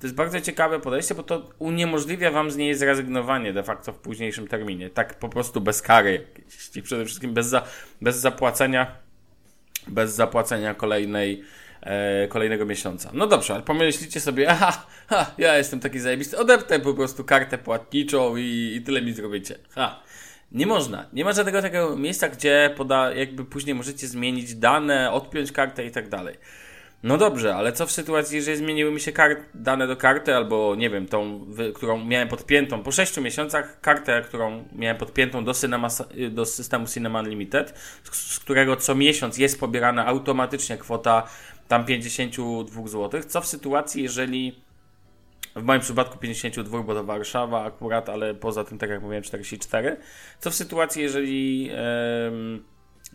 To 0.00 0.06
jest 0.06 0.16
bardzo 0.16 0.40
ciekawe 0.40 0.80
podejście, 0.80 1.14
bo 1.14 1.22
to 1.22 1.50
uniemożliwia 1.58 2.30
wam 2.30 2.50
z 2.50 2.56
niej 2.56 2.74
zrezygnowanie 2.74 3.52
de 3.52 3.62
facto 3.62 3.92
w 3.92 3.98
późniejszym 3.98 4.48
terminie. 4.48 4.90
Tak 4.90 5.18
po 5.18 5.28
prostu 5.28 5.60
bez 5.60 5.82
kary 5.82 6.26
i 6.74 6.82
przede 6.82 7.04
wszystkim 7.04 7.34
bez, 7.34 7.46
za, 7.46 7.62
bez 8.00 8.16
zapłacenia 8.16 8.96
bez 9.86 10.14
zapłacenia 10.14 10.74
kolejnej 10.74 11.42
e, 11.82 12.28
kolejnego 12.28 12.66
miesiąca. 12.66 13.10
No 13.14 13.26
dobrze, 13.26 13.54
ale 13.54 13.62
pomyślicie 13.62 14.20
sobie, 14.20 14.50
aha, 14.50 14.86
ha, 15.08 15.34
ja 15.38 15.58
jestem 15.58 15.80
taki 15.80 16.00
zajebisty, 16.00 16.38
odepnę 16.38 16.80
po 16.80 16.94
prostu 16.94 17.24
kartę 17.24 17.58
płatniczą 17.58 18.36
i, 18.36 18.74
i 18.76 18.82
tyle 18.82 19.02
mi 19.02 19.12
zrobicie. 19.12 19.58
Ha. 19.70 20.02
Nie 20.52 20.66
można. 20.66 21.06
Nie 21.12 21.24
ma 21.24 21.32
żadnego 21.32 21.62
takiego 21.62 21.96
miejsca, 21.96 22.28
gdzie 22.28 22.74
poda, 22.76 23.12
jakby 23.14 23.44
później 23.44 23.74
możecie 23.74 24.06
zmienić 24.06 24.54
dane, 24.54 25.12
odpiąć 25.12 25.52
kartę 25.52 25.86
i 25.86 25.90
tak 25.90 26.08
dalej. 26.08 26.36
No 27.02 27.18
dobrze, 27.18 27.54
ale 27.54 27.72
co 27.72 27.86
w 27.86 27.92
sytuacji, 27.92 28.36
jeżeli 28.36 28.56
zmieniły 28.56 28.92
mi 28.92 29.00
się 29.00 29.12
kart, 29.12 29.38
dane 29.54 29.86
do 29.86 29.96
karty, 29.96 30.34
albo 30.34 30.74
nie 30.78 30.90
wiem, 30.90 31.06
tą, 31.06 31.46
którą 31.74 32.04
miałem 32.04 32.28
podpiętą 32.28 32.82
po 32.82 32.92
6 32.92 33.16
miesiącach, 33.16 33.80
kartę, 33.80 34.22
którą 34.22 34.64
miałem 34.72 34.96
podpiętą 34.96 35.44
do, 35.44 35.54
cinema, 35.54 35.88
do 36.30 36.46
systemu 36.46 36.86
Cinema 36.86 37.20
Unlimited, 37.20 37.78
z, 38.04 38.34
z 38.34 38.38
którego 38.38 38.76
co 38.76 38.94
miesiąc 38.94 39.38
jest 39.38 39.60
pobierana 39.60 40.06
automatycznie 40.06 40.78
kwota 40.78 41.26
tam 41.70 41.84
52 41.84 42.88
zł. 42.88 43.22
Co 43.28 43.40
w 43.40 43.46
sytuacji, 43.46 44.02
jeżeli 44.02 44.62
w 45.56 45.62
moim 45.62 45.80
przypadku 45.80 46.18
52, 46.18 46.82
bo 46.82 46.94
to 46.94 47.04
Warszawa 47.04 47.64
akurat, 47.64 48.08
ale 48.08 48.34
poza 48.34 48.64
tym, 48.64 48.78
tak 48.78 48.90
jak 48.90 49.02
mówiłem, 49.02 49.22
44. 49.22 49.96
Co 50.38 50.50
w 50.50 50.54
sytuacji, 50.54 51.02
jeżeli. 51.02 51.70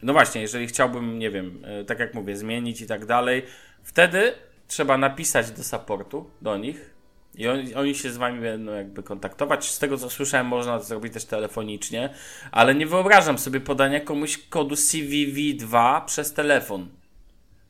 No 0.04 0.14
właśnie, 0.14 0.42
jeżeli 0.42 0.68
chciałbym, 0.68 1.20
nie 1.20 1.32
wiem, 1.32 1.62
e, 1.66 1.86
tak 1.86 2.00
jak 2.00 2.14
mówię, 2.14 2.38
zmienić 2.38 2.82
i 2.82 2.88
tak 2.88 3.06
dalej, 3.06 3.44
wtedy 3.84 4.34
trzeba 4.68 4.98
napisać 4.98 5.52
do 5.52 5.64
supportu, 5.64 6.30
do 6.42 6.58
nich 6.58 6.96
i 7.36 7.48
oni, 7.48 7.76
oni, 7.76 7.96
się 7.96 8.12
z 8.12 8.18
wami 8.18 8.42
będą 8.42 8.74
jakby 8.74 9.04
kontaktować. 9.04 9.70
Z 9.70 9.80
tego 9.80 9.98
co 9.98 10.10
słyszałem, 10.10 10.48
można 10.48 10.80
to 10.80 10.84
zrobić 10.84 11.14
też 11.14 11.26
telefonicznie, 11.26 12.10
ale 12.52 12.76
nie 12.76 12.88
wyobrażam 12.88 13.38
sobie 13.38 13.60
podania 13.60 14.00
komuś 14.00 14.38
kodu 14.38 14.76
CVV2 14.76 16.06
przez 16.06 16.34
telefon. 16.34 16.90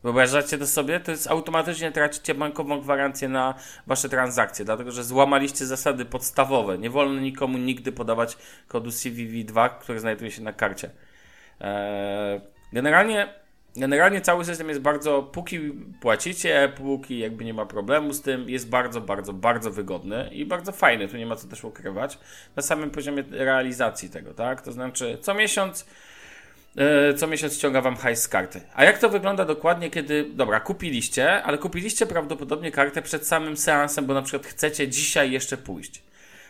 Wyobrażacie 0.06 0.58
to 0.58 0.68
sobie? 0.68 1.00
To 1.00 1.12
jest 1.12 1.28
automatycznie 1.28 1.92
tracicie 1.92 2.36
bankową 2.36 2.82
gwarancję 2.82 3.30
na 3.30 3.54
wasze 3.88 4.10
transakcje, 4.10 4.66
dlatego 4.66 4.92
że 4.92 5.04
złamaliście 5.04 5.66
zasady 5.66 6.06
podstawowe. 6.06 6.78
Nie 6.78 6.90
wolno 6.90 7.22
nikomu 7.22 7.58
nigdy 7.58 7.92
podawać 7.92 8.38
kodu 8.68 8.90
CVV2, 8.90 9.70
który 9.80 10.00
znajduje 10.00 10.32
się 10.32 10.42
na 10.42 10.54
karcie. 10.54 10.92
Eee, 11.62 12.42
generalnie 12.74 13.34
generalnie 13.76 14.22
cały 14.22 14.46
system 14.46 14.70
jest 14.70 14.82
bardzo, 14.82 15.24
póki 15.24 15.60
płacicie, 16.02 16.72
póki 16.78 17.20
jakby 17.20 17.46
nie 17.46 17.54
ma 17.54 17.66
problemu 17.66 18.14
z 18.14 18.22
tym, 18.22 18.50
jest 18.50 18.70
bardzo, 18.70 19.02
bardzo, 19.02 19.34
bardzo 19.34 19.72
wygodny 19.72 20.30
i 20.32 20.46
bardzo 20.46 20.72
fajny, 20.72 21.08
tu 21.08 21.18
nie 21.18 21.26
ma 21.26 21.36
co 21.36 21.48
też 21.48 21.64
ukrywać, 21.64 22.20
na 22.56 22.62
samym 22.62 22.92
poziomie 22.92 23.24
realizacji 23.32 24.10
tego, 24.10 24.34
tak? 24.34 24.62
To 24.62 24.72
znaczy 24.72 25.18
co 25.22 25.34
miesiąc 25.34 25.82
e, 25.82 25.86
co 27.18 27.28
miesiąc 27.28 27.54
ściąga 27.54 27.82
wam 27.82 27.96
hajs 27.96 28.22
z 28.22 28.28
karty. 28.28 28.62
A 28.74 28.84
jak 28.84 28.98
to 28.98 29.10
wygląda 29.10 29.46
dokładnie, 29.46 29.90
kiedy, 29.90 30.26
dobra, 30.34 30.60
kupiliście, 30.60 31.44
ale 31.44 31.58
kupiliście 31.58 32.06
prawdopodobnie 32.06 32.72
kartę 32.72 33.02
przed 33.02 33.28
samym 33.28 33.58
seansem, 33.58 34.06
bo 34.06 34.14
na 34.14 34.22
przykład 34.22 34.48
chcecie 34.48 34.88
dzisiaj 34.88 35.32
jeszcze 35.32 35.58
pójść. 35.58 36.04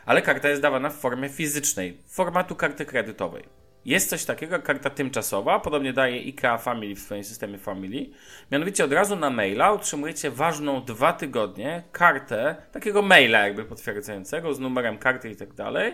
Ale 0.06 0.22
karta 0.22 0.50
jest 0.50 0.62
dawana 0.62 0.90
w 0.90 0.96
formie 0.96 1.30
fizycznej, 1.30 1.98
formatu 2.08 2.56
karty 2.56 2.86
kredytowej. 2.86 3.44
Jest 3.86 4.10
coś 4.10 4.26
takiego 4.26 4.56
jak 4.56 4.64
karta 4.64 4.90
tymczasowa, 4.90 5.60
podobnie 5.60 5.94
daje 5.94 6.16
IKEA 6.16 6.58
Family 6.58 6.96
w 6.96 7.00
swoim 7.00 7.24
systemie 7.24 7.58
Family. 7.58 8.06
Mianowicie 8.52 8.86
od 8.86 8.94
razu 8.94 9.16
na 9.16 9.30
maila 9.30 9.72
otrzymujecie 9.72 10.32
ważną 10.32 10.86
dwa 10.86 11.14
tygodnie 11.14 11.84
kartę, 11.92 12.56
takiego 12.72 13.02
maila 13.02 13.40
jakby 13.40 13.66
potwierdzającego 13.66 14.54
z 14.54 14.60
numerem 14.60 14.98
karty 14.98 15.30
i 15.30 15.36
tak 15.36 15.54
dalej. 15.54 15.94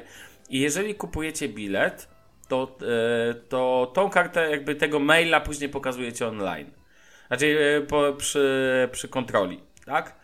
I 0.50 0.60
jeżeli 0.60 0.96
kupujecie 0.96 1.50
bilet, 1.50 2.08
to, 2.52 2.78
e, 2.82 3.34
to 3.34 3.92
tą 3.94 4.10
kartę 4.10 4.50
jakby 4.50 4.76
tego 4.76 5.00
maila 5.00 5.40
później 5.40 5.70
pokazujecie 5.70 6.28
online. 6.28 6.72
Znaczy 7.28 7.78
e, 7.78 7.82
po, 7.82 8.14
przy, 8.14 8.90
przy 8.92 9.08
kontroli, 9.08 9.60
tak? 9.86 10.21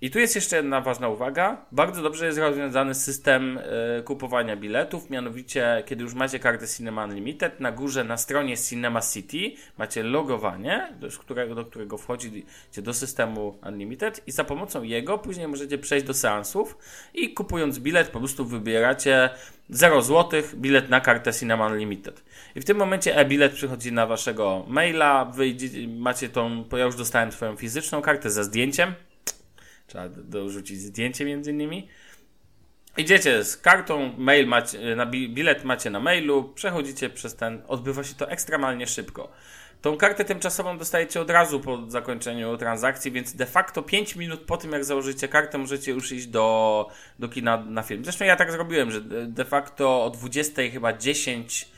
I 0.00 0.10
tu 0.10 0.18
jest 0.18 0.34
jeszcze 0.34 0.56
jedna 0.56 0.80
ważna 0.80 1.08
uwaga. 1.08 1.66
Bardzo 1.72 2.02
dobrze 2.02 2.26
jest 2.26 2.38
rozwiązany 2.38 2.94
system 2.94 3.58
y, 3.98 4.02
kupowania 4.02 4.56
biletów, 4.56 5.10
mianowicie 5.10 5.82
kiedy 5.86 6.02
już 6.02 6.14
macie 6.14 6.38
kartę 6.38 6.68
Cinema 6.68 7.04
Unlimited, 7.04 7.60
na 7.60 7.72
górze 7.72 8.04
na 8.04 8.16
stronie 8.16 8.56
Cinema 8.56 9.00
City 9.00 9.52
macie 9.78 10.02
logowanie, 10.02 10.92
do 11.00 11.08
którego, 11.08 11.54
do 11.54 11.64
którego 11.64 11.98
wchodzicie 11.98 12.82
do 12.82 12.94
systemu 12.94 13.58
Unlimited 13.68 14.20
i 14.26 14.32
za 14.32 14.44
pomocą 14.44 14.82
jego 14.82 15.18
później 15.18 15.48
możecie 15.48 15.78
przejść 15.78 16.06
do 16.06 16.14
seansów 16.14 16.78
i 17.14 17.34
kupując 17.34 17.78
bilet 17.78 18.08
po 18.08 18.18
prostu 18.18 18.44
wybieracie 18.44 19.30
0 19.70 20.02
zł 20.02 20.42
bilet 20.54 20.90
na 20.90 21.00
kartę 21.00 21.32
Cinema 21.32 21.66
Unlimited. 21.66 22.24
I 22.54 22.60
w 22.60 22.64
tym 22.64 22.76
momencie 22.76 23.16
e-bilet 23.16 23.52
przychodzi 23.52 23.92
na 23.92 24.06
waszego 24.06 24.64
maila, 24.68 25.24
wyjdzie, 25.24 25.88
macie 25.88 26.28
tą, 26.28 26.64
ja 26.72 26.84
już 26.84 26.96
dostałem 26.96 27.30
twoją 27.30 27.56
fizyczną 27.56 28.02
kartę 28.02 28.30
ze 28.30 28.44
zdjęciem, 28.44 28.94
Trzeba 29.86 30.08
dorzucić 30.08 30.80
zdjęcie 30.80 31.24
między 31.24 31.50
innymi. 31.50 31.88
Idziecie 32.96 33.44
z 33.44 33.56
kartą, 33.56 34.12
mail 34.18 34.46
macie, 34.46 34.96
na 34.96 35.06
bilet 35.06 35.64
macie 35.64 35.90
na 35.90 36.00
mailu, 36.00 36.52
przechodzicie 36.54 37.10
przez 37.10 37.36
ten, 37.36 37.62
odbywa 37.68 38.04
się 38.04 38.14
to 38.14 38.30
ekstremalnie 38.30 38.86
szybko. 38.86 39.32
Tą 39.84 39.96
kartę 39.96 40.24
tymczasową 40.24 40.78
dostajecie 40.78 41.20
od 41.20 41.30
razu 41.30 41.60
po 41.60 41.90
zakończeniu 41.90 42.56
transakcji, 42.56 43.12
więc 43.12 43.36
de 43.36 43.46
facto 43.46 43.82
5 43.82 44.16
minut 44.16 44.40
po 44.40 44.56
tym, 44.56 44.72
jak 44.72 44.84
założycie 44.84 45.28
kartę, 45.28 45.58
możecie 45.58 45.92
już 45.92 46.12
iść 46.12 46.26
do, 46.26 46.88
do 47.18 47.28
kina 47.28 47.56
na 47.56 47.82
film. 47.82 48.04
Zresztą 48.04 48.24
ja 48.24 48.36
tak 48.36 48.52
zrobiłem, 48.52 48.90
że 48.90 49.00
de 49.26 49.44
facto 49.44 50.04
o 50.04 50.10
20 50.10 50.62
chyba 50.72 50.92
10 50.92 51.68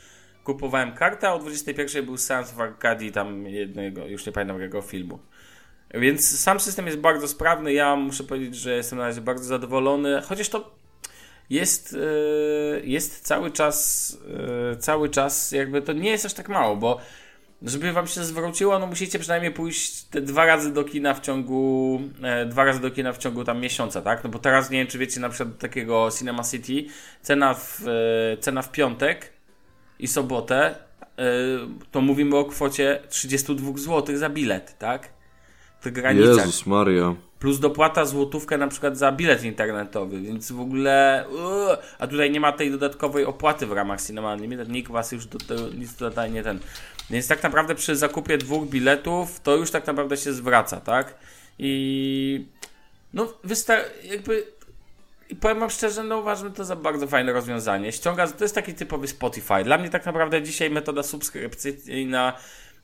kupowałem 0.43 0.93
kartę, 0.93 1.27
a 1.27 1.33
o 1.33 1.39
21 1.39 2.05
był 2.05 2.17
seans 2.17 2.51
w 2.51 2.61
Arkadii 2.61 3.11
tam 3.11 3.47
jednego, 3.47 4.05
już 4.05 4.25
nie 4.25 4.31
pamiętam 4.31 4.59
jakiego 4.59 4.81
filmu. 4.81 5.19
Więc 5.93 6.39
sam 6.39 6.59
system 6.59 6.85
jest 6.85 6.97
bardzo 6.97 7.27
sprawny. 7.27 7.73
Ja 7.73 7.95
muszę 7.95 8.23
powiedzieć, 8.23 8.55
że 8.55 8.75
jestem 8.75 8.99
na 8.99 9.05
razie 9.05 9.21
bardzo 9.21 9.43
zadowolony, 9.43 10.21
chociaż 10.21 10.49
to 10.49 10.77
jest, 11.49 11.95
e, 11.95 12.79
jest 12.79 13.21
cały 13.25 13.51
czas, 13.51 14.17
e, 14.71 14.75
cały 14.75 15.09
czas 15.09 15.51
jakby 15.51 15.81
to 15.81 15.93
nie 15.93 16.09
jest 16.09 16.25
aż 16.25 16.33
tak 16.33 16.49
mało, 16.49 16.75
bo 16.75 16.99
żeby 17.61 17.93
wam 17.93 18.07
się 18.07 18.23
zwróciło, 18.23 18.79
no 18.79 18.87
musicie 18.87 19.19
przynajmniej 19.19 19.51
pójść 19.51 20.03
te 20.03 20.21
dwa 20.21 20.45
razy 20.45 20.73
do 20.73 20.83
kina 20.83 21.13
w 21.13 21.21
ciągu, 21.21 22.01
e, 22.23 22.45
dwa 22.45 22.63
razy 22.63 22.81
do 22.81 22.91
kina 22.91 23.13
w 23.13 23.17
ciągu 23.17 23.43
tam 23.43 23.59
miesiąca, 23.59 24.01
tak? 24.01 24.23
No 24.23 24.29
bo 24.29 24.39
teraz 24.39 24.69
nie 24.69 24.77
wiem, 24.77 24.87
czy 24.87 24.97
wiecie 24.97 25.19
na 25.19 25.29
przykład 25.29 25.57
takiego 25.57 26.09
Cinema 26.19 26.43
City, 26.43 26.85
cena 27.21 27.53
w, 27.53 27.81
cena 28.39 28.61
w 28.61 28.71
piątek 28.71 29.33
i 29.99 30.07
sobotę, 30.07 30.75
to 31.91 32.01
mówimy 32.01 32.37
o 32.37 32.45
kwocie 32.45 32.99
32 33.09 33.77
zł 33.77 34.17
za 34.17 34.29
bilet, 34.29 34.77
tak? 34.77 35.09
Granicach. 35.83 36.45
Jezus 36.45 36.65
Maria. 36.65 37.15
Plus 37.39 37.59
dopłata 37.59 38.05
złotówkę 38.05 38.57
na 38.57 38.67
przykład 38.67 38.97
za 38.97 39.11
bilet 39.11 39.43
internetowy, 39.43 40.21
więc 40.21 40.51
w 40.51 40.59
ogóle... 40.59 41.25
Uuu, 41.31 41.77
a 41.99 42.07
tutaj 42.07 42.31
nie 42.31 42.39
ma 42.39 42.51
tej 42.51 42.71
dodatkowej 42.71 43.25
opłaty 43.25 43.67
w 43.67 43.71
ramach 43.71 44.01
Cinema 44.01 44.33
Unlimited, 44.33 44.69
nikt 44.69 44.91
was 44.91 45.11
już 45.11 45.25
do 45.25 45.37
tego 45.37 45.69
nic 45.69 45.95
tutaj 45.95 46.31
nie 46.31 46.43
ten... 46.43 46.59
Więc 47.09 47.27
tak 47.27 47.43
naprawdę 47.43 47.75
przy 47.75 47.95
zakupie 47.95 48.37
dwóch 48.37 48.67
biletów 48.67 49.39
to 49.39 49.55
już 49.55 49.71
tak 49.71 49.87
naprawdę 49.87 50.17
się 50.17 50.33
zwraca, 50.33 50.81
tak? 50.81 51.15
I... 51.59 52.45
No, 53.13 53.33
wystar... 53.43 53.79
jakby... 54.03 54.57
I 55.29 55.35
powiem 55.35 55.59
wam 55.59 55.69
szczerze, 55.69 56.03
no 56.03 56.17
uważam 56.17 56.53
to 56.53 56.65
za 56.65 56.75
bardzo 56.75 57.07
fajne 57.07 57.33
rozwiązanie. 57.33 57.91
Ściąga, 57.91 58.27
to 58.27 58.43
jest 58.43 58.55
taki 58.55 58.73
typowy 58.73 59.07
Spotify. 59.07 59.63
Dla 59.63 59.77
mnie 59.77 59.89
tak 59.89 60.05
naprawdę 60.05 60.41
dzisiaj 60.41 60.69
metoda 60.69 61.03
subskrypcyjna 61.03 62.33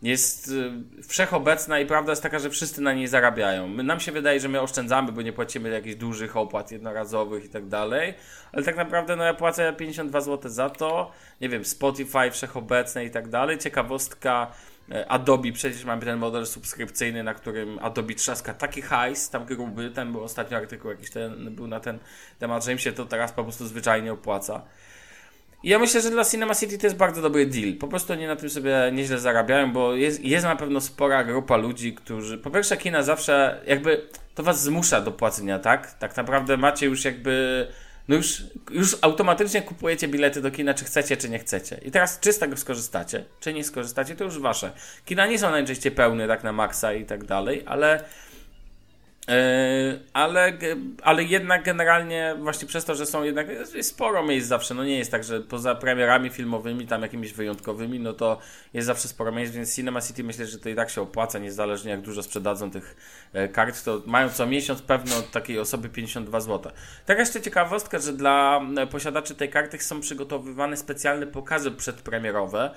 jest 0.03 0.47
y, 0.47 1.03
wszechobecna 1.07 1.79
i 1.79 1.85
prawda 1.85 2.11
jest 2.11 2.23
taka, 2.23 2.39
że 2.39 2.49
wszyscy 2.49 2.81
na 2.81 2.93
niej 2.93 3.07
zarabiają. 3.07 3.67
My, 3.67 3.83
nam 3.83 3.99
się 3.99 4.11
wydaje, 4.11 4.39
że 4.39 4.49
my 4.49 4.61
oszczędzamy, 4.61 5.11
bo 5.11 5.21
nie 5.21 5.33
płacimy 5.33 5.69
jakichś 5.69 5.95
dużych 5.95 6.37
opłat 6.37 6.71
jednorazowych 6.71 7.45
i 7.45 7.49
tak 7.49 7.67
dalej, 7.67 8.13
ale 8.51 8.63
tak 8.63 8.77
naprawdę 8.77 9.15
no 9.15 9.23
ja 9.23 9.33
płacę 9.33 9.73
52 9.73 10.21
zł 10.21 10.51
za 10.51 10.69
to, 10.69 11.11
nie 11.41 11.49
wiem, 11.49 11.65
Spotify 11.65 12.31
wszechobecne 12.31 13.05
i 13.05 13.11
tak 13.11 13.29
dalej. 13.29 13.57
Ciekawostka, 13.57 14.51
e, 14.91 15.11
Adobe, 15.11 15.51
przecież 15.51 15.85
mamy 15.85 16.01
ten 16.05 16.19
model 16.19 16.45
subskrypcyjny, 16.45 17.23
na 17.23 17.33
którym 17.33 17.79
Adobe 17.79 18.13
trzaska 18.13 18.53
taki 18.53 18.81
hajs, 18.81 19.29
tam 19.29 19.45
gruby, 19.45 19.91
ten 19.91 20.11
był 20.11 20.23
ostatnio 20.23 20.57
artykuł 20.57 20.91
jakiś 20.91 21.11
ten, 21.11 21.55
był 21.55 21.67
na 21.67 21.79
ten 21.79 21.99
temat, 22.39 22.65
że 22.65 22.71
im 22.71 22.77
się 22.77 22.91
to 22.91 23.05
teraz 23.05 23.31
po 23.31 23.43
prostu 23.43 23.67
zwyczajnie 23.67 24.13
opłaca. 24.13 24.61
I 25.63 25.69
ja 25.69 25.79
myślę, 25.79 26.01
że 26.01 26.09
dla 26.09 26.25
Cinema 26.25 26.55
City 26.55 26.77
to 26.77 26.87
jest 26.87 26.95
bardzo 26.95 27.21
dobry 27.21 27.45
deal. 27.45 27.73
Po 27.73 27.87
prostu 27.87 28.13
oni 28.13 28.27
na 28.27 28.35
tym 28.35 28.49
sobie 28.49 28.91
nieźle 28.93 29.19
zarabiają, 29.19 29.73
bo 29.73 29.95
jest, 29.95 30.25
jest 30.25 30.45
na 30.45 30.55
pewno 30.55 30.81
spora 30.81 31.23
grupa 31.23 31.57
ludzi, 31.57 31.93
którzy. 31.93 32.37
Po 32.37 32.51
pierwsze, 32.51 32.77
kina 32.77 33.03
zawsze 33.03 33.61
jakby 33.67 34.07
to 34.35 34.43
was 34.43 34.63
zmusza 34.63 35.01
do 35.01 35.11
płacenia, 35.11 35.59
tak? 35.59 35.93
Tak 35.93 36.17
naprawdę 36.17 36.57
macie 36.57 36.85
już 36.85 37.05
jakby. 37.05 37.67
No 38.07 38.15
już, 38.15 38.43
już 38.71 38.97
automatycznie 39.01 39.61
kupujecie 39.61 40.07
bilety 40.07 40.41
do 40.41 40.51
kina, 40.51 40.73
czy 40.73 40.85
chcecie, 40.85 41.17
czy 41.17 41.29
nie 41.29 41.39
chcecie. 41.39 41.79
I 41.85 41.91
teraz, 41.91 42.19
czy 42.19 42.33
z 42.33 42.39
tego 42.39 42.57
skorzystacie, 42.57 43.25
czy 43.39 43.53
nie 43.53 43.63
skorzystacie, 43.63 44.15
to 44.15 44.23
już 44.23 44.39
wasze. 44.39 44.71
Kina 45.05 45.27
nie 45.27 45.39
są 45.39 45.51
najczęściej 45.51 45.91
pełne, 45.91 46.27
tak 46.27 46.43
na 46.43 46.51
maksa 46.51 46.93
i 46.93 47.05
tak 47.05 47.23
dalej, 47.23 47.63
ale 47.65 48.03
ale, 50.13 50.57
ale 51.01 51.23
jednak 51.23 51.63
generalnie 51.63 52.35
właśnie 52.39 52.67
przez 52.67 52.85
to, 52.85 52.95
że 52.95 53.05
są 53.05 53.23
jednak 53.23 53.47
jest 53.49 53.89
sporo 53.89 54.23
miejsc 54.23 54.47
zawsze, 54.47 54.73
no 54.73 54.83
nie 54.83 54.97
jest 54.97 55.11
tak, 55.11 55.23
że 55.23 55.41
poza 55.41 55.75
premierami 55.75 56.29
filmowymi, 56.29 56.87
tam 56.87 57.01
jakimiś 57.01 57.33
wyjątkowymi, 57.33 57.99
no 57.99 58.13
to 58.13 58.39
jest 58.73 58.87
zawsze 58.87 59.07
sporo 59.07 59.31
miejsc, 59.31 59.53
więc 59.53 59.75
Cinema 59.75 60.01
City 60.01 60.23
myślę, 60.23 60.45
że 60.45 60.59
to 60.59 60.69
i 60.69 60.75
tak 60.75 60.89
się 60.89 61.01
opłaca, 61.01 61.39
niezależnie 61.39 61.91
jak 61.91 62.01
dużo 62.01 62.23
sprzedadzą 62.23 62.71
tych 62.71 62.95
e, 63.33 63.47
kart, 63.47 63.83
to 63.83 64.01
mają 64.05 64.29
co 64.29 64.45
miesiąc 64.45 64.81
pewno 64.81 65.21
takiej 65.21 65.59
osoby 65.59 65.89
52 65.89 66.41
zł. 66.41 66.71
Tak 67.05 67.19
jeszcze 67.19 67.41
ciekawostka, 67.41 67.99
że 67.99 68.13
dla 68.13 68.61
e, 68.77 68.87
posiadaczy 68.87 69.35
tej 69.35 69.49
karty 69.49 69.77
są 69.79 70.01
przygotowywane 70.01 70.77
specjalne 70.77 71.27
pokazy 71.27 71.71
przedpremierowe 71.71 72.71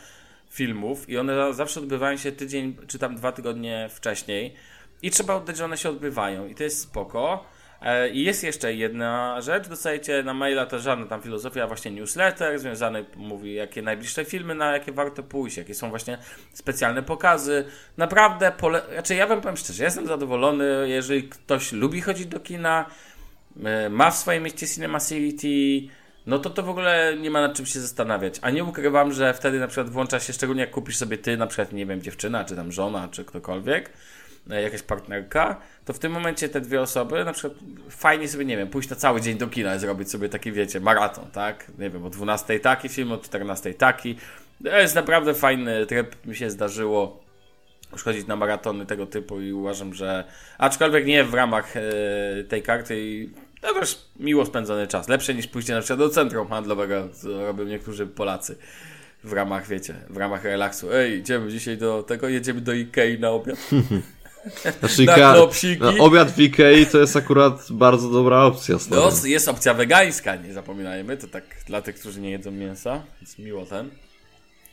filmów 0.51 1.09
i 1.09 1.18
one 1.18 1.55
zawsze 1.55 1.80
odbywają 1.80 2.16
się 2.16 2.32
tydzień 2.32 2.76
czy 2.86 2.99
tam 2.99 3.16
dwa 3.16 3.32
tygodnie 3.32 3.88
wcześniej 3.90 4.55
i 5.03 5.11
trzeba 5.11 5.34
oddać, 5.34 5.57
że 5.57 5.64
one 5.64 5.76
się 5.76 5.88
odbywają 5.88 6.47
i 6.47 6.55
to 6.55 6.64
jest 6.64 6.80
spoko. 6.80 7.44
E, 7.82 8.11
I 8.11 8.24
jest 8.24 8.44
jeszcze 8.44 8.74
jedna 8.74 9.40
rzecz, 9.40 9.68
dostajecie 9.68 10.22
na 10.22 10.34
maila 10.34 10.66
to 10.66 10.78
żadna 10.78 11.07
tam 11.07 11.22
filozofia, 11.22 11.66
właśnie 11.66 11.90
newsletter 11.90 12.59
związany, 12.59 13.05
mówi 13.16 13.55
jakie 13.55 13.82
najbliższe 13.82 14.24
filmy, 14.24 14.55
na 14.55 14.72
jakie 14.72 14.92
warto 14.92 15.22
pójść, 15.22 15.57
jakie 15.57 15.74
są 15.74 15.90
właśnie 15.90 16.18
specjalne 16.53 17.03
pokazy. 17.03 17.64
Naprawdę, 17.97 18.53
pole... 18.53 18.82
znaczy 18.92 19.14
ja 19.14 19.26
wam 19.26 19.40
powiem 19.40 19.57
szczerze, 19.57 19.84
jestem 19.84 20.07
zadowolony, 20.07 20.86
jeżeli 20.88 21.28
ktoś 21.28 21.72
lubi 21.72 22.01
chodzić 22.01 22.26
do 22.26 22.40
kina, 22.40 22.86
e, 23.64 23.88
ma 23.88 24.11
w 24.11 24.16
swoim 24.16 24.42
mieście 24.42 24.66
Cinema 24.66 25.01
City, 25.01 25.92
no 26.26 26.38
to 26.38 26.51
to 26.51 26.62
w 26.62 26.68
ogóle 26.68 27.16
nie 27.20 27.30
ma 27.30 27.40
nad 27.40 27.57
czym 27.57 27.66
się 27.66 27.80
zastanawiać. 27.80 28.38
A 28.42 28.51
nie 28.51 28.64
ukrywam, 28.64 29.12
że 29.12 29.34
wtedy 29.34 29.61
na 29.61 29.66
przykład 29.66 29.90
włącza 29.90 30.20
się, 30.20 30.32
szczególnie 30.32 30.61
jak 30.61 30.70
kupisz 30.70 30.97
sobie 30.97 31.18
ty, 31.18 31.36
na 31.36 31.47
przykład, 31.47 31.72
nie 31.72 31.86
wiem, 31.86 32.03
dziewczyna, 32.03 32.44
czy 32.44 32.57
tam 32.57 32.72
żona, 32.72 33.09
czy 33.09 33.24
ktokolwiek, 33.24 33.92
jakaś 34.49 34.82
partnerka, 34.82 35.61
to 35.84 35.92
w 35.92 35.99
tym 35.99 36.12
momencie 36.12 36.49
te 36.49 36.61
dwie 36.61 36.80
osoby, 36.80 37.24
na 37.24 37.32
przykład 37.32 37.55
fajnie 37.90 38.28
sobie, 38.28 38.44
nie 38.44 38.57
wiem, 38.57 38.68
pójść 38.68 38.88
na 38.88 38.97
cały 38.97 39.20
dzień 39.20 39.38
do 39.38 39.49
kina 39.49 39.74
i 39.74 39.78
zrobić 39.78 40.11
sobie 40.11 40.28
taki, 40.28 40.53
wiecie, 40.53 40.80
maraton, 40.80 41.30
tak? 41.30 41.72
Nie 41.78 41.90
wiem, 41.90 42.05
o 42.05 42.11
12 42.11 42.61
taki 42.61 42.88
film, 42.88 43.12
o 43.12 43.18
14 43.18 43.74
taki. 43.74 44.16
To 44.64 44.78
jest 44.78 44.94
naprawdę 44.94 45.34
fajny 45.34 45.86
tryb, 45.86 46.26
mi 46.26 46.36
się 46.36 46.51
zdarzyło 46.51 47.26
już 47.92 48.03
chodzić 48.03 48.26
na 48.26 48.36
maratony 48.36 48.86
tego 48.86 49.07
typu 49.07 49.40
i 49.40 49.53
uważam, 49.53 49.94
że 49.94 50.24
aczkolwiek 50.59 51.07
nie 51.07 51.24
w 51.24 51.34
ramach 51.34 51.76
e, 51.76 51.82
tej 52.44 52.62
karty 52.62 53.01
i 53.01 53.30
to 53.61 53.74
też 53.74 54.09
miło 54.20 54.47
spędzony 54.47 54.86
czas. 54.86 55.09
Lepsze 55.09 55.34
niż 55.34 55.47
pójście 55.47 55.74
na 55.74 55.80
przykład 55.80 55.99
do 55.99 56.09
centrum 56.09 56.49
handlowego, 56.49 57.09
co 57.09 57.47
robią 57.47 57.64
niektórzy 57.64 58.07
Polacy 58.07 58.57
w 59.24 59.32
ramach, 59.32 59.66
wiecie, 59.68 59.94
w 60.11 60.16
ramach 60.16 60.44
relaksu. 60.44 60.92
Ej, 60.92 61.18
idziemy 61.18 61.51
dzisiaj 61.51 61.78
do 61.78 62.03
tego, 62.03 62.28
jedziemy 62.28 62.61
do 62.61 62.72
Ikei 62.72 63.18
na 63.18 63.30
obiad. 63.30 63.59
Znaczy, 64.80 65.05
Na 65.05 65.14
klopsiki. 65.34 65.82
na 65.82 65.92
obiad 66.05 66.30
w 66.30 66.40
Ikei 66.40 66.86
to 66.86 66.99
jest 66.99 67.16
akurat 67.16 67.66
bardzo 67.70 68.11
dobra 68.11 68.42
opcja. 68.44 68.78
stary. 68.78 69.01
No, 69.01 69.26
jest 69.28 69.49
opcja 69.49 69.74
wegańska, 69.74 70.36
nie 70.36 70.53
zapominajmy, 70.53 71.16
to 71.16 71.26
tak 71.26 71.44
dla 71.66 71.82
tych, 71.82 71.97
którzy 72.01 72.20
nie 72.20 72.30
jedzą 72.30 72.51
mięsa, 72.51 73.03
więc 73.20 73.38
miło 73.38 73.66
ten. 73.66 73.90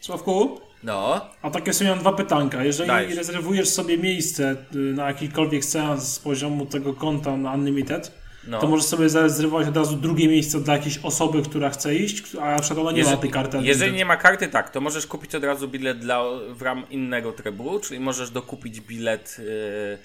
Sławku, 0.01 0.59
No, 0.83 1.21
a 1.41 1.49
takie 1.51 1.73
sobie 1.73 1.89
mam 1.89 1.99
dwa 1.99 2.13
pytanka. 2.13 2.63
Jeżeli 2.63 2.87
Dajesz. 2.87 3.15
rezerwujesz 3.17 3.69
sobie 3.69 3.97
miejsce 3.97 4.55
y, 4.75 4.77
na 4.77 5.07
jakikolwiek 5.07 5.65
seans 5.65 6.03
z 6.13 6.19
poziomu 6.19 6.65
tego 6.65 6.93
konta 6.93 7.37
na 7.37 7.53
Unlimited, 7.53 8.11
no. 8.47 8.59
to 8.59 8.67
możesz 8.67 8.85
sobie 8.85 9.09
zarezerwować 9.09 9.67
od 9.67 9.77
razu 9.77 9.95
drugie 9.97 10.27
miejsce 10.27 10.59
dla 10.59 10.73
jakiejś 10.73 10.97
osoby, 11.03 11.41
która 11.41 11.69
chce 11.69 11.95
iść, 11.95 12.23
a 12.41 12.51
na 12.51 12.59
przykład 12.59 12.79
ona 12.79 12.91
nie 12.91 12.97
Jeżeli- 12.97 13.15
ma 13.15 13.21
tej 13.21 13.29
karty. 13.31 13.57
Jeżeli 13.61 13.93
nie 13.93 14.05
ma 14.05 14.17
karty, 14.17 14.47
tak, 14.47 14.69
to 14.69 14.81
możesz 14.81 15.07
kupić 15.07 15.35
od 15.35 15.43
razu 15.43 15.67
bilet 15.67 15.99
dla, 15.99 16.23
w 16.49 16.61
ram 16.61 16.89
innego 16.89 17.31
trybu, 17.31 17.79
czyli 17.79 17.99
możesz 17.99 18.29
dokupić 18.29 18.81
bilet 18.81 19.35
yy, 19.39 19.97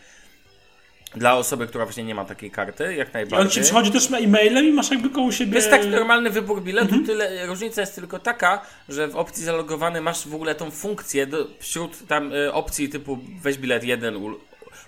dla 1.16 1.34
osoby, 1.36 1.66
która 1.66 1.84
właśnie 1.84 2.04
nie 2.04 2.14
ma 2.14 2.24
takiej 2.24 2.50
karty, 2.50 2.94
jak 2.94 2.94
I 2.94 3.00
on 3.00 3.06
ci 3.06 3.12
najbardziej. 3.12 3.62
przychodzi 3.62 3.90
też 3.90 4.08
e-mailem 4.12 4.64
i 4.66 4.72
masz 4.72 4.90
jakby 4.90 5.10
koło 5.10 5.32
siebie... 5.32 5.52
To 5.52 5.58
jest 5.58 5.70
taki 5.70 5.88
normalny 5.88 6.30
wybór 6.30 6.62
biletu, 6.62 6.86
Mhm. 6.88 7.06
tyle 7.06 7.46
różnica 7.46 7.80
jest 7.80 7.94
tylko 7.94 8.18
taka, 8.18 8.62
że 8.88 9.08
w 9.08 9.16
opcji 9.16 9.44
zalogowany 9.44 10.00
masz 10.00 10.28
w 10.28 10.34
ogóle 10.34 10.54
tą 10.54 10.70
funkcję 10.70 11.26
do, 11.26 11.46
wśród 11.58 12.06
tam 12.06 12.32
y, 12.32 12.52
opcji 12.52 12.88
typu 12.88 13.18
weź 13.42 13.58
bilet 13.58 13.84
jeden 13.84 14.16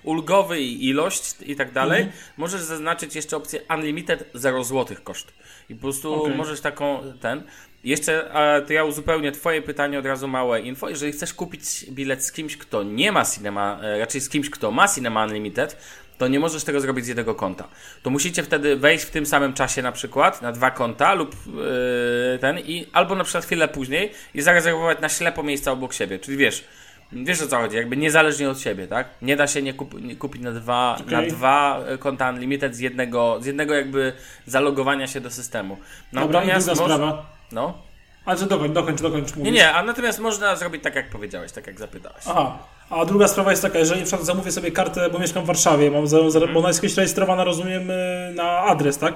ulgowy 0.03 0.61
i 0.61 0.89
ilość 0.89 1.35
i 1.47 1.57
tak 1.57 1.73
dalej, 1.73 2.03
Mhm. 2.03 2.19
możesz 2.37 2.61
zaznaczyć 2.63 3.15
jeszcze 3.17 3.37
opcję 3.37 3.61
unlimited 3.75 4.31
0 4.35 4.65
zł 4.65 4.97
koszt. 5.05 5.33
I 5.69 5.75
po 5.75 5.81
prostu 5.81 6.15
Okej. 6.15 6.35
możesz 6.37 6.61
taką 6.61 7.03
ten. 7.21 7.43
Jeszcze 7.85 8.31
to 8.67 8.73
ja 8.73 8.85
uzupełnię 8.85 9.33
twoje 9.33 9.63
pytanie 9.63 9.99
od 9.99 10.07
razu 10.07 10.29
małe 10.29 10.61
info. 10.61 10.89
Jeżeli 10.89 11.13
chcesz 11.13 11.35
kupić 11.35 11.85
bilet 11.91 12.25
z 12.25 12.33
kimś, 12.33 12.57
kto 12.57 12.83
nie 12.83 13.13
ma 13.13 13.25
cinema, 13.25 13.79
e, 13.83 13.99
raczej 13.99 14.21
z 14.21 14.29
kimś, 14.29 14.51
kto 14.51 14.71
ma 14.71 14.89
cinema 14.89 15.25
unlimited, 15.25 15.77
to 16.19 16.29
nie 16.29 16.41
możesz 16.41 16.65
tego 16.65 16.81
zrobić 16.81 17.05
z 17.05 17.09
jednego 17.09 17.35
konta. 17.35 17.69
To 18.03 18.11
musicie 18.11 18.43
wtedy 18.43 18.77
wejść 18.77 19.05
w 19.05 19.11
tym 19.11 19.27
samym 19.27 19.53
czasie 19.53 19.83
na 19.83 19.93
przykład 19.93 20.43
na 20.43 20.53
dwa 20.53 20.71
konta 20.71 21.15
lub 21.15 21.37
yy, 21.47 22.39
ten 22.41 22.59
i 22.59 22.87
albo 22.93 23.15
na 23.15 23.25
przykład 23.25 23.45
chwilę 23.45 23.69
później 23.69 24.13
i 24.35 24.43
zarezerwować 24.43 25.01
na 25.01 25.09
ślepo 25.09 25.43
miejsca 25.43 25.73
obok 25.73 25.93
siebie. 25.95 26.19
Czyli 26.19 26.37
wiesz, 26.37 26.65
wiesz 27.13 27.43
o 27.43 27.47
co 27.47 27.57
chodzi, 27.57 27.77
jakby 27.77 27.97
niezależnie 27.97 28.51
od 28.51 28.61
siebie, 28.61 28.87
tak? 28.87 29.09
Nie 29.23 29.37
da 29.37 29.47
się 29.47 29.63
nie, 29.63 29.75
kup, 29.75 30.01
nie 30.03 30.17
kupić 30.17 30.43
na 30.43 30.53
dwa, 30.53 30.97
Okej. 31.01 31.13
na 31.13 31.23
dwa 31.37 31.81
e, 31.87 31.99
konta 31.99 32.31
unlimited 32.31 32.77
z 32.77 32.79
jednego, 32.79 33.39
z 33.41 33.47
jednego 33.47 33.75
jakby 33.75 34.13
zalogowania 34.47 35.07
się 35.07 35.21
do 35.21 35.31
systemu. 35.31 35.77
Dobra, 36.13 36.43
i 36.43 36.47
druga 36.47 36.59
moż- 36.59 36.75
sprawa. 36.85 37.27
No. 37.53 37.79
Ale 38.25 38.39
że 38.39 38.47
dokończ, 38.47 38.73
dokończ, 38.75 39.01
dokończ. 39.03 39.29
Nie, 39.31 39.39
mówisz. 39.39 39.55
nie, 39.55 39.73
a 39.73 39.83
natomiast 39.83 40.19
można 40.21 40.57
zrobić 40.57 40.83
tak, 40.83 40.95
jak 40.95 41.11
powiedziałeś, 41.11 41.53
tak 41.53 41.67
jak 41.67 41.79
zapytałeś. 41.79 42.23
Aha. 42.27 42.59
A 42.91 43.05
druga 43.05 43.29
sprawa 43.29 43.51
jest 43.51 43.63
taka, 43.63 43.79
jeżeli 43.79 44.01
na 44.01 44.07
przykład 44.07 44.27
zamówię 44.27 44.53
sobie 44.53 44.71
kartę, 44.71 45.11
bo 45.11 45.19
mieszkam 45.19 45.45
w 45.45 45.47
Warszawie, 45.47 45.91
mam 45.91 46.07
za, 46.07 46.31
za, 46.31 46.41
bo 46.41 46.59
ona 46.59 46.69
jest 46.69 46.97
rejestrowana, 46.97 47.45
rozumiem, 47.45 47.91
y, 47.91 48.33
na 48.35 48.59
adres, 48.59 48.99
tak? 48.99 49.15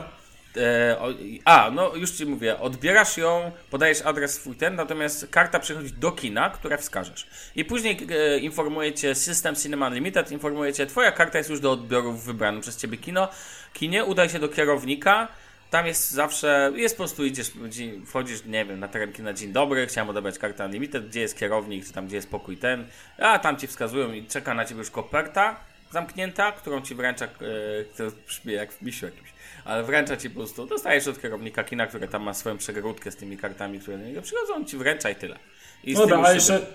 E, 0.57 0.98
o, 0.98 1.09
a, 1.44 1.70
no 1.70 1.96
już 1.96 2.11
ci 2.11 2.26
mówię, 2.26 2.59
odbierasz 2.59 3.16
ją, 3.16 3.52
podajesz 3.70 4.02
adres 4.02 4.34
swój 4.34 4.57
ten, 4.57 4.74
natomiast 4.74 5.28
karta 5.30 5.59
przychodzi 5.61 5.92
do 5.92 6.12
kina, 6.12 6.50
które 6.50 6.78
wskażesz. 6.78 7.26
I 7.57 7.64
później 7.64 8.07
e, 8.11 8.38
informuje 8.38 8.92
cię 8.92 9.14
system 9.14 9.57
Cinema 9.57 9.86
Unlimited, 9.86 10.32
informuje 10.32 10.72
cię, 10.72 10.86
twoja 10.86 11.12
karta 11.12 11.38
jest 11.38 11.50
już 11.50 11.61
do 11.61 11.72
odbioru 11.72 12.12
w 12.12 12.24
wybranym 12.24 12.61
przez 12.61 12.76
ciebie 12.76 12.98
kino. 12.98 13.28
Kinie, 13.72 14.05
udaj 14.05 14.28
się 14.28 14.38
do 14.38 14.48
kierownika, 14.48 15.28
tam 15.70 15.86
jest 15.86 16.11
zawsze, 16.11 16.72
jest 16.76 16.96
po 16.96 17.02
prostu 17.02 17.24
idziesz, 17.24 17.52
wchodzisz, 18.07 18.44
nie 18.44 18.64
wiem, 18.64 18.80
na 18.80 18.88
teren 18.88 19.12
kina, 19.12 19.32
dzień 19.32 19.52
dobry, 19.52 19.86
chciałem 19.86 20.11
odebrać 20.11 20.38
kartę 20.38 20.64
Unlimited, 20.64 21.09
gdzie 21.09 21.20
jest 21.20 21.38
kierownik, 21.38 21.86
czy 21.86 21.92
tam 21.92 22.07
gdzie 22.07 22.16
jest 22.16 22.30
pokój 22.30 22.57
ten, 22.57 22.86
a 23.18 23.38
tam 23.38 23.57
ci 23.57 23.66
wskazują 23.66 24.12
i 24.12 24.26
czeka 24.26 24.55
na 24.55 24.64
ciebie 24.64 24.78
już 24.78 24.90
koperta 24.90 25.57
zamknięta, 25.94 26.52
którą 26.52 26.80
ci 26.80 26.94
wręcza, 26.94 27.24
e, 27.24 27.28
to 27.96 28.05
brzmi 28.26 28.52
jak 28.52 28.72
w 28.72 28.82
misiu 28.82 29.07
jakimś, 29.07 29.34
ale 29.64 29.82
wręcza 29.82 30.16
ci 30.16 30.30
po 30.30 30.36
prostu, 30.36 30.66
dostajesz 30.66 31.08
od 31.08 31.22
kierownika 31.22 31.64
kina, 31.64 31.86
który 31.86 32.08
tam 32.08 32.22
ma 32.22 32.34
swoją 32.34 32.58
przegródkę 32.58 33.10
z 33.10 33.16
tymi 33.16 33.36
kartami, 33.36 33.80
które 33.80 33.98
do 33.98 34.04
niego 34.04 34.22
przychodzą, 34.22 34.54
on 34.54 34.64
ci 34.64 34.76
wręcza 34.76 35.10
i 35.10 35.14
tyle. 35.16 35.38
I 35.84 35.94
z 35.94 35.98
Dobra, 35.98 36.22
a 36.24 36.32
jeszcze 36.32 36.58
sobie- 36.58 36.66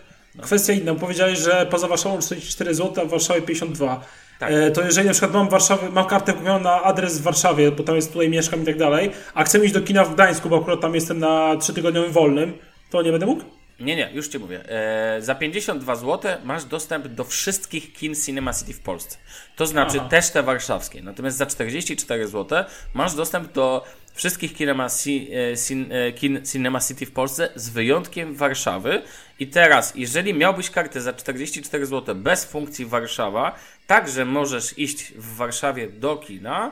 kwestia 0.41 0.73
inna. 0.73 0.95
Powiedziałeś, 0.95 1.39
że 1.39 1.67
poza 1.71 1.87
Warszawą 1.87 2.19
44 2.19 2.75
zł, 2.75 3.03
a 3.03 3.07
w 3.07 3.09
Warszawie 3.09 3.41
52. 3.41 4.05
Tak. 4.39 4.51
E, 4.51 4.71
to 4.71 4.81
jeżeli 4.81 5.07
na 5.07 5.11
przykład 5.13 5.33
mam, 5.33 5.47
w 5.47 5.51
Warszawie, 5.51 5.89
mam 5.89 6.05
kartę 6.05 6.33
kupioną 6.33 6.59
na 6.59 6.83
adres 6.83 7.19
w 7.19 7.21
Warszawie, 7.21 7.71
bo 7.71 7.83
tam 7.83 7.95
jest 7.95 8.13
tutaj 8.13 8.29
mieszkam 8.29 8.61
i 8.61 8.65
tak 8.65 8.77
dalej, 8.77 9.11
a 9.33 9.43
chcę 9.43 9.65
iść 9.65 9.73
do 9.73 9.81
kina 9.81 10.03
w 10.05 10.13
Gdańsku, 10.13 10.49
bo 10.49 10.57
akurat 10.61 10.81
tam 10.81 10.95
jestem 10.95 11.19
na 11.19 11.55
trzytygodniowym 11.57 12.11
wolnym, 12.11 12.53
to 12.89 13.01
nie 13.01 13.11
będę 13.11 13.25
mógł? 13.25 13.43
Nie, 13.80 13.95
nie, 13.95 14.09
już 14.13 14.27
ci 14.27 14.39
mówię. 14.39 14.69
E, 14.69 15.21
za 15.21 15.36
52 15.36 15.95
zł 15.95 16.32
masz 16.43 16.65
dostęp 16.65 17.07
do 17.07 17.23
wszystkich 17.23 17.93
kin 17.93 18.15
Cinema 18.15 18.53
City 18.53 18.73
w 18.73 18.80
Polsce. 18.80 19.17
To 19.55 19.67
znaczy 19.67 19.97
Aha. 19.99 20.09
też 20.09 20.30
te 20.30 20.43
warszawskie. 20.43 21.01
Natomiast 21.01 21.38
za 21.38 21.45
44 21.45 22.27
zł 22.27 22.63
masz 22.93 23.15
dostęp 23.15 23.51
do 23.51 23.86
wszystkich 24.13 24.53
kinema, 24.53 24.88
e, 24.88 26.07
e, 26.07 26.11
kin 26.11 26.45
Cinema 26.45 26.80
City 26.80 27.05
w 27.05 27.11
Polsce 27.11 27.49
z 27.55 27.69
wyjątkiem 27.69 28.36
Warszawy. 28.36 29.01
I 29.39 29.47
teraz, 29.47 29.93
jeżeli 29.95 30.34
miałbyś 30.34 30.69
kartę 30.69 31.01
za 31.01 31.13
44 31.13 31.86
zł 31.86 32.15
bez 32.15 32.45
funkcji 32.45 32.86
Warszawa, 32.86 33.55
także 33.88 34.25
możesz 34.25 34.77
iść 34.77 35.13
w 35.13 35.36
Warszawie 35.36 35.89
do 35.89 36.17
kina. 36.17 36.71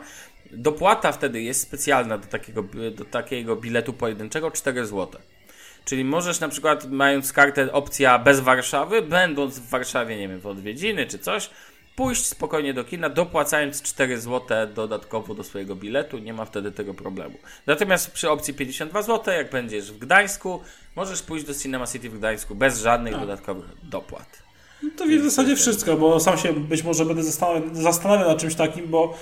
Dopłata 0.51 1.11
wtedy 1.11 1.41
jest 1.41 1.61
specjalna 1.61 2.17
do 2.17 2.27
takiego, 2.27 2.63
do 2.95 3.05
takiego 3.05 3.55
biletu 3.55 3.93
pojedynczego 3.93 4.51
4 4.51 4.85
zł. 4.85 5.21
Czyli 5.87 6.05
możesz 6.05 6.39
na 6.39 6.49
przykład, 6.49 6.91
mając 6.91 7.33
kartę 7.33 7.71
opcja 7.71 8.19
bez 8.19 8.39
Warszawy, 8.39 9.01
będąc 9.01 9.59
w 9.59 9.69
Warszawie, 9.69 10.17
nie 10.17 10.27
wiem, 10.27 10.39
w 10.39 10.47
odwiedziny 10.47 11.05
czy 11.05 11.19
coś, 11.19 11.49
pójść 11.95 12.25
spokojnie 12.25 12.73
do 12.73 12.83
kina, 12.83 13.09
dopłacając 13.09 13.81
4 13.81 14.19
zł 14.19 14.67
dodatkowo 14.75 15.33
do 15.33 15.43
swojego 15.43 15.75
biletu, 15.75 16.17
nie 16.17 16.33
ma 16.33 16.45
wtedy 16.45 16.71
tego 16.71 16.93
problemu. 16.93 17.37
Natomiast 17.67 18.11
przy 18.11 18.29
opcji 18.29 18.53
52 18.53 19.01
zł, 19.01 19.33
jak 19.33 19.49
będziesz 19.49 19.91
w 19.91 19.97
Gdańsku, 19.97 20.61
możesz 20.95 21.21
pójść 21.21 21.45
do 21.45 21.53
Cinema 21.53 21.87
City 21.87 22.09
w 22.09 22.17
Gdańsku 22.17 22.55
bez 22.55 22.81
żadnych 22.81 23.19
dodatkowych 23.19 23.65
dopłat. 23.83 24.43
No 24.83 24.89
to 24.97 25.05
w 25.05 25.23
zasadzie 25.23 25.55
wszystko, 25.55 25.97
bo 25.97 26.19
sam 26.19 26.37
się 26.37 26.53
być 26.53 26.83
może 26.83 27.05
będę 27.05 27.23
zastanawiał, 27.23 27.75
zastanawiał 27.75 28.29
nad 28.29 28.39
czymś 28.39 28.55
takim, 28.55 28.87
bo 28.87 29.17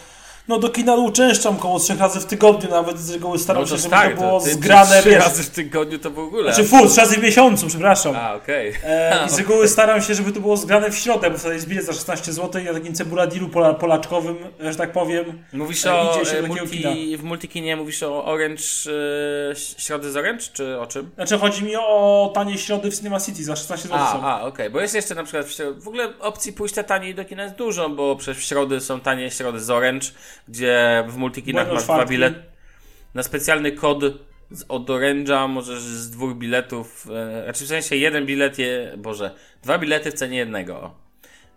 no 0.48 0.60
do 0.60 0.70
kina 0.70 0.96
uczęszczam 0.96 1.58
koło 1.58 1.80
trzech 1.80 2.00
razy 2.00 2.20
w 2.20 2.26
tygodniu, 2.26 2.70
nawet 2.70 3.00
z 3.00 3.12
reguły 3.12 3.40
staram 3.40 3.64
No 3.64 3.70
to 3.70 3.76
się, 3.76 3.82
żeby 3.82 3.96
stary, 3.96 4.16
to 4.16 4.22
było 4.22 4.42
ty 4.42 4.54
zgrane, 4.54 5.02
trzy 5.02 5.18
razy 5.18 5.44
w 5.44 5.50
tygodniu 5.50 6.00
to 6.00 6.12
w 6.12 6.20
ogóle. 6.20 6.54
znaczy 6.54 6.70
fu, 6.70 6.90
trzy 6.90 6.98
razy 6.98 7.16
w 7.16 7.24
miesiącu, 7.24 7.68
przepraszam. 7.68 8.16
A, 8.16 8.34
okej. 8.34 8.74
E, 8.84 9.26
I 9.26 9.30
z 9.30 9.38
reguły 9.38 9.68
staram 9.68 10.02
się, 10.02 10.14
żeby 10.14 10.32
to 10.32 10.40
było 10.40 10.58
zgrane 10.58 10.92
w 10.92 10.98
środę, 10.98 11.30
bo 11.32 11.38
wtedy 11.38 11.56
jest 11.56 11.68
bilet 11.68 11.86
za 11.86 11.94
16 11.94 12.34
zł 12.34 12.62
i 12.62 12.66
na 12.66 12.74
takim 12.74 12.94
cebuladilu 12.94 13.50
pola, 13.50 13.74
polaczkowym, 13.74 14.38
że 14.60 14.76
tak 14.76 14.92
powiem. 14.92 15.44
Mówisz 15.54 15.86
E, 15.86 15.94
o 15.94 16.16
idzie 16.16 16.32
się 16.32 16.38
e, 16.38 16.42
do 16.42 16.48
multi, 16.48 17.18
w 17.18 17.24
multikinie 17.24 17.76
mówisz 17.76 18.04
o 18.04 18.26
Orange, 18.26 18.64
e, 19.52 19.56
środy 19.56 20.12
z 20.12 20.18
Orange, 20.18 20.46
czy 20.54 20.80
o 20.80 20.88
czym? 20.88 21.10
Znaczy 21.16 21.38
chodzi 21.38 21.64
mi 21.64 21.76
o 21.76 22.32
tanie 22.34 22.58
środy 22.58 22.92
w 22.92 22.98
Cinema 22.98 23.20
City 23.20 23.44
za 23.44 23.56
16 23.56 23.88
zł. 23.88 24.00
A, 24.02 24.40
a 24.40 24.42
okej, 24.42 24.70
bo 24.70 24.80
jest 24.80 24.96
jeszcze 24.96 25.16
na 25.16 25.24
przykład 25.24 25.46
w, 25.46 25.84
w 25.84 25.88
ogóle 25.88 26.20
opcji 26.20 26.54
pójścia 26.54 26.84
taniej 26.84 27.16
do 27.16 27.26
kina 27.26 27.44
jest 27.44 27.56
dużo, 27.56 27.90
bo 27.90 28.16
przez 28.16 28.38
środy 28.38 28.82
są 28.82 29.00
tanie 29.00 29.32
środy 29.32 29.60
z 29.60 29.70
Orange, 29.70 30.08
gdzie 30.48 31.04
w 31.08 31.18
multikinach 31.18 31.72
masz 31.72 31.84
dwa 31.84 32.06
bilety. 32.06 32.44
Na 33.14 33.24
specjalny 33.24 33.72
kod 33.72 34.04
z, 34.52 34.66
od 34.68 34.90
Orange'a 34.90 35.50
możesz 35.50 35.82
z 35.82 36.10
dwóch 36.10 36.38
biletów, 36.38 37.08
e, 37.12 37.44
znaczy 37.44 37.66
w 37.66 37.68
sensie 37.68 37.96
jeden 37.96 38.26
bilet, 38.26 38.60
je, 38.60 38.94
boże, 38.98 39.32
dwa 39.64 39.78
bilety 39.78 40.12
w 40.12 40.14
cenie 40.14 40.38
jednego. 40.38 41.06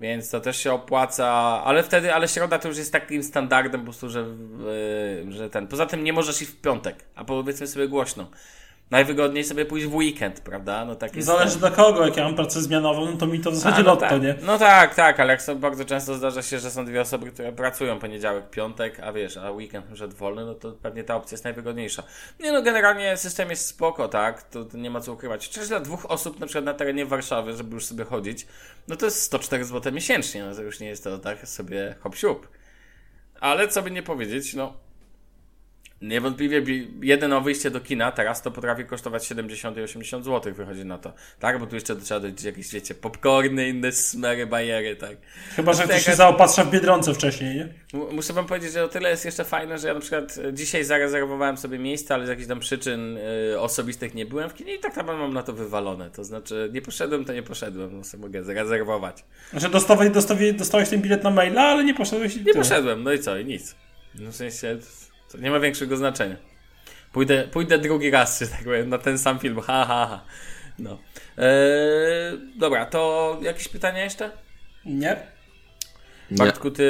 Więc 0.00 0.30
to 0.30 0.40
też 0.40 0.56
się 0.56 0.72
opłaca, 0.72 1.26
ale 1.64 1.82
wtedy, 1.82 2.14
ale 2.14 2.28
środa 2.28 2.58
to 2.58 2.68
już 2.68 2.78
jest 2.78 2.92
takim 2.92 3.22
standardem 3.22 3.80
po 3.80 3.84
prostu, 3.84 4.08
że, 4.08 4.20
e, 4.20 5.32
że 5.32 5.50
ten. 5.50 5.66
Poza 5.66 5.86
tym 5.86 6.04
nie 6.04 6.12
możesz 6.12 6.42
iść 6.42 6.50
w 6.50 6.60
piątek, 6.60 7.04
a 7.14 7.24
powiedzmy 7.24 7.66
sobie 7.66 7.88
głośno. 7.88 8.30
Najwygodniej 8.90 9.44
sobie 9.44 9.64
pójść 9.64 9.86
w 9.86 9.94
weekend, 9.94 10.40
prawda? 10.40 10.84
No 10.84 10.94
tak 10.94 11.16
jest. 11.16 11.26
Zależy 11.26 11.58
dla 11.58 11.70
kogo, 11.70 12.06
jak 12.06 12.16
ja 12.16 12.24
mam 12.24 12.34
pracę 12.34 12.62
zmianową, 12.62 13.10
no 13.10 13.16
to 13.16 13.26
mi 13.26 13.40
to 13.40 13.50
w 13.50 13.54
zasadzie 13.54 13.76
A, 13.76 13.82
no 13.82 13.90
lotto, 13.90 14.08
tak. 14.08 14.22
nie? 14.22 14.34
No 14.42 14.58
tak, 14.58 14.94
tak, 14.94 15.20
ale 15.20 15.32
jak 15.32 15.42
są, 15.42 15.58
bardzo 15.58 15.84
często 15.84 16.14
zdarza 16.14 16.42
się, 16.42 16.58
że 16.58 16.70
są 16.70 16.84
dwie 16.84 17.00
osoby, 17.00 17.30
które 17.30 17.52
pracują 17.52 17.98
poniedziałek, 17.98 18.50
piątek, 18.50 19.00
a 19.00 19.12
wiesz, 19.12 19.36
a 19.36 19.50
weekend 19.50 19.90
już 19.90 20.00
wolny, 20.00 20.44
no 20.44 20.54
to 20.54 20.72
pewnie 20.72 21.04
ta 21.04 21.16
opcja 21.16 21.34
jest 21.34 21.44
najwygodniejsza. 21.44 22.02
Nie 22.40 22.52
no, 22.52 22.62
generalnie 22.62 23.16
system 23.16 23.50
jest 23.50 23.66
spoko, 23.66 24.08
tak, 24.08 24.42
to, 24.42 24.64
to 24.64 24.78
nie 24.78 24.90
ma 24.90 25.00
co 25.00 25.12
ukrywać. 25.12 25.46
Chociaż 25.48 25.68
dla 25.68 25.80
dwóch 25.80 26.10
osób, 26.10 26.40
na 26.40 26.46
przykład 26.46 26.64
na 26.64 26.74
terenie 26.74 27.06
Warszawy, 27.06 27.52
żeby 27.52 27.74
już 27.74 27.84
sobie 27.84 28.04
chodzić, 28.04 28.46
no 28.88 28.96
to 28.96 29.04
jest 29.04 29.22
104 29.22 29.64
zł 29.64 29.92
miesięcznie, 29.92 30.44
no 30.44 30.54
to 30.54 30.62
już 30.62 30.80
nie 30.80 30.88
jest 30.88 31.04
to 31.04 31.18
tak 31.18 31.48
sobie 31.48 31.94
hop 32.00 32.16
siup. 32.16 32.48
Ale 33.40 33.68
co 33.68 33.82
by 33.82 33.90
nie 33.90 34.02
powiedzieć, 34.02 34.54
no 34.54 34.87
Niewątpliwie 36.02 36.62
jedyne 37.02 37.40
wyjście 37.40 37.70
do 37.70 37.80
kina 37.80 38.12
teraz 38.12 38.42
to 38.42 38.50
potrafi 38.50 38.84
kosztować 38.84 39.26
70 39.26 39.76
i 39.76 39.80
80 39.80 40.24
zł, 40.24 40.54
wychodzi 40.54 40.84
na 40.84 40.98
to. 40.98 41.12
Tak, 41.38 41.58
bo 41.58 41.66
tu 41.66 41.74
jeszcze 41.74 41.96
trzeba 41.96 42.20
dojść 42.20 42.44
jakieś, 42.44 42.72
wiecie, 42.72 42.94
popcorny, 42.94 43.68
inne 43.68 43.92
smery, 43.92 44.46
bajery, 44.46 44.96
tak. 44.96 45.16
Chyba, 45.56 45.72
że 45.72 45.82
To 45.82 45.88
ktoś 45.88 46.04
się 46.04 46.10
jaka- 46.10 46.16
zaopatrza 46.16 46.64
w 46.64 46.70
Biedronce 46.70 47.14
wcześniej, 47.14 47.56
nie? 47.56 47.68
Muszę 48.12 48.32
wam 48.32 48.46
powiedzieć, 48.46 48.72
że 48.72 48.84
o 48.84 48.88
tyle 48.88 49.10
jest 49.10 49.24
jeszcze 49.24 49.44
fajne, 49.44 49.78
że 49.78 49.88
ja 49.88 49.94
na 49.94 50.00
przykład 50.00 50.38
e, 50.48 50.54
dzisiaj 50.54 50.84
zarezerwowałem 50.84 51.56
sobie 51.56 51.78
miejsce, 51.78 52.14
ale 52.14 52.26
z 52.26 52.28
jakichś 52.28 52.48
tam 52.48 52.60
przyczyn 52.60 53.16
y, 53.16 53.60
osobistych 53.60 54.14
nie 54.14 54.26
byłem 54.26 54.50
w 54.50 54.54
kinie 54.54 54.74
i 54.74 54.78
tak 54.78 54.96
naprawdę 54.96 55.22
mam 55.22 55.34
na 55.34 55.42
to 55.42 55.52
wywalone. 55.52 56.10
To 56.10 56.24
znaczy, 56.24 56.70
nie 56.72 56.82
poszedłem, 56.82 57.24
to 57.24 57.32
nie 57.32 57.42
poszedłem, 57.42 57.96
no 57.96 58.04
sobie 58.04 58.20
mogę 58.22 58.44
zarezerwować. 58.44 59.24
Znaczy 59.50 59.68
dostawaj, 59.68 60.10
dostawaj, 60.10 60.54
dostałeś 60.54 60.88
ten 60.88 61.02
bilet 61.02 61.24
na 61.24 61.30
maila, 61.30 61.62
ale 61.62 61.84
nie 61.84 61.94
poszedłeś 61.94 62.34
i 62.34 62.38
Nie 62.38 62.44
tyle. 62.44 62.54
poszedłem, 62.64 63.02
no 63.02 63.12
i 63.12 63.18
co, 63.18 63.38
i 63.38 63.44
nic. 63.44 63.74
No 64.14 64.32
w 64.32 64.36
sensie, 64.36 64.78
to 65.32 65.38
nie 65.38 65.50
ma 65.50 65.60
większego 65.60 65.96
znaczenia. 65.96 66.36
Pójdę, 67.12 67.48
pójdę 67.52 67.78
drugi 67.78 68.10
raz, 68.10 68.40
że 68.40 68.46
tak 68.46 68.64
powiem, 68.64 68.88
na 68.88 68.98
ten 68.98 69.18
sam 69.18 69.38
film, 69.38 69.60
ha, 69.60 69.84
ha, 69.88 70.06
ha. 70.06 70.24
No. 70.78 70.98
Eee, 71.38 72.38
dobra, 72.56 72.86
to 72.86 73.38
jakieś 73.42 73.68
pytania 73.68 74.04
jeszcze? 74.04 74.30
Nie? 74.84 75.16
Bartku, 76.30 76.70
ty 76.70 76.82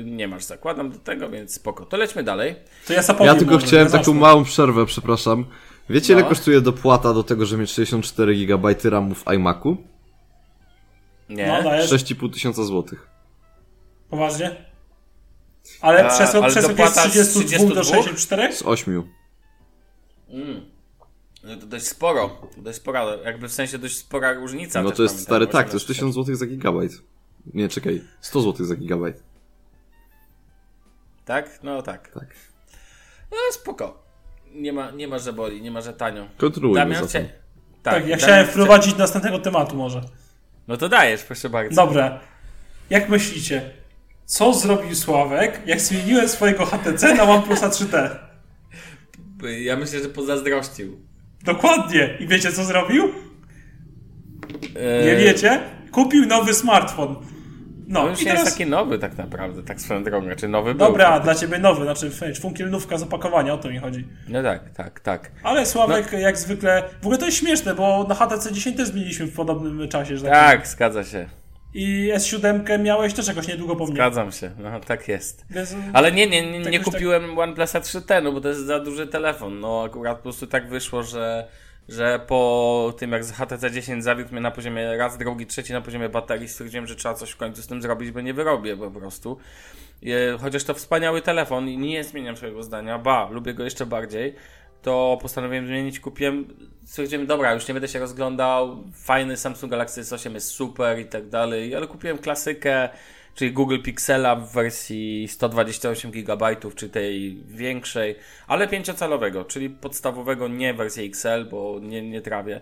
y, 0.00 0.02
nie 0.04 0.28
masz, 0.28 0.44
zakładam 0.44 0.90
do 0.90 0.98
tego, 0.98 1.28
więc 1.30 1.54
spoko. 1.54 1.86
To 1.86 1.96
lećmy 1.96 2.22
dalej. 2.22 2.56
To 2.86 2.92
ja. 2.92 3.02
Ja 3.20 3.34
tylko 3.34 3.54
może, 3.54 3.66
chciałem 3.66 3.86
nie 3.86 3.92
taką 3.92 4.04
zacznę. 4.04 4.20
małą 4.20 4.44
przerwę, 4.44 4.86
przepraszam. 4.86 5.44
Wiecie, 5.90 6.12
ile 6.12 6.22
No. 6.22 6.28
kosztuje 6.28 6.60
dopłata 6.60 7.14
do 7.14 7.22
tego, 7.22 7.46
żeby 7.46 7.60
mieć 7.60 7.70
64 7.72 8.46
GB 8.46 8.74
RAMu 8.84 9.14
w 9.14 9.24
iMacu? 9.34 9.76
Nie? 11.28 11.46
No, 11.46 11.62
dajesz. 11.62 11.90
6,5 11.92 12.32
tysiąca 12.32 12.64
złotych. 12.64 13.08
Poważnie? 14.10 14.56
Ale 15.80 16.06
A, 16.06 16.08
przesył, 16.08 16.42
ale 16.42 16.54
jest 16.54 16.68
z 17.14 17.28
z 17.28 17.34
32 17.34 17.74
do 17.74 17.80
32? 17.80 18.02
64? 18.02 18.52
Z 18.52 18.62
8. 18.62 19.02
No 21.44 21.56
to 21.56 21.66
dość 21.66 21.86
sporo. 21.86 22.28
To 22.56 22.62
dość 22.62 22.78
spora, 22.78 23.04
jakby 23.24 23.48
w 23.48 23.52
sensie 23.52 23.78
dość 23.78 23.96
spora 23.96 24.32
różnica. 24.32 24.82
No 24.82 24.90
to 24.90 25.02
jest 25.02 25.14
pamiętam, 25.14 25.24
stary 25.24 25.46
tak, 25.46 25.52
to 25.52 25.76
18. 25.76 25.76
jest 25.76 25.86
1000 25.86 26.14
zł 26.14 26.34
za 26.34 26.46
gigabajt. 26.46 26.92
Nie, 27.54 27.68
czekaj, 27.68 28.02
100 28.20 28.40
zł 28.42 28.66
za 28.66 28.76
gigabajt. 28.76 29.22
Tak? 31.24 31.62
No 31.62 31.82
tak. 31.82 32.08
Tak. 32.08 32.26
No 33.30 33.36
spoko. 33.52 34.02
Nie 34.54 34.72
ma, 34.72 34.90
nie 34.90 35.08
ma, 35.08 35.18
że 35.18 35.32
boli, 35.32 35.62
nie 35.62 35.70
ma, 35.70 35.80
że 35.80 35.92
tanio. 35.92 36.26
Kontynuujmy 36.36 36.80
Damian 36.80 37.06
chcia... 37.06 37.20
Tak, 37.82 37.94
ja 37.94 38.00
Damian 38.00 38.18
chciałem 38.18 38.46
chcia- 38.46 38.50
wprowadzić 38.50 38.92
do 38.92 38.98
następnego 38.98 39.38
tematu 39.38 39.76
może. 39.76 40.02
No 40.68 40.76
to 40.76 40.88
dajesz, 40.88 41.22
proszę 41.22 41.50
bardzo. 41.50 41.86
Dobra. 41.86 42.20
Jak 42.90 43.08
myślicie, 43.08 43.70
co 44.26 44.54
zrobił 44.54 44.94
Sławek, 44.94 45.60
jak 45.66 45.80
zmieniłem 45.80 46.28
swojego 46.28 46.66
HTC 46.66 47.14
na 47.14 47.22
OnePlusa 47.22 47.68
3T? 47.68 48.10
Ja 49.60 49.76
myślę, 49.76 50.00
że 50.02 50.08
pozazdrościł. 50.08 51.00
Dokładnie. 51.44 52.16
I 52.20 52.26
wiecie 52.26 52.52
co 52.52 52.64
zrobił? 52.64 53.08
Nie 54.74 54.80
Eee, 55.12 55.24
wiecie? 55.24 55.60
Kupił 55.92 56.26
nowy 56.26 56.54
smartfon. 56.54 57.16
No 57.88 58.02
No 58.02 58.08
już 58.10 58.22
i 58.22 58.24
teraz... 58.24 58.40
jest 58.44 58.52
taki 58.58 58.70
nowy 58.70 58.98
tak 58.98 59.18
naprawdę, 59.18 59.62
tak 59.62 59.80
swoją 59.80 60.04
drogą. 60.04 60.26
Znaczy 60.26 60.48
nowy 60.48 60.74
był. 60.74 60.86
Dobra, 60.86 61.20
dla 61.20 61.34
ciebie 61.34 61.58
nowy, 61.58 61.82
znaczy 61.82 62.10
funkielnówka 62.40 62.98
z 62.98 63.02
opakowania, 63.02 63.54
o 63.54 63.58
to 63.58 63.68
mi 63.70 63.78
chodzi. 63.78 64.06
No 64.28 64.42
tak, 64.42 64.70
tak, 64.70 65.00
tak. 65.00 65.32
Ale 65.42 65.66
Sławek 65.66 66.12
No. 66.12 66.18
jak 66.18 66.38
zwykle, 66.38 66.82
w 67.02 67.06
ogóle 67.06 67.18
to 67.18 67.26
jest 67.26 67.38
śmieszne, 67.38 67.74
bo 67.74 68.06
na 68.08 68.14
HTC 68.14 68.52
10 68.52 68.76
też 68.76 68.88
zmieniliśmy 68.88 69.26
w 69.26 69.34
podobnym 69.34 69.88
czasie, 69.88 70.16
że 70.18 70.24
tak. 70.26 70.32
Tak, 70.58 70.66
zgadza 70.68 71.04
się. 71.04 71.26
I 71.78 72.12
S7 72.14 72.80
miałeś 72.80 73.14
też 73.14 73.28
jakoś 73.28 73.48
niedługo 73.48 73.76
po 73.76 73.84
mnie. 73.84 73.94
Zgadzam 73.94 74.32
się. 74.32 74.50
No 74.58 74.80
tak 74.80 75.08
jest. 75.08 75.46
Ale 75.92 76.12
nie, 76.12 76.26
nie, 76.26 76.52
nie, 76.52 76.62
Tak 76.64 76.72
nie 76.72 76.78
tak- 76.80 76.92
kupiłem 76.92 77.38
OnePlusa 77.38 77.80
3T, 77.80 78.22
no 78.22 78.32
bo 78.32 78.40
to 78.40 78.48
jest 78.48 78.60
za 78.60 78.80
duży 78.80 79.06
telefon. 79.06 79.60
No 79.60 79.82
akurat 79.86 80.16
po 80.16 80.22
prostu 80.22 80.46
tak 80.46 80.68
wyszło, 80.68 81.02
że, 81.02 81.48
że 81.88 82.20
po 82.26 82.94
tym 82.98 83.12
jak 83.12 83.24
z 83.24 83.32
HTC 83.32 83.70
10 83.70 84.04
zawiódł 84.04 84.32
mnie 84.32 84.40
na 84.40 84.50
poziomie 84.50 84.96
raz, 84.96 85.18
drugi, 85.18 85.46
trzeci 85.46 85.72
na 85.72 85.80
poziomie 85.80 86.08
baterii, 86.08 86.48
stwierdziłem, 86.48 86.86
że 86.86 86.96
trzeba 86.96 87.14
coś 87.14 87.30
w 87.30 87.36
końcu 87.36 87.62
z 87.62 87.66
tym 87.66 87.82
zrobić, 87.82 88.10
bo 88.10 88.20
nie 88.20 88.34
wyrobię 88.34 88.76
po 88.76 88.90
prostu. 88.90 89.38
Chociaż 90.40 90.64
to 90.64 90.74
wspaniały 90.74 91.22
telefon 91.22 91.68
i 91.68 91.78
nie 91.78 92.04
zmieniam 92.04 92.36
swojego 92.36 92.62
zdania, 92.62 92.98
ba, 92.98 93.28
lubię 93.30 93.54
go 93.54 93.64
jeszcze 93.64 93.86
bardziej, 93.86 94.34
to 94.86 95.18
postanowiłem 95.22 95.66
zmienić, 95.66 96.00
kupiłem, 96.00 96.46
stwierdziłem, 96.84 97.26
dobra, 97.26 97.54
już 97.54 97.68
nie 97.68 97.74
będę 97.74 97.88
się 97.88 97.98
rozglądał, 97.98 98.84
fajny 98.94 99.36
Samsung 99.36 99.70
Galaxy 99.70 100.02
S8 100.02 100.34
jest 100.34 100.48
super 100.48 100.98
i 100.98 101.04
tak 101.04 101.28
dalej, 101.28 101.74
ale 101.74 101.86
kupiłem 101.86 102.18
klasykę, 102.18 102.88
czyli 103.34 103.52
Google 103.52 103.78
Pixela 103.82 104.36
w 104.36 104.52
wersji 104.52 105.28
128 105.28 106.10
GB, 106.10 106.56
czy 106.76 106.88
tej 106.88 107.36
większej, 107.48 108.16
ale 108.46 108.66
5-calowego, 108.66 109.46
czyli 109.46 109.70
podstawowego, 109.70 110.48
nie 110.48 110.74
wersję 110.74 111.04
XL, 111.04 111.44
bo 111.50 111.78
nie, 111.82 112.02
nie 112.02 112.20
trawię. 112.20 112.60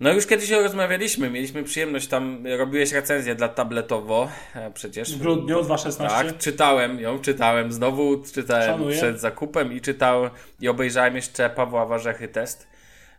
No 0.00 0.12
już 0.12 0.26
kiedyś 0.26 0.50
rozmawialiśmy, 0.50 1.30
mieliśmy 1.30 1.62
przyjemność 1.64 2.08
tam, 2.08 2.46
robiłeś 2.58 2.92
recenzję 2.92 3.34
dla 3.34 3.48
tabletowo, 3.48 4.28
e, 4.54 4.70
przecież. 4.70 5.16
w 5.16 5.18
grudniu 5.18 5.62
2016. 5.62 6.32
Tak, 6.32 6.38
czytałem 6.38 7.00
ją, 7.00 7.18
czytałem, 7.18 7.72
znowu 7.72 8.22
czytałem 8.34 8.70
Szanuję. 8.70 8.96
przed 8.96 9.20
zakupem 9.20 9.72
i 9.72 9.80
czytałem 9.80 10.30
i 10.60 10.68
obejrzałem 10.68 11.16
jeszcze 11.16 11.50
Pawła 11.50 11.86
Warzechy 11.86 12.28
test, 12.28 12.66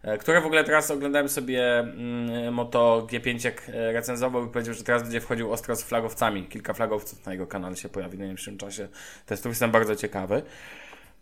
e, 0.04 0.18
które 0.18 0.42
w 0.42 0.46
ogóle 0.46 0.64
teraz 0.64 0.92
oglądałem 0.92 1.30
sobie 1.30 1.80
mm, 1.80 2.54
Moto 2.54 3.08
G5 3.12 3.46
jak 3.46 3.70
e, 3.70 3.92
recenzował 3.92 4.46
i 4.46 4.50
powiedział, 4.50 4.74
że 4.74 4.84
teraz 4.84 5.04
będzie 5.04 5.22
wchodził 5.22 5.52
ostro 5.54 5.76
z 5.76 5.84
flagowcami. 5.84 6.44
Kilka 6.44 6.74
flagowców 6.74 7.26
na 7.26 7.32
jego 7.32 7.48
kanale 7.48 7.76
się 7.76 7.90
pojawi 7.90 8.18
w 8.18 8.20
najbliższym 8.20 8.58
czasie 8.58 8.88
testów, 9.26 9.52
jestem 9.52 9.72
bardzo 9.72 9.96
ciekawy. 9.96 10.42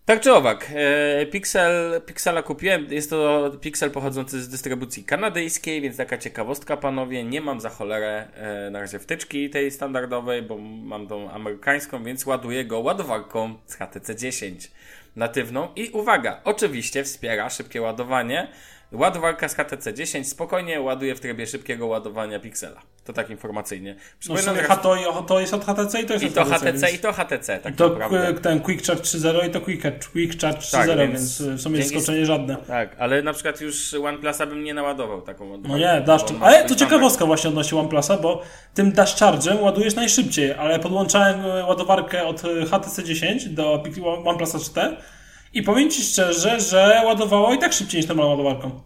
Tak 0.05 0.21
czy 0.21 0.33
owak, 0.33 0.71
e, 0.75 1.25
Pixel, 1.25 2.01
Pixela 2.05 2.43
kupiłem. 2.43 2.93
Jest 2.93 3.09
to 3.09 3.51
Pixel 3.61 3.91
pochodzący 3.91 4.43
z 4.43 4.49
dystrybucji 4.49 5.03
kanadyjskiej, 5.03 5.81
więc 5.81 5.97
taka 5.97 6.17
ciekawostka, 6.17 6.77
panowie. 6.77 7.23
Nie 7.23 7.41
mam 7.41 7.61
za 7.61 7.69
cholerę 7.69 8.27
e, 8.35 8.69
na 8.69 8.79
razie 8.79 8.99
wtyczki 8.99 9.49
tej 9.49 9.71
standardowej, 9.71 10.41
bo 10.41 10.57
mam 10.57 11.07
tą 11.07 11.31
amerykańską, 11.31 12.03
więc 12.03 12.25
ładuję 12.25 12.65
go 12.65 12.79
ładowarką 12.79 13.55
z 13.65 13.75
HTC 13.75 14.15
10 14.15 14.71
natywną. 15.15 15.67
I 15.75 15.89
uwaga, 15.89 16.41
oczywiście 16.43 17.03
wspiera 17.03 17.49
szybkie 17.49 17.81
ładowanie. 17.81 18.47
Ładowarka 18.91 19.49
z 19.49 19.55
HTC 19.55 19.93
10 19.93 20.29
spokojnie 20.29 20.81
ładuje 20.81 21.15
w 21.15 21.19
trybie 21.19 21.47
szybkiego 21.47 21.87
ładowania 21.87 22.39
Pixela. 22.39 22.81
To 23.03 23.13
tak 23.13 23.29
informacyjnie. 23.29 23.95
No 24.29 24.35
to, 24.83 25.21
to 25.27 25.39
jest 25.39 25.53
od 25.53 25.65
HTC 25.65 26.01
i 26.01 26.05
to 26.05 26.13
jest 26.13 26.25
I 26.25 26.27
od 26.27 26.33
to 26.33 26.45
HTC. 26.45 26.71
HTC, 26.71 26.91
i 26.91 26.99
to 26.99 27.13
HTC, 27.13 27.59
tak 27.59 27.75
To 27.75 27.89
naprawdę. 27.89 28.33
ten 28.33 28.59
Quick 28.61 28.85
Charge 28.87 29.01
3.0 29.01 29.47
i 29.47 29.51
to 29.51 29.61
Quick, 29.61 29.83
Quick 30.11 30.41
Charge 30.41 30.57
3.0, 30.59 30.71
Tak, 30.71 30.87
więc, 30.97 31.41
więc 31.41 31.59
w 31.59 31.61
sumie 31.61 31.77
dzięki- 31.79 31.93
zaskoczenie 31.95 32.25
żadne. 32.25 32.55
Tak, 32.67 32.95
ale 32.99 33.21
na 33.23 33.33
przykład 33.33 33.61
już 33.61 33.93
OnePlusa 33.93 34.45
bym 34.45 34.63
nie 34.63 34.73
naładował 34.73 35.21
taką 35.21 35.45
No 35.45 35.51
ładowarką, 35.51 35.77
nie, 35.77 35.91
on 35.93 36.05
charge. 36.05 36.33
ma 36.39 36.45
Ale 36.45 36.65
to 36.69 36.75
ciekawostka 36.75 37.25
właśnie 37.25 37.49
odnośnie 37.49 37.79
OnePlusa, 37.79 38.17
bo 38.17 38.41
tym 38.73 38.91
dash 38.91 39.15
charge'em 39.15 39.61
ładujesz 39.61 39.95
najszybciej, 39.95 40.53
ale 40.53 40.79
podłączałem 40.79 41.45
e, 41.45 41.65
ładowarkę 41.65 42.25
od 42.25 42.41
e, 42.45 42.65
HTC 42.65 43.03
10 43.03 43.49
do 43.49 43.83
OnePlusa 44.25 44.59
4 44.59 44.97
i 45.55 45.63
powiem 45.63 45.89
Ci 45.89 46.01
szczerze, 46.03 46.59
że 46.59 47.01
ładowało 47.05 47.53
i 47.53 47.57
tak 47.57 47.73
szybciej 47.73 47.99
niż 48.01 48.07
normalną 48.07 48.31
ładowarką. 48.31 48.81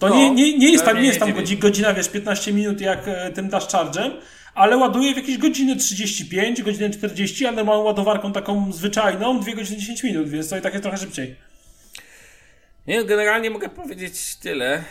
To 0.00 0.08
No, 0.08 0.14
nie, 0.16 0.30
nie, 0.30 0.58
nie 0.58 0.72
jest 0.72 0.84
tam, 0.84 0.96
nie 1.00 1.06
jest 1.06 1.18
tam 1.18 1.28
nie 1.28 1.34
dziwi. 1.34 1.46
godzi- 1.46 1.58
godzina, 1.58 1.94
wiesz, 1.94 2.08
15 2.08 2.52
minut 2.52 2.80
jak 2.80 3.08
e, 3.08 3.30
tym 3.30 3.48
dash 3.48 3.66
charge'em, 3.66 4.10
ale 4.54 4.76
ładuje 4.76 5.14
w 5.14 5.16
jakieś 5.16 5.38
godziny 5.38 5.76
35, 5.76 6.62
godziny 6.62 6.90
40, 6.90 7.46
a 7.46 7.52
normalną 7.52 7.82
ładowarką 7.82 8.32
taką 8.32 8.72
zwyczajną 8.72 9.40
2 9.40 9.52
godziny 9.52 9.78
10 9.78 10.02
minut, 10.02 10.28
więc 10.28 10.48
to 10.48 10.58
i 10.58 10.60
tak 10.60 10.72
jest 10.72 10.82
trochę 10.82 10.98
szybciej. 10.98 11.36
Nie, 12.86 13.04
generalnie 13.04 13.50
mogę 13.50 13.68
powiedzieć 13.68 14.36
tyle 14.36 14.74
e, 14.74 14.82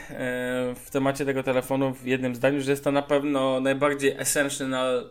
w 0.86 0.90
temacie 0.92 1.26
tego 1.26 1.44
telefonu 1.44 1.94
w 1.94 2.06
jednym 2.06 2.36
zdaniu, 2.36 2.62
że 2.62 2.72
jest 2.72 2.84
to 2.84 2.92
na 2.92 3.02
pewno 3.02 3.60
najbardziej 3.60 4.16
essential, 4.18 5.10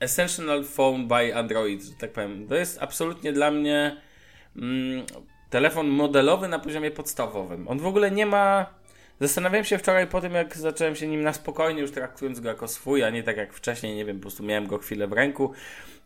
essential 0.00 0.64
phone 0.64 1.06
by 1.06 1.34
Android, 1.36 1.82
że 1.84 1.92
tak 2.00 2.12
powiem. 2.12 2.48
To 2.48 2.54
jest 2.54 2.78
absolutnie 2.82 3.32
dla 3.32 3.50
mnie 3.50 3.96
mm, 4.58 5.06
telefon 5.50 5.88
modelowy 5.88 6.48
na 6.48 6.58
poziomie 6.58 6.90
podstawowym. 6.90 7.68
On 7.68 7.78
w 7.78 7.86
ogóle 7.86 8.10
nie 8.10 8.26
ma... 8.26 8.66
Zastanawiałem 9.20 9.64
się 9.64 9.78
wczoraj 9.78 10.06
po 10.06 10.20
tym, 10.20 10.34
jak 10.34 10.56
zacząłem 10.56 10.96
się 10.96 11.06
nim 11.06 11.22
na 11.22 11.32
spokojnie, 11.32 11.80
już 11.80 11.90
traktując 11.90 12.40
go 12.40 12.48
jako 12.48 12.68
swój, 12.68 13.04
a 13.04 13.10
nie 13.10 13.22
tak 13.22 13.36
jak 13.36 13.52
wcześniej, 13.52 13.96
nie 13.96 14.04
wiem, 14.04 14.16
po 14.16 14.22
prostu 14.22 14.42
miałem 14.42 14.66
go 14.66 14.78
chwilę 14.78 15.06
w 15.06 15.12
ręku. 15.12 15.52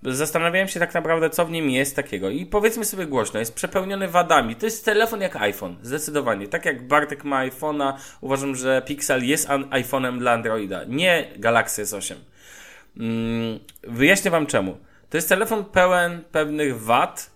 Zastanawiałem 0.03 0.69
się 0.69 0.81
tak 0.81 0.95
naprawdę, 0.95 1.31
co 1.31 1.47
w 1.47 1.51
nim 1.51 1.71
jest 1.71 1.97
takiego. 1.97 2.31
I 2.31 2.47
powiedzmy 2.47 2.85
sobie 2.85 3.07
głośno, 3.07 3.41
jest 3.41 3.55
przepełniony 3.55 4.09
wadami. 4.09 4.57
To 4.57 4.67
jest 4.67 4.85
telefon 4.85 5.21
jak 5.21 5.37
iPhone, 5.37 5.77
zdecydowanie. 5.83 6.49
Tak 6.49 6.65
jak 6.65 6.87
Bartek 6.87 7.25
ma 7.25 7.47
iPhone'a, 7.47 7.93
uważam, 8.21 8.57
że 8.57 8.83
Pixel 8.87 9.25
jest 9.25 9.49
iPhone'em 9.49 10.19
dla 10.19 10.33
Androida, 10.33 10.85
nie 10.89 11.29
Galaxy 11.37 11.85
S8. 11.85 12.15
Mm, 12.97 13.59
wyjaśnię 13.83 14.31
Wam 14.31 14.47
czemu. 14.47 14.77
To 15.11 15.17
jest 15.17 15.29
telefon 15.29 15.65
pełen 15.65 16.25
pewnych 16.33 16.81
wad 16.83 17.31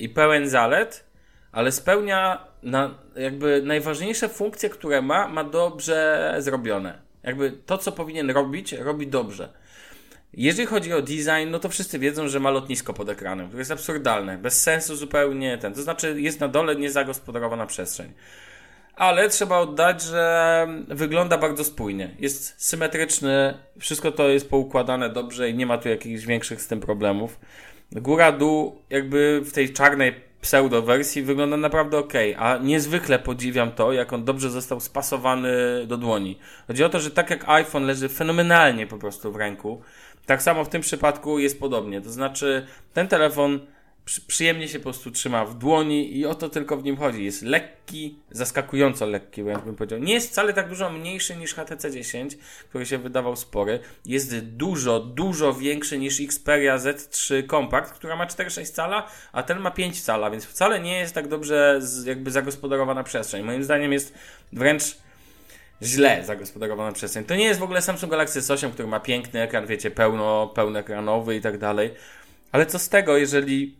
i 0.00 0.08
pełen 0.08 0.48
zalet, 0.48 1.04
ale 1.52 1.72
spełnia 1.72 2.44
na, 2.62 2.94
jakby 3.16 3.62
najważniejsze 3.64 4.28
funkcje, 4.28 4.70
które 4.70 5.02
ma, 5.02 5.28
ma 5.28 5.44
dobrze 5.44 6.34
zrobione. 6.38 6.98
Jakby 7.22 7.52
to, 7.66 7.78
co 7.78 7.92
powinien 7.92 8.30
robić, 8.30 8.72
robi 8.72 9.06
dobrze. 9.06 9.48
Jeżeli 10.32 10.66
chodzi 10.66 10.92
o 10.92 11.02
design, 11.02 11.50
no 11.50 11.58
to 11.58 11.68
wszyscy 11.68 11.98
wiedzą, 11.98 12.28
że 12.28 12.40
ma 12.40 12.50
lotnisko 12.50 12.94
pod 12.94 13.08
ekranem, 13.08 13.46
które 13.46 13.60
jest 13.60 13.70
absurdalne, 13.70 14.38
bez 14.38 14.62
sensu 14.62 14.96
zupełnie 14.96 15.58
ten. 15.58 15.74
To 15.74 15.82
znaczy, 15.82 16.20
jest 16.20 16.40
na 16.40 16.48
dole 16.48 16.76
niezagospodarowana 16.76 17.66
przestrzeń. 17.66 18.12
Ale 18.96 19.28
trzeba 19.28 19.58
oddać, 19.58 20.02
że 20.02 20.66
wygląda 20.88 21.38
bardzo 21.38 21.64
spójnie. 21.64 22.10
Jest 22.18 22.54
symetryczny, 22.64 23.54
wszystko 23.78 24.12
to 24.12 24.28
jest 24.28 24.50
poukładane 24.50 25.10
dobrze 25.10 25.50
i 25.50 25.54
nie 25.54 25.66
ma 25.66 25.78
tu 25.78 25.88
jakichś 25.88 26.24
większych 26.24 26.62
z 26.62 26.66
tym 26.66 26.80
problemów. 26.80 27.40
Góra, 27.92 28.32
dół, 28.32 28.82
jakby 28.90 29.42
w 29.44 29.52
tej 29.52 29.72
czarnej 29.72 30.14
pseudo 30.40 30.82
wersji 30.82 31.22
wygląda 31.22 31.56
naprawdę 31.56 31.98
ok, 31.98 32.12
a 32.38 32.56
niezwykle 32.56 33.18
podziwiam 33.18 33.72
to, 33.72 33.92
jak 33.92 34.12
on 34.12 34.24
dobrze 34.24 34.50
został 34.50 34.80
spasowany 34.80 35.50
do 35.86 35.96
dłoni. 35.96 36.38
Chodzi 36.66 36.84
o 36.84 36.88
to, 36.88 37.00
że 37.00 37.10
tak 37.10 37.30
jak 37.30 37.48
iPhone 37.48 37.84
leży 37.84 38.08
fenomenalnie 38.08 38.86
po 38.86 38.98
prostu 38.98 39.32
w 39.32 39.36
ręku, 39.36 39.82
tak 40.26 40.42
samo 40.42 40.64
w 40.64 40.68
tym 40.68 40.82
przypadku 40.82 41.38
jest 41.38 41.60
podobnie. 41.60 42.00
To 42.00 42.10
znaczy, 42.10 42.66
ten 42.92 43.08
telefon 43.08 43.60
przyjemnie 44.04 44.68
się 44.68 44.78
po 44.78 44.82
prostu 44.82 45.10
trzyma 45.10 45.44
w 45.44 45.58
dłoni 45.58 46.16
i 46.16 46.26
o 46.26 46.34
to 46.34 46.48
tylko 46.48 46.76
w 46.76 46.84
nim 46.84 46.96
chodzi. 46.96 47.24
Jest 47.24 47.42
lekki, 47.42 48.18
zaskakująco 48.30 49.06
lekki, 49.06 49.42
bym 49.44 49.76
powiedział. 49.76 49.98
Nie 49.98 50.14
jest 50.14 50.30
wcale 50.30 50.52
tak 50.52 50.68
dużo 50.68 50.90
mniejszy 50.90 51.36
niż 51.36 51.54
HTC 51.54 51.90
10, 51.90 52.36
który 52.68 52.86
się 52.86 52.98
wydawał 52.98 53.36
spory. 53.36 53.80
Jest 54.06 54.38
dużo, 54.38 55.00
dużo 55.00 55.54
większy 55.54 55.98
niż 55.98 56.20
Xperia 56.20 56.76
Z3 56.76 57.46
Compact, 57.50 57.92
która 57.92 58.16
ma 58.16 58.26
4,6 58.26 58.72
cala, 58.72 59.06
a 59.32 59.42
ten 59.42 59.58
ma 59.58 59.70
5 59.70 60.02
cala, 60.02 60.30
więc 60.30 60.44
wcale 60.44 60.80
nie 60.80 60.98
jest 60.98 61.14
tak 61.14 61.28
dobrze 61.28 61.80
jakby 62.04 62.30
zagospodarowana 62.30 63.04
przestrzeń. 63.04 63.44
Moim 63.44 63.64
zdaniem 63.64 63.92
jest 63.92 64.14
wręcz 64.52 64.96
źle 65.82 66.24
zagospodarowana 66.24 66.92
przestrzeń. 66.92 67.24
To 67.24 67.34
nie 67.34 67.44
jest 67.44 67.60
w 67.60 67.62
ogóle 67.62 67.82
Samsung 67.82 68.10
Galaxy 68.10 68.40
S8, 68.40 68.70
który 68.70 68.88
ma 68.88 69.00
piękny 69.00 69.42
ekran, 69.42 69.66
wiecie, 69.66 69.90
pełno, 69.90 70.46
pełnoekranowy 70.54 71.36
i 71.36 71.40
tak 71.40 71.58
dalej. 71.58 71.94
Ale 72.52 72.66
co 72.66 72.78
z 72.78 72.88
tego, 72.88 73.16
jeżeli 73.16 73.79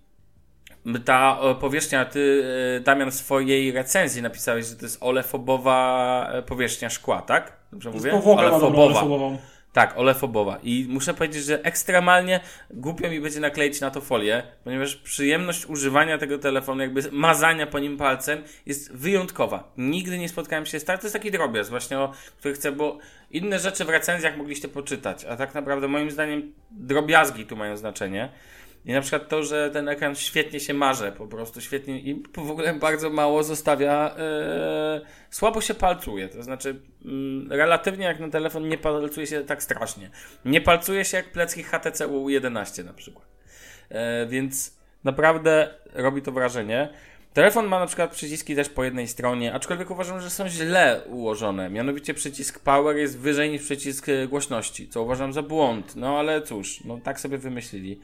ta 1.05 1.39
powierzchnia, 1.61 2.05
ty 2.05 2.45
e, 2.77 2.81
Damian 2.81 3.11
w 3.11 3.15
swojej 3.15 3.73
recenzji 3.73 4.23
napisałeś, 4.23 4.67
że 4.67 4.77
to 4.77 4.85
jest 4.85 4.99
olefobowa 5.01 6.29
e, 6.33 6.43
powierzchnia 6.43 6.91
szkła, 6.91 7.23
tak? 7.23 7.53
Dobrze 7.73 7.91
mówię? 7.91 8.13
Olefobowa. 8.13 8.83
olefobową. 8.83 9.39
Tak, 9.73 9.99
olefobowa. 9.99 10.59
I 10.63 10.87
muszę 10.89 11.15
powiedzieć, 11.15 11.45
że 11.45 11.63
ekstremalnie 11.63 12.41
głupio 12.71 13.11
mi 13.11 13.21
będzie 13.21 13.41
nakleić 13.41 13.81
na 13.81 13.91
to 13.91 14.01
folię, 14.01 14.43
ponieważ 14.65 14.97
przyjemność 14.97 15.67
używania 15.67 16.19
tego 16.19 16.39
telefonu, 16.39 16.83
jakby 16.83 17.03
mazania 17.13 17.67
po 17.67 17.79
nim 17.79 17.97
palcem 17.97 18.43
jest 18.67 18.93
wyjątkowa. 18.93 19.73
Nigdy 19.77 20.19
nie 20.19 20.29
spotkałem 20.29 20.67
się 20.67 20.81
z 20.81 20.85
tak. 20.85 21.01
To 21.01 21.07
jest 21.07 21.15
taki 21.15 21.31
drobiazg 21.31 21.71
właśnie, 21.71 21.99
o 21.99 22.13
który 22.39 22.55
chcę, 22.55 22.73
bo 22.73 22.99
inne 23.31 23.59
rzeczy 23.59 23.85
w 23.85 23.89
recenzjach 23.89 24.37
mogliście 24.37 24.69
poczytać, 24.69 25.25
a 25.25 25.37
tak 25.37 25.55
naprawdę 25.55 25.89
moim 25.89 26.11
zdaniem 26.11 26.53
drobiazgi 26.71 27.47
tu 27.47 27.57
mają 27.57 27.77
znaczenie. 27.77 28.29
I 28.85 28.93
na 28.93 29.01
przykład 29.01 29.29
to, 29.29 29.43
że 29.43 29.71
ten 29.71 29.89
ekran 29.89 30.15
świetnie 30.15 30.61
się 30.61 30.75
marze, 30.75 31.13
po 31.13 31.27
prostu 31.27 31.61
świetnie 31.61 32.01
i 32.01 32.23
w 32.35 32.51
ogóle 32.51 32.75
bardzo 32.75 33.11
mało 33.11 33.43
zostawia, 33.43 34.15
yy, 34.95 35.07
słabo 35.31 35.61
się 35.61 35.75
palcuje. 35.75 36.29
To 36.29 36.43
znaczy, 36.43 36.81
yy, 37.05 37.57
relatywnie 37.57 38.05
jak 38.05 38.21
na 38.21 38.29
telefon 38.29 38.69
nie 38.69 38.79
palcuje 38.79 39.27
się 39.27 39.45
tak 39.45 39.63
strasznie. 39.63 40.11
Nie 40.45 40.61
palcuje 40.61 41.05
się 41.05 41.17
jak 41.17 41.33
plecki 41.33 41.63
HTC 41.63 42.09
U11 42.09 42.85
na 42.85 42.93
przykład. 42.93 43.27
Yy, 43.91 43.97
więc 44.29 44.77
naprawdę 45.05 45.75
robi 45.93 46.23
to 46.23 46.33
wrażenie. 46.33 46.89
Telefon 47.33 47.67
ma 47.67 47.79
na 47.79 47.87
przykład 47.87 48.11
przyciski 48.11 48.57
też 48.57 48.69
po 48.69 48.85
jednej 48.85 49.09
stronie, 49.09 49.55
aczkolwiek 49.55 49.91
uważam, 49.91 50.21
że 50.21 50.31
są 50.31 50.49
źle 50.49 51.03
ułożone. 51.07 51.71
Mianowicie 51.71 52.15
przycisk 52.15 52.59
power 52.61 52.97
jest 52.97 53.19
wyżej 53.19 53.51
niż 53.51 53.63
przycisk 53.63 54.07
głośności, 54.29 54.89
co 54.89 55.03
uważam 55.03 55.33
za 55.33 55.43
błąd. 55.43 55.97
No 55.97 56.19
ale 56.19 56.43
cóż, 56.43 56.85
no 56.85 56.99
tak 57.05 57.21
sobie 57.21 57.39
wymyślili. 57.39 58.01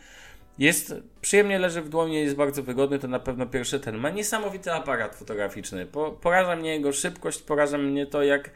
Jest, 0.59 0.95
przyjemnie 1.21 1.59
leży 1.59 1.83
w 1.83 1.89
dłoni, 1.89 2.15
jest 2.15 2.37
bardzo 2.37 2.63
wygodny, 2.63 2.99
to 2.99 3.09
na 3.09 3.19
pewno 3.19 3.47
pierwszy 3.47 3.81
ten. 3.81 3.99
Ma 3.99 4.11
niesamowity 4.11 4.73
aparat 4.73 5.17
fotograficzny. 5.17 5.87
Po, 5.87 6.11
poraża 6.11 6.57
mnie 6.57 6.71
jego 6.71 6.93
szybkość, 6.93 7.43
poraża 7.43 7.79
mnie 7.79 8.07
to 8.07 8.23
jak 8.23 8.51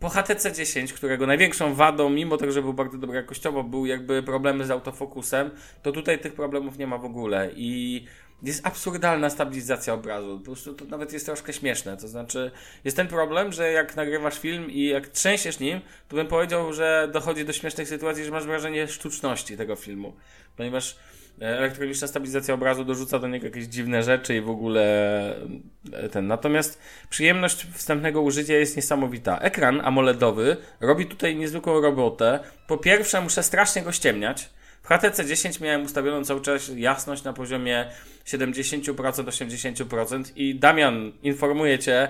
po 0.00 0.08
HTC 0.08 0.52
10, 0.52 0.92
którego 0.92 1.26
największą 1.26 1.74
wadą, 1.74 2.10
mimo 2.10 2.36
tego, 2.36 2.52
że 2.52 2.62
był 2.62 2.72
bardzo 2.72 2.98
dobry 2.98 3.16
jakościowo, 3.16 3.64
był 3.64 3.86
jakby 3.86 4.22
problemy 4.22 4.66
z 4.66 4.70
autofokusem, 4.70 5.50
to 5.82 5.92
tutaj 5.92 6.18
tych 6.18 6.34
problemów 6.34 6.78
nie 6.78 6.86
ma 6.86 6.98
w 6.98 7.04
ogóle 7.04 7.50
i 7.56 8.04
jest 8.42 8.66
absurdalna 8.66 9.30
stabilizacja 9.30 9.94
obrazu. 9.94 10.38
Po 10.38 10.44
prostu 10.44 10.74
to 10.74 10.84
nawet 10.84 11.12
jest 11.12 11.26
troszkę 11.26 11.52
śmieszne. 11.52 11.96
To 11.96 12.08
znaczy, 12.08 12.50
jest 12.84 12.96
ten 12.96 13.08
problem, 13.08 13.52
że 13.52 13.72
jak 13.72 13.96
nagrywasz 13.96 14.38
film 14.38 14.70
i 14.70 14.84
jak 14.84 15.08
trzęsiesz 15.08 15.60
nim, 15.60 15.80
to 16.08 16.16
bym 16.16 16.26
powiedział, 16.26 16.72
że 16.72 17.08
dochodzi 17.12 17.44
do 17.44 17.52
śmiesznych 17.52 17.88
sytuacji, 17.88 18.24
że 18.24 18.30
masz 18.30 18.44
wrażenie 18.44 18.88
sztuczności 18.88 19.56
tego 19.56 19.76
filmu. 19.76 20.12
Ponieważ 20.56 20.96
elektroniczna 21.40 22.08
stabilizacja 22.08 22.54
obrazu 22.54 22.84
dorzuca 22.84 23.18
do 23.18 23.28
niego 23.28 23.46
jakieś 23.46 23.64
dziwne 23.64 24.02
rzeczy 24.02 24.36
i 24.36 24.40
w 24.40 24.50
ogóle 24.50 24.82
e, 25.92 26.08
ten. 26.08 26.26
Natomiast 26.26 26.78
przyjemność 27.10 27.66
wstępnego 27.74 28.22
użycia 28.22 28.54
jest 28.54 28.76
niesamowita. 28.76 29.38
Ekran 29.38 29.80
AMOLEDowy 29.84 30.56
robi 30.80 31.06
tutaj 31.06 31.36
niezwykłą 31.36 31.80
robotę. 31.80 32.40
Po 32.66 32.78
pierwsze, 32.78 33.20
muszę 33.20 33.42
strasznie 33.42 33.82
go 33.82 33.92
ściemniać. 33.92 34.50
W 34.82 34.86
HTC 34.86 35.24
10 35.24 35.60
miałem 35.60 35.84
ustawioną 35.84 36.24
cały 36.24 36.40
czas 36.40 36.70
jasność 36.76 37.24
na 37.24 37.32
poziomie 37.32 37.90
70%, 38.26 38.94
80% 38.94 40.32
i 40.36 40.54
Damian 40.54 41.12
informuje 41.22 41.78
cię, 41.78 42.08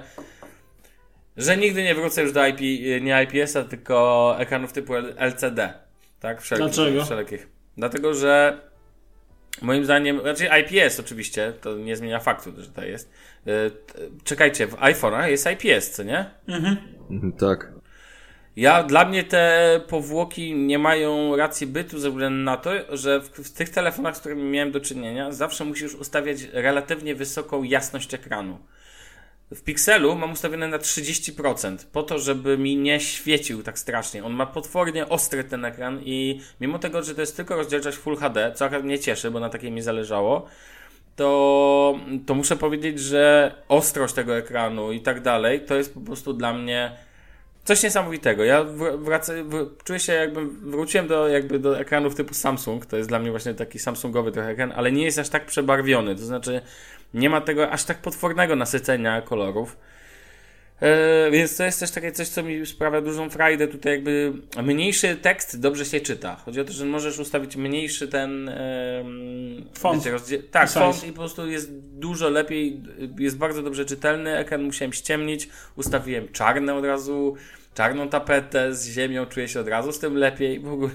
że 1.36 1.56
nigdy 1.56 1.82
nie 1.82 1.94
wrócę 1.94 2.22
już 2.22 2.32
do 2.32 2.46
IP, 2.46 2.60
nie 3.00 3.22
IPS-a, 3.24 3.64
tylko 3.64 4.36
ekranów 4.38 4.72
typu 4.72 4.94
LCD. 5.16 5.74
Tak? 6.20 6.42
Wszelkich, 6.42 6.66
Dlaczego? 6.66 7.04
Wszelkich. 7.04 7.48
Dlatego, 7.76 8.14
że 8.14 8.60
Moim 9.60 9.84
zdaniem, 9.84 10.20
znaczy 10.20 10.48
IPS 10.60 11.00
oczywiście, 11.00 11.52
to 11.60 11.76
nie 11.76 11.96
zmienia 11.96 12.20
faktu, 12.20 12.52
że 12.58 12.68
to 12.68 12.84
jest. 12.84 13.10
E, 13.46 13.50
czekajcie, 14.24 14.66
w 14.66 14.74
iPhone'ach 14.74 15.26
jest 15.26 15.48
IPS, 15.50 15.90
co 15.90 16.02
nie? 16.02 16.30
Mhm. 16.48 16.76
mhm. 17.10 17.32
Tak. 17.32 17.72
Ja, 18.56 18.82
dla 18.82 19.04
mnie 19.04 19.24
te 19.24 19.80
powłoki 19.88 20.54
nie 20.54 20.78
mają 20.78 21.36
racji 21.36 21.66
bytu 21.66 21.98
ze 21.98 22.10
względu 22.10 22.44
na 22.44 22.56
to, 22.56 22.96
że 22.96 23.20
w, 23.20 23.28
w, 23.28 23.52
tych 23.52 23.70
telefonach, 23.70 24.16
z 24.16 24.20
którymi 24.20 24.42
miałem 24.42 24.72
do 24.72 24.80
czynienia, 24.80 25.32
zawsze 25.32 25.64
musisz 25.64 25.94
ustawiać 25.94 26.42
relatywnie 26.52 27.14
wysoką 27.14 27.62
jasność 27.62 28.14
ekranu. 28.14 28.58
W 29.54 29.62
Pixelu 29.62 30.16
mam 30.16 30.32
ustawione 30.32 30.68
na 30.68 30.78
30%, 30.78 31.76
po 31.92 32.02
to, 32.02 32.18
żeby 32.18 32.58
mi 32.58 32.76
nie 32.76 33.00
świecił 33.00 33.62
tak 33.62 33.78
strasznie. 33.78 34.24
On 34.24 34.32
ma 34.32 34.46
potwornie 34.46 35.08
ostry 35.08 35.44
ten 35.44 35.64
ekran 35.64 36.00
i 36.04 36.40
mimo 36.60 36.78
tego, 36.78 37.02
że 37.02 37.14
to 37.14 37.20
jest 37.20 37.36
tylko 37.36 37.56
rozdzielczość 37.56 37.98
Full 37.98 38.16
HD, 38.16 38.52
co 38.54 38.70
mnie 38.82 38.98
cieszy, 38.98 39.30
bo 39.30 39.40
na 39.40 39.48
takiej 39.48 39.70
mi 39.70 39.82
zależało, 39.82 40.46
to, 41.16 41.98
to 42.26 42.34
muszę 42.34 42.56
powiedzieć, 42.56 43.00
że 43.00 43.54
ostrość 43.68 44.14
tego 44.14 44.36
ekranu 44.36 44.92
i 44.92 45.00
tak 45.00 45.20
dalej, 45.20 45.60
to 45.60 45.74
jest 45.74 45.94
po 45.94 46.00
prostu 46.00 46.32
dla 46.32 46.52
mnie 46.52 46.96
coś 47.64 47.82
niesamowitego. 47.82 48.44
Ja 48.44 48.64
wracę, 48.98 49.44
czuję 49.84 50.00
się 50.00 50.12
jakbym 50.12 50.70
wróciłem 50.70 51.06
do, 51.06 51.28
jakby 51.28 51.58
do 51.58 51.78
ekranów 51.80 52.14
typu 52.14 52.34
Samsung, 52.34 52.86
to 52.86 52.96
jest 52.96 53.08
dla 53.08 53.18
mnie 53.18 53.30
właśnie 53.30 53.54
taki 53.54 53.78
Samsungowy 53.78 54.32
trochę 54.32 54.48
ekran, 54.48 54.72
ale 54.76 54.92
nie 54.92 55.04
jest 55.04 55.18
aż 55.18 55.28
tak 55.28 55.46
przebarwiony, 55.46 56.16
to 56.16 56.24
znaczy 56.24 56.60
nie 57.14 57.30
ma 57.30 57.40
tego 57.40 57.70
aż 57.70 57.84
tak 57.84 57.98
potwornego 57.98 58.56
nasycenia 58.56 59.22
kolorów. 59.22 59.76
Yy, 60.80 61.30
więc 61.30 61.56
to 61.56 61.64
jest 61.64 61.80
też 61.80 61.90
takie 61.90 62.12
coś, 62.12 62.28
co 62.28 62.42
mi 62.42 62.66
sprawia 62.66 63.00
dużą 63.00 63.30
frajdę. 63.30 63.68
Tutaj 63.68 63.92
jakby 63.92 64.32
mniejszy 64.62 65.16
tekst 65.16 65.60
dobrze 65.60 65.84
się 65.84 66.00
czyta. 66.00 66.36
Chodzi 66.36 66.60
o 66.60 66.64
to, 66.64 66.72
że 66.72 66.84
możesz 66.84 67.18
ustawić 67.18 67.56
mniejszy 67.56 68.08
ten 68.08 68.46
yy, 68.46 69.64
font. 69.78 70.04
Wiecie, 70.04 70.42
tak, 70.42 70.70
font 70.70 71.04
i 71.04 71.12
po 71.12 71.18
prostu 71.18 71.50
jest 71.50 71.72
dużo 71.78 72.28
lepiej, 72.28 72.80
jest 73.18 73.38
bardzo 73.38 73.62
dobrze 73.62 73.84
czytelny. 73.84 74.36
Ekran 74.38 74.62
musiałem 74.62 74.92
ściemnić, 74.92 75.48
ustawiłem 75.76 76.28
czarne 76.28 76.74
od 76.74 76.84
razu 76.84 77.36
czarną 77.74 78.08
tapetę 78.08 78.74
z 78.74 78.88
ziemią, 78.88 79.26
czuję 79.26 79.48
się 79.48 79.60
od 79.60 79.68
razu 79.68 79.92
z 79.92 79.98
tym 79.98 80.16
lepiej. 80.16 80.60
W 80.60 80.72
ogóle. 80.72 80.90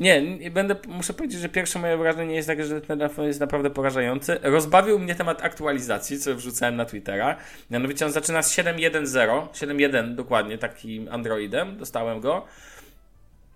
Nie, 0.00 0.50
będę, 0.50 0.76
muszę 0.88 1.12
powiedzieć, 1.12 1.40
że 1.40 1.48
pierwsze 1.48 1.78
moje 1.78 1.96
wrażenie 1.96 2.34
jest 2.34 2.48
takie, 2.48 2.64
że 2.64 2.80
ten 2.80 2.98
telefon 2.98 3.26
jest 3.26 3.40
naprawdę 3.40 3.70
porażający. 3.70 4.38
Rozbawił 4.42 4.98
mnie 4.98 5.14
temat 5.14 5.42
aktualizacji, 5.42 6.18
co 6.18 6.34
wrzucałem 6.34 6.76
na 6.76 6.84
Twittera. 6.84 7.36
Mianowicie 7.70 8.06
on 8.06 8.12
zaczyna 8.12 8.42
z 8.42 8.56
7.1.0, 8.56 9.48
7.1 9.52 10.14
dokładnie, 10.14 10.58
takim 10.58 11.08
Androidem, 11.10 11.76
dostałem 11.76 12.20
go. 12.20 12.46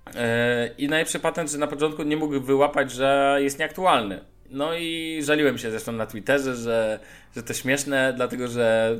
Yy, 0.07 0.21
I 0.79 0.89
najlepszy 0.89 1.21
patent, 1.21 1.51
że 1.51 1.59
na 1.59 1.67
początku 1.67 2.03
nie 2.03 2.17
mógł 2.17 2.41
wyłapać, 2.41 2.93
że 2.93 3.39
jest 3.41 3.59
nieaktualny. 3.59 4.21
No 4.51 4.75
i 4.75 5.21
żaliłem 5.23 5.59
się 5.59 5.71
zresztą 5.71 5.93
na 5.93 6.07
Twitterze, 6.07 6.57
że, 6.57 6.99
że 7.37 7.43
to 7.43 7.55
śmieszne, 7.55 8.13
dlatego 8.17 8.49
że 8.49 8.97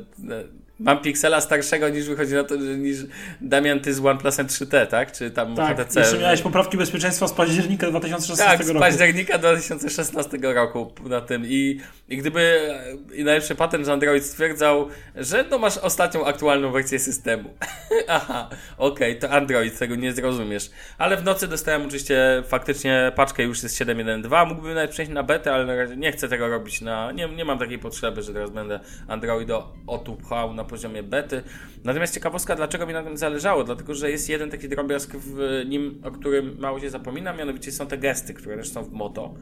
Mam 0.79 1.01
Pixela 1.01 1.41
starszego 1.41 1.89
niż 1.89 2.07
wychodzi 2.07 2.33
na 2.33 2.43
to, 2.43 2.55
niż 2.55 2.97
Damian 3.41 3.79
ty 3.79 3.93
z 3.93 4.05
OnePlusem 4.05 4.47
3T, 4.47 4.87
tak? 4.87 5.11
Czy 5.11 5.31
tam 5.31 5.55
Tak, 5.55 5.77
HTC? 5.77 5.99
jeszcze 5.99 6.17
miałeś 6.17 6.41
poprawki 6.41 6.77
bezpieczeństwa 6.77 7.27
z 7.27 7.33
października 7.33 7.87
2016 7.89 8.45
Tak, 8.57 8.65
z 8.65 8.69
roku. 8.69 8.79
października 8.79 9.37
2016 9.37 10.37
roku 10.41 10.91
na 11.05 11.21
tym 11.21 11.45
i, 11.45 11.79
i 12.09 12.17
gdyby 12.17 12.69
i 13.13 13.23
najlepszy 13.23 13.55
patent, 13.55 13.85
że 13.85 13.93
Android 13.93 14.25
stwierdzał, 14.25 14.89
że 15.15 15.45
no 15.51 15.57
masz 15.57 15.77
ostatnią 15.77 16.25
aktualną 16.25 16.71
wersję 16.71 16.99
systemu. 16.99 17.49
Aha, 18.07 18.49
okej, 18.77 19.19
to 19.19 19.29
Android, 19.29 19.79
tego 19.79 19.95
nie 19.95 20.13
zrozumiesz. 20.13 20.71
Ale 20.97 21.17
w 21.17 21.23
nocy 21.23 21.47
dostałem 21.47 21.81
oczywiście 21.81 22.43
faktycznie 22.47 23.11
paczkę 23.15 23.43
już 23.43 23.63
jest 23.63 23.81
7.1.2, 23.81 24.47
mógłbym 24.47 24.73
nawet 24.75 24.91
przejść 24.91 25.11
na 25.11 25.23
betę, 25.23 25.53
ale 25.53 25.65
na 25.65 25.75
razie 25.75 25.97
nie 25.97 26.11
chcę 26.11 26.29
tego 26.29 26.47
robić 26.47 26.81
na, 26.81 27.11
nie, 27.11 27.29
nie 27.29 27.45
mam 27.45 27.59
takiej 27.59 27.79
potrzeby, 27.79 28.21
że 28.21 28.33
teraz 28.33 28.49
będę 28.49 28.79
Androida 29.07 29.63
otupchał 29.87 30.53
na 30.53 30.64
poziomie 30.65 31.03
bety. 31.03 31.43
Natomiast 31.83 32.13
ciekawostka, 32.13 32.55
dlaczego 32.55 32.85
mi 32.85 32.93
na 32.93 33.03
tym 33.03 33.17
zależało, 33.17 33.63
dlatego, 33.63 33.93
że 33.93 34.11
jest 34.11 34.29
jeden 34.29 34.51
taki 34.51 34.69
drobiazg 34.69 35.15
w 35.15 35.63
nim, 35.67 36.01
o 36.03 36.11
którym 36.11 36.57
mało 36.59 36.79
się 36.79 36.89
zapomina, 36.89 37.33
mianowicie 37.33 37.71
są 37.71 37.87
te 37.87 37.97
gesty, 37.97 38.33
które 38.33 38.57
też 38.57 38.69
są 38.69 38.83
w 38.83 38.91
Moto. 38.91 39.33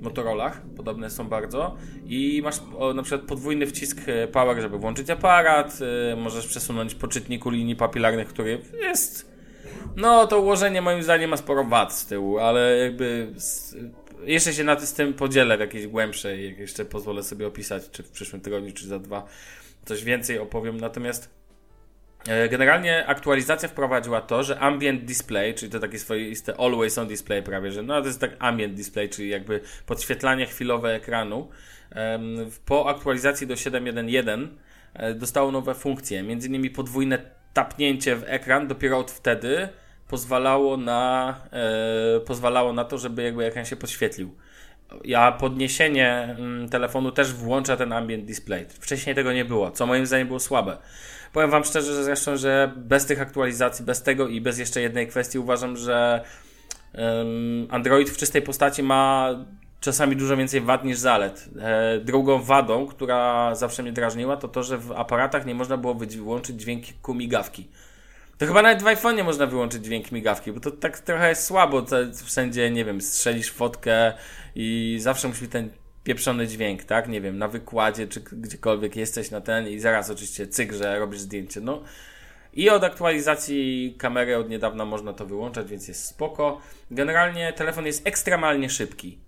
Motorolach, 0.00 0.62
podobne 0.76 1.10
są 1.10 1.28
bardzo 1.28 1.76
i 2.06 2.40
masz 2.44 2.56
o, 2.78 2.94
na 2.94 3.02
przykład 3.02 3.28
podwójny 3.28 3.66
wcisk 3.66 3.98
e, 4.06 4.28
power, 4.28 4.60
żeby 4.60 4.78
włączyć 4.78 5.10
aparat, 5.10 5.78
y, 6.12 6.16
możesz 6.16 6.46
przesunąć 6.46 6.94
po 6.94 7.08
czytniku 7.08 7.50
linii 7.50 7.76
papilarnych, 7.76 8.28
który 8.28 8.60
jest 8.82 9.34
no 9.96 10.26
to 10.26 10.40
ułożenie 10.40 10.82
moim 10.82 11.02
zdaniem 11.02 11.30
ma 11.30 11.36
sporo 11.36 11.64
wad 11.64 11.92
z 11.92 12.06
tyłu, 12.06 12.38
ale 12.38 12.76
jakby 12.76 13.32
z, 13.36 13.76
jeszcze 14.24 14.52
się 14.52 14.64
nad 14.64 14.94
tym 14.94 15.14
podzielę 15.14 15.56
w 15.56 15.60
jakiejś 15.60 15.86
głębszej, 15.86 16.48
jak 16.48 16.58
jeszcze 16.58 16.84
pozwolę 16.84 17.22
sobie 17.22 17.46
opisać, 17.46 17.90
czy 17.90 18.02
w 18.02 18.10
przyszłym 18.10 18.42
tygodniu, 18.42 18.72
czy 18.72 18.86
za 18.86 18.98
dwa 18.98 19.26
coś 19.84 20.04
więcej 20.04 20.38
opowiem, 20.38 20.76
natomiast 20.76 21.30
e, 22.28 22.48
Generalnie 22.48 23.06
aktualizacja 23.06 23.68
wprowadziła 23.68 24.20
to, 24.20 24.42
że 24.42 24.58
ambient 24.58 25.04
display, 25.04 25.54
czyli 25.54 25.72
to 25.72 25.80
takie 25.80 25.98
swoiste 25.98 26.60
always 26.60 26.98
on 26.98 27.08
display 27.08 27.42
prawie, 27.42 27.72
że 27.72 27.82
no 27.82 28.00
to 28.00 28.06
jest 28.06 28.20
tak 28.20 28.36
ambient 28.38 28.74
display, 28.74 29.08
czyli 29.08 29.28
jakby 29.28 29.60
podświetlanie 29.86 30.46
chwilowe 30.46 30.94
ekranu. 30.94 31.48
Po 32.64 32.88
aktualizacji 32.88 33.46
do 33.46 33.54
7.1.1 33.54 34.48
e, 34.94 35.14
dostało 35.14 35.52
nowe 35.52 35.74
funkcje, 35.74 36.22
między 36.22 36.48
innymi 36.48 36.70
podwójne 36.70 37.18
tapnięcie 37.52 38.16
w 38.16 38.24
ekran 38.26 38.68
dopiero 38.68 38.98
od 38.98 39.10
wtedy 39.10 39.68
pozwalało 40.08 40.76
na, 40.76 41.34
e, 41.52 42.20
pozwalało 42.20 42.72
na 42.72 42.84
to, 42.84 42.98
żeby 42.98 43.22
jakby 43.22 43.44
ekran 43.44 43.64
się 43.64 43.76
podświetlił. 43.76 44.34
Ja 45.04 45.32
podniesienie 45.32 46.36
mm, 46.38 46.68
telefonu 46.68 47.12
też 47.12 47.32
włącza 47.32 47.76
ten 47.76 47.92
ambient 47.92 48.24
display. 48.24 48.66
Wcześniej 48.68 49.14
tego 49.14 49.32
nie 49.32 49.44
było, 49.44 49.70
co 49.70 49.86
moim 49.86 50.06
zdaniem 50.06 50.26
było 50.26 50.40
słabe. 50.40 50.78
Powiem 51.32 51.50
Wam 51.50 51.64
szczerze, 51.64 51.94
że 51.94 52.04
zresztą, 52.04 52.36
że 52.36 52.72
bez 52.76 53.06
tych 53.06 53.20
aktualizacji, 53.20 53.84
bez 53.84 54.02
tego 54.02 54.28
i 54.28 54.40
bez 54.40 54.58
jeszcze 54.58 54.80
jednej 54.80 55.08
kwestii 55.08 55.38
uważam, 55.38 55.76
że 55.76 56.24
Android 57.70 58.10
w 58.10 58.16
czystej 58.16 58.42
postaci 58.42 58.82
ma 58.82 59.30
czasami 59.80 60.16
dużo 60.16 60.36
więcej 60.36 60.60
wad 60.60 60.84
niż 60.84 60.98
zalet. 60.98 61.48
E, 61.60 62.00
drugą 62.00 62.42
wadą, 62.42 62.86
która 62.86 63.54
zawsze 63.54 63.82
mnie 63.82 63.92
drażniła, 63.92 64.36
to 64.36 64.48
to, 64.48 64.62
że 64.62 64.78
w 64.78 64.92
aparatach 64.92 65.46
nie 65.46 65.54
można 65.54 65.76
było 65.76 65.94
wyłączyć 65.94 66.60
dźwięku 66.60 67.14
migawki. 67.14 67.68
To 68.38 68.46
chyba 68.46 68.62
nawet 68.62 68.82
w 68.82 68.86
iPhone 68.86 69.16
nie 69.16 69.24
można 69.24 69.46
wyłączyć 69.46 69.84
dźwięk 69.84 70.12
migawki, 70.12 70.52
bo 70.52 70.60
to 70.60 70.70
tak 70.70 70.98
trochę 70.98 71.28
jest 71.28 71.44
słabo. 71.44 71.82
To 71.82 71.96
wszędzie, 72.24 72.70
nie 72.70 72.84
wiem, 72.84 73.00
strzelisz 73.00 73.50
fotkę 73.50 74.12
i 74.54 74.98
zawsze 75.00 75.28
musi 75.28 75.40
być 75.40 75.50
ten 75.50 75.70
pieprzony 76.04 76.46
dźwięk, 76.46 76.84
tak? 76.84 77.08
Nie 77.08 77.20
wiem, 77.20 77.38
na 77.38 77.48
wykładzie 77.48 78.08
czy 78.08 78.20
gdziekolwiek 78.20 78.96
jesteś 78.96 79.30
na 79.30 79.40
ten 79.40 79.68
i 79.68 79.80
zaraz 79.80 80.10
oczywiście 80.10 80.46
cyk, 80.46 80.72
że 80.72 80.98
robisz 80.98 81.20
zdjęcie. 81.20 81.60
No 81.60 81.82
i 82.52 82.70
od 82.70 82.84
aktualizacji 82.84 83.94
kamery 83.98 84.36
od 84.36 84.48
niedawna 84.48 84.84
można 84.84 85.12
to 85.12 85.26
wyłączać, 85.26 85.70
więc 85.70 85.88
jest 85.88 86.04
spoko. 86.04 86.60
Generalnie 86.90 87.52
telefon 87.52 87.86
jest 87.86 88.06
ekstremalnie 88.06 88.70
szybki. 88.70 89.18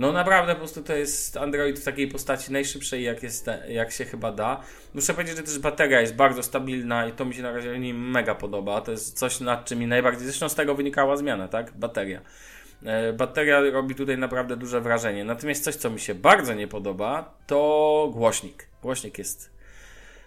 No 0.00 0.12
naprawdę 0.12 0.52
po 0.52 0.58
prostu 0.58 0.82
to 0.82 0.92
jest 0.92 1.36
Android 1.36 1.78
w 1.78 1.84
takiej 1.84 2.08
postaci 2.08 2.52
najszybszej 2.52 3.02
jak, 3.02 3.22
jest, 3.22 3.50
jak 3.68 3.92
się 3.92 4.04
chyba 4.04 4.32
da. 4.32 4.60
Muszę 4.94 5.14
powiedzieć, 5.14 5.36
że 5.36 5.42
też 5.42 5.58
bateria 5.58 6.00
jest 6.00 6.14
bardzo 6.14 6.42
stabilna 6.42 7.06
i 7.06 7.12
to 7.12 7.24
mi 7.24 7.34
się 7.34 7.42
na 7.42 7.52
razie 7.52 7.78
nim 7.78 8.10
mega 8.10 8.34
podoba. 8.34 8.80
To 8.80 8.90
jest 8.90 9.18
coś 9.18 9.40
nad 9.40 9.64
czym 9.64 9.78
mi 9.78 9.86
najbardziej, 9.86 10.24
zresztą 10.24 10.48
z 10.48 10.54
tego 10.54 10.74
wynikała 10.74 11.16
zmiana, 11.16 11.48
tak? 11.48 11.72
Bateria. 11.76 12.20
E, 12.84 13.12
Bateria 13.12 13.60
robi 13.60 13.94
tutaj 13.94 14.18
naprawdę 14.18 14.56
duże 14.56 14.80
wrażenie. 14.80 15.24
Natomiast 15.24 15.64
coś, 15.64 15.76
co 15.76 15.90
mi 15.90 16.00
się 16.00 16.14
bardzo 16.14 16.54
nie 16.54 16.68
podoba, 16.68 17.34
to 17.46 18.10
głośnik. 18.12 18.66
Głośnik 18.82 19.18
jest 19.18 19.50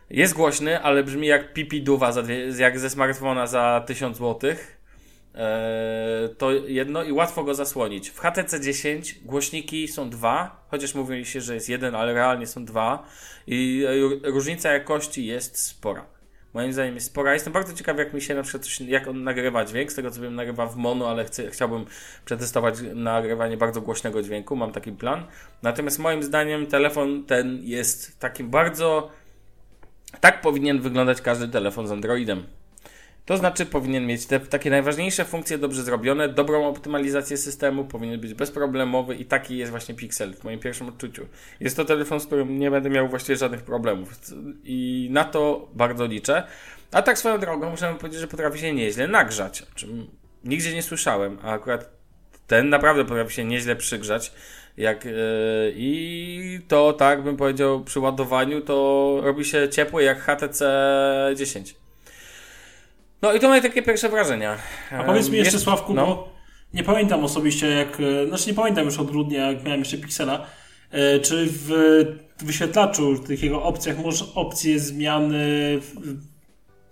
jest 0.10 0.34
głośny, 0.34 0.82
ale 0.82 1.04
brzmi 1.04 1.28
jak 1.28 1.54
pipiduwa, 1.54 2.12
za 2.12 2.22
dwie, 2.24 2.48
jak 2.60 2.80
ze 2.80 2.90
smartfona 2.90 3.48
za 3.48 3.84
1000 3.88 4.18
złotych. 4.18 4.83
Eee, 5.36 6.30
to 6.38 6.52
jedno 6.52 7.04
i 7.04 7.12
łatwo 7.12 7.44
go 7.44 7.56
zasłonić. 7.56 8.10
W 8.10 8.20
HTC 8.20 8.62
10 8.62 9.20
głośniki 9.26 9.88
są 9.88 10.10
dwa, 10.10 10.66
chociaż 10.68 10.96
mówi 10.96 11.26
się, 11.26 11.42
że 11.42 11.54
jest 11.54 11.70
jeden, 11.70 11.96
ale 11.96 12.14
realnie 12.14 12.48
są 12.48 12.66
dwa 12.66 13.06
i 13.48 13.86
e, 14.24 14.30
różnica 14.32 14.72
jakości 14.72 15.26
jest 15.26 15.58
spora. 15.58 16.06
Moim 16.54 16.74
zdaniem 16.74 16.96
jest 16.96 17.08
spora. 17.08 17.34
Jestem 17.34 17.54
bardzo 17.54 17.74
ciekaw, 17.74 17.98
jak 17.98 18.14
mi 18.14 18.22
się 18.22 18.36
na 18.36 18.44
przykład, 18.44 18.64
coś, 18.64 18.82
jak 18.82 19.08
on 19.08 19.24
nagrywa 19.24 19.66
dźwięk. 19.66 19.92
Z 19.92 19.96
tego 19.96 20.12
co 20.12 20.22
wiem, 20.22 20.36
nagrywa 20.36 20.68
w 20.68 20.76
mono, 20.76 21.10
ale 21.10 21.26
chcę, 21.26 21.52
chciałbym 21.52 21.86
przetestować 22.26 22.76
nagrywanie 22.96 23.58
bardzo 23.58 23.82
głośnego 23.82 24.22
dźwięku. 24.22 24.56
Mam 24.56 24.72
taki 24.72 24.92
plan. 24.92 25.26
Natomiast 25.64 26.00
moim 26.00 26.24
zdaniem 26.24 26.68
telefon 26.68 27.26
ten 27.26 27.60
jest 27.64 28.20
takim 28.20 28.50
bardzo. 28.50 29.12
Tak 30.20 30.42
powinien 30.42 30.82
wyglądać 30.82 31.22
każdy 31.22 31.48
telefon 31.48 31.88
z 31.88 31.92
Androidem. 31.92 32.44
To 33.26 33.38
znaczy 33.38 33.66
powinien 33.66 34.06
mieć 34.06 34.26
te 34.26 34.40
takie 34.40 34.70
najważniejsze 34.70 35.26
funkcje 35.26 35.58
dobrze 35.58 35.84
zrobione, 35.84 36.30
dobrą 36.30 36.68
optymalizację 36.68 37.38
systemu, 37.38 37.86
powinien 37.86 38.20
być 38.20 38.34
bezproblemowy 38.34 39.16
i 39.16 39.26
taki 39.26 39.58
jest 39.58 39.72
właśnie 39.72 39.96
Pixel 39.96 40.34
w 40.34 40.44
moim 40.44 40.60
pierwszym 40.60 40.88
odczuciu. 40.88 41.28
Jest 41.60 41.78
to 41.78 41.86
telefon, 41.86 42.20
z 42.20 42.26
którym 42.26 42.60
nie 42.60 42.72
będę 42.72 42.90
miał 42.90 43.08
właściwie 43.08 43.36
żadnych 43.36 43.62
problemów 43.62 44.20
i 44.64 45.08
na 45.12 45.24
to 45.24 45.70
bardzo 45.74 46.06
liczę. 46.06 46.44
A 46.92 47.02
tak 47.02 47.18
swoją 47.18 47.40
drogą 47.40 47.70
muszę 47.70 47.96
powiedzieć, 48.00 48.22
że 48.22 48.28
potrafi 48.28 48.60
się 48.60 48.74
nieźle 48.74 49.08
nagrzać, 49.08 49.62
o 49.62 49.76
czym 49.76 50.08
nigdzie 50.44 50.74
nie 50.74 50.84
słyszałem, 50.84 51.38
a 51.44 51.52
akurat 51.52 51.90
ten 52.48 52.70
naprawdę 52.70 53.06
potrafi 53.06 53.34
się 53.34 53.46
nieźle 53.46 53.76
przygrzać. 53.76 54.32
Jak, 54.78 55.06
yy, 55.06 55.14
I 55.76 56.60
to 56.68 56.94
tak 56.94 57.24
bym 57.24 57.38
powiedział 57.38 57.84
przy 57.84 58.00
ładowaniu 58.00 58.62
to 58.62 59.20
robi 59.24 59.46
się 59.46 59.70
ciepły 59.70 60.04
jak 60.04 60.20
HTC 60.20 60.66
10. 61.36 61.83
No 63.24 63.34
i 63.34 63.40
to 63.40 63.48
moje 63.50 63.62
takie 63.62 63.82
pierwsze 63.82 64.10
wrażenia. 64.10 64.58
A 64.92 65.04
powiedz 65.04 65.30
mi 65.30 65.38
jeszcze, 65.38 65.54
Jest- 65.54 65.64
Sławku, 65.64 65.94
no. 65.94 66.06
bo 66.06 66.30
nie 66.74 66.84
pamiętam 66.84 67.24
osobiście, 67.24 67.68
jak. 67.68 67.98
e, 68.00 68.28
Znaczy, 68.28 68.48
nie 68.48 68.54
pamiętam 68.54 68.86
już 68.86 69.00
od 69.00 69.12
grudnia, 69.12 69.52
jak 69.52 69.64
miałem 69.64 69.80
jeszcze 69.80 69.98
Pixela. 69.98 70.46
E, 70.92 71.20
Czy 71.20 71.48
w 71.50 71.70
wyświetlaczu, 72.40 73.14
w 73.16 73.28
tych 73.28 73.44
jego 73.44 73.64
opcjach, 73.64 74.06
masz 74.06 74.24
opcję 74.36 74.80
zmiany 74.80 75.80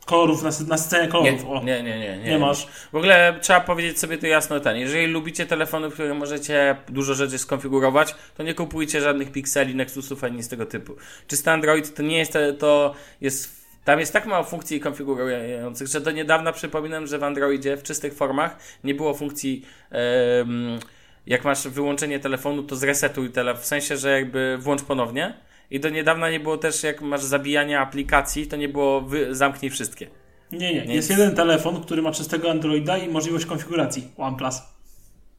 kolorów, 0.06 0.44
nas- 0.44 0.68
nasycenia 0.68 1.04
Nie, 1.04 1.10
kolorów? 1.10 1.46
O, 1.50 1.64
nie, 1.64 1.84
nie, 1.84 2.00
nie, 2.00 2.18
nie. 2.18 2.24
Nie 2.32 2.40
masz. 2.40 2.68
W 2.92 2.96
ogóle 2.96 3.38
trzeba 3.42 3.60
powiedzieć 3.60 4.00
sobie 4.00 4.18
to 4.18 4.28
jasno 4.28 4.60
ten. 4.60 4.78
Jeżeli 4.78 5.08
lubicie 5.08 5.46
telefony, 5.46 5.90
w 5.90 5.94
których 5.94 6.14
możecie 6.18 6.76
dużo 6.90 7.14
rzeczy 7.14 7.38
skonfigurować, 7.38 8.16
to 8.38 8.44
nie 8.44 8.54
kupujcie 8.54 9.02
żadnych 9.02 9.32
pikseli, 9.32 9.76
Nexusów 9.76 10.24
ani 10.24 10.38
nic 10.38 10.50
tego 10.50 10.66
typu. 10.66 10.96
Czysty 11.28 11.52
Android 11.52 11.96
to 11.96 12.04
nie 12.04 12.18
jest, 12.18 12.34
to 12.60 12.94
jest 13.22 13.61
tam 13.86 14.00
jest 14.00 14.14
tak 14.14 14.26
mało 14.26 14.44
funkcji 14.44 14.80
konfigurujących, 14.80 15.88
że 15.88 16.02
do 16.02 16.12
niedawna 16.12 16.52
przypominam, 16.52 17.08
że 17.08 17.20
w 17.20 17.24
Androidzie 17.24 17.78
w 17.78 17.84
czystych 17.84 18.14
formach 18.14 18.58
nie 18.84 18.96
było 18.96 19.14
funkcji 19.14 19.66
em, 19.90 20.80
jak 21.28 21.46
masz 21.46 21.68
wyłączenie 21.68 22.20
telefonu, 22.20 22.64
to 22.64 22.76
zresetuj 22.76 23.30
telefon, 23.30 23.64
w 23.64 23.66
sensie, 23.66 23.98
że 23.98 24.12
jakby 24.12 24.58
włącz 24.60 24.82
ponownie. 24.82 25.34
I 25.72 25.80
do 25.80 25.90
niedawna 25.90 26.32
nie 26.32 26.40
było 26.40 26.58
też, 26.58 26.84
jak 26.84 27.02
masz 27.02 27.24
zabijanie 27.24 27.80
aplikacji, 27.80 28.48
to 28.48 28.56
nie 28.56 28.70
było 28.70 29.02
wy, 29.02 29.36
zamknij 29.36 29.72
wszystkie. 29.72 30.08
Nie, 30.52 30.74
nie. 30.74 30.86
Nie. 30.86 30.96
Jest 30.96 31.10
jeden 31.10 31.36
telefon, 31.36 31.84
który 31.84 32.02
ma 32.02 32.12
czystego 32.12 32.52
Androida 32.52 32.98
i 32.98 33.10
możliwość 33.10 33.46
konfiguracji. 33.46 34.12
OnePlus. 34.18 34.62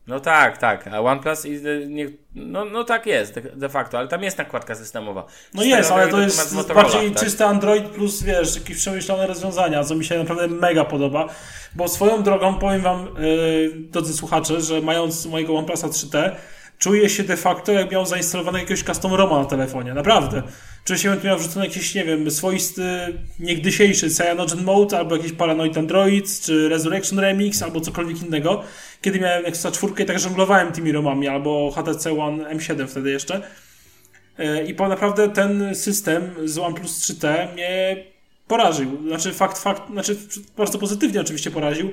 No 0.07 0.21
tak, 0.21 0.59
tak. 0.59 0.87
A 0.87 1.01
OnePlus 1.01 1.45
i 1.45 1.55
e, 1.55 1.87
nie, 1.87 2.07
no, 2.35 2.65
no 2.65 2.85
tak 2.85 3.07
jest 3.07 3.41
de, 3.41 3.69
facto, 3.69 3.99
ale 3.99 4.09
tam 4.09 4.23
jest 4.23 4.39
nakładka 4.39 4.75
systemowa. 4.75 5.27
No 5.55 5.63
jest, 5.63 5.91
ale 5.91 6.09
to 6.09 6.21
jest 6.21 6.53
Motorola, 6.53 6.83
bardziej 6.83 7.11
tak? 7.11 7.23
czysty 7.23 7.45
Android 7.45 7.85
plus, 7.85 8.23
wiesz, 8.23 8.57
jakieś 8.57 8.77
przemyślane 8.77 9.27
rozwiązania, 9.27 9.85
co 9.85 9.95
mi 9.95 10.05
się 10.05 10.19
naprawdę 10.19 10.49
mega 10.49 10.85
podoba. 10.85 11.29
Bo 11.75 11.89
swoją 11.89 12.23
drogą 12.23 12.55
powiem 12.55 12.81
wam, 12.81 13.09
yy, 13.19 13.71
drodzy 13.77 14.15
słuchacze, 14.15 14.61
że 14.61 14.81
mając 14.81 15.27
mojego 15.27 15.57
OnePlusa 15.57 15.89
3T, 15.89 16.31
czuję 16.83 17.09
się 17.09 17.23
de 17.23 17.37
facto, 17.37 17.73
jak 17.73 17.91
miał 17.91 18.07
zainstalowane 18.07 18.59
jakiegoś 18.59 18.83
custom 18.83 19.15
ROMa 19.15 19.39
na 19.39 19.45
telefonie. 19.45 19.95
Naprawdę. 19.95 20.43
Czuję 20.85 20.99
się, 20.99 21.09
jakby 21.09 21.27
miał 21.27 21.39
wrzucony 21.39 21.67
jakiś, 21.67 21.95
nie 21.95 22.05
wiem, 22.05 22.31
swoisty, 22.31 22.83
niegdysiejszy 23.39 24.11
Cyanogen 24.11 24.65
Mode, 24.65 24.99
albo 24.99 25.17
jakiś 25.17 25.33
Paranoid 25.33 25.79
Android, 25.79 26.41
czy 26.41 26.69
Resurrection 26.69 27.19
Remix, 27.19 27.63
albo 27.63 27.81
cokolwiek 27.81 28.23
innego. 28.23 28.63
Kiedy 29.03 29.21
miałem 29.21 29.43
Nexusa 29.43 29.71
4 29.71 29.93
i 30.03 30.07
tak 30.07 30.19
żonglowałem 30.19 30.73
tymi 30.73 30.93
ROMami, 30.93 31.29
albo 31.29 31.71
HTC 31.71 32.19
One 32.19 32.45
M7 32.45 32.87
wtedy 32.87 33.11
jeszcze. 33.11 33.43
E, 34.39 34.65
I 34.65 34.75
po 34.75 34.89
naprawdę 34.89 35.29
ten 35.29 35.75
system 35.75 36.35
z 36.45 36.59
OnePlus 36.59 37.01
3T 37.01 37.53
mnie 37.53 37.97
poraził. 38.49 39.09
Znaczy 39.09 39.33
fakt, 39.33 39.59
fakt, 39.59 39.91
znaczy 39.91 40.17
bardzo 40.57 40.79
pozytywnie 40.79 41.21
oczywiście 41.21 41.51
poraził. 41.51 41.93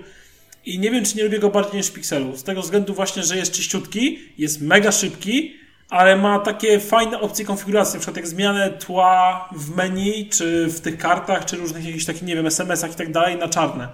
I 0.70 0.80
nie 0.80 0.92
wiem, 0.92 1.06
czy 1.06 1.18
nie 1.18 1.24
lubię 1.24 1.40
go 1.40 1.50
bardziej 1.50 1.78
niż 1.78 1.92
Pixelu. 1.92 2.38
Z 2.38 2.44
tego 2.44 2.62
względu 2.62 2.94
właśnie, 2.94 3.24
że 3.24 3.38
jest 3.38 3.52
czyściutki, 3.52 4.20
jest 4.38 4.62
mega 4.62 4.92
szybki, 4.92 5.54
ale 5.90 6.16
ma 6.16 6.40
takie 6.40 6.80
fajne 6.80 7.20
opcje 7.20 7.46
konfiguracji, 7.46 7.94
na 7.94 8.00
przykład 8.00 8.18
jak 8.18 8.28
zmianę 8.28 8.70
tła 8.70 9.50
w 9.56 9.76
menu, 9.76 10.30
czy 10.30 10.68
w 10.68 10.80
tych 10.82 10.98
kartach, 10.98 11.46
czy 11.46 11.58
różnych 11.58 11.86
jakichś 11.86 12.06
takich, 12.06 12.22
nie 12.22 12.36
wiem, 12.36 12.48
SMS-ach 12.48 12.92
i 12.92 12.96
tak 12.96 13.12
dalej 13.12 13.38
na 13.38 13.48
czarne. 13.48 13.88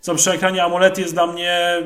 Co 0.00 0.14
przy 0.14 0.30
ekranie 0.30 0.64
AMOLED 0.64 0.98
jest 0.98 1.14
dla 1.14 1.26
mnie 1.26 1.82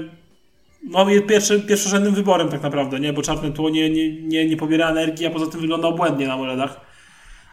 no, 0.83 1.07
pierwszy, 1.29 1.61
pierwszorzędnym 1.61 2.15
wyborem 2.15 2.49
tak 2.49 2.63
naprawdę, 2.63 3.01
nie? 3.01 3.13
Bo 3.13 3.23
czarne 3.23 3.53
tło 3.53 3.71
nie, 3.71 3.91
nie, 3.91 4.23
nie, 4.23 4.47
nie 4.47 4.57
pobiera 4.57 4.91
energii, 4.91 5.27
a 5.27 5.31
poza 5.31 5.47
tym 5.47 5.61
wygląda 5.61 5.89
obłędnie 5.89 6.27
na 6.27 6.35
AMOLEDach. 6.35 6.92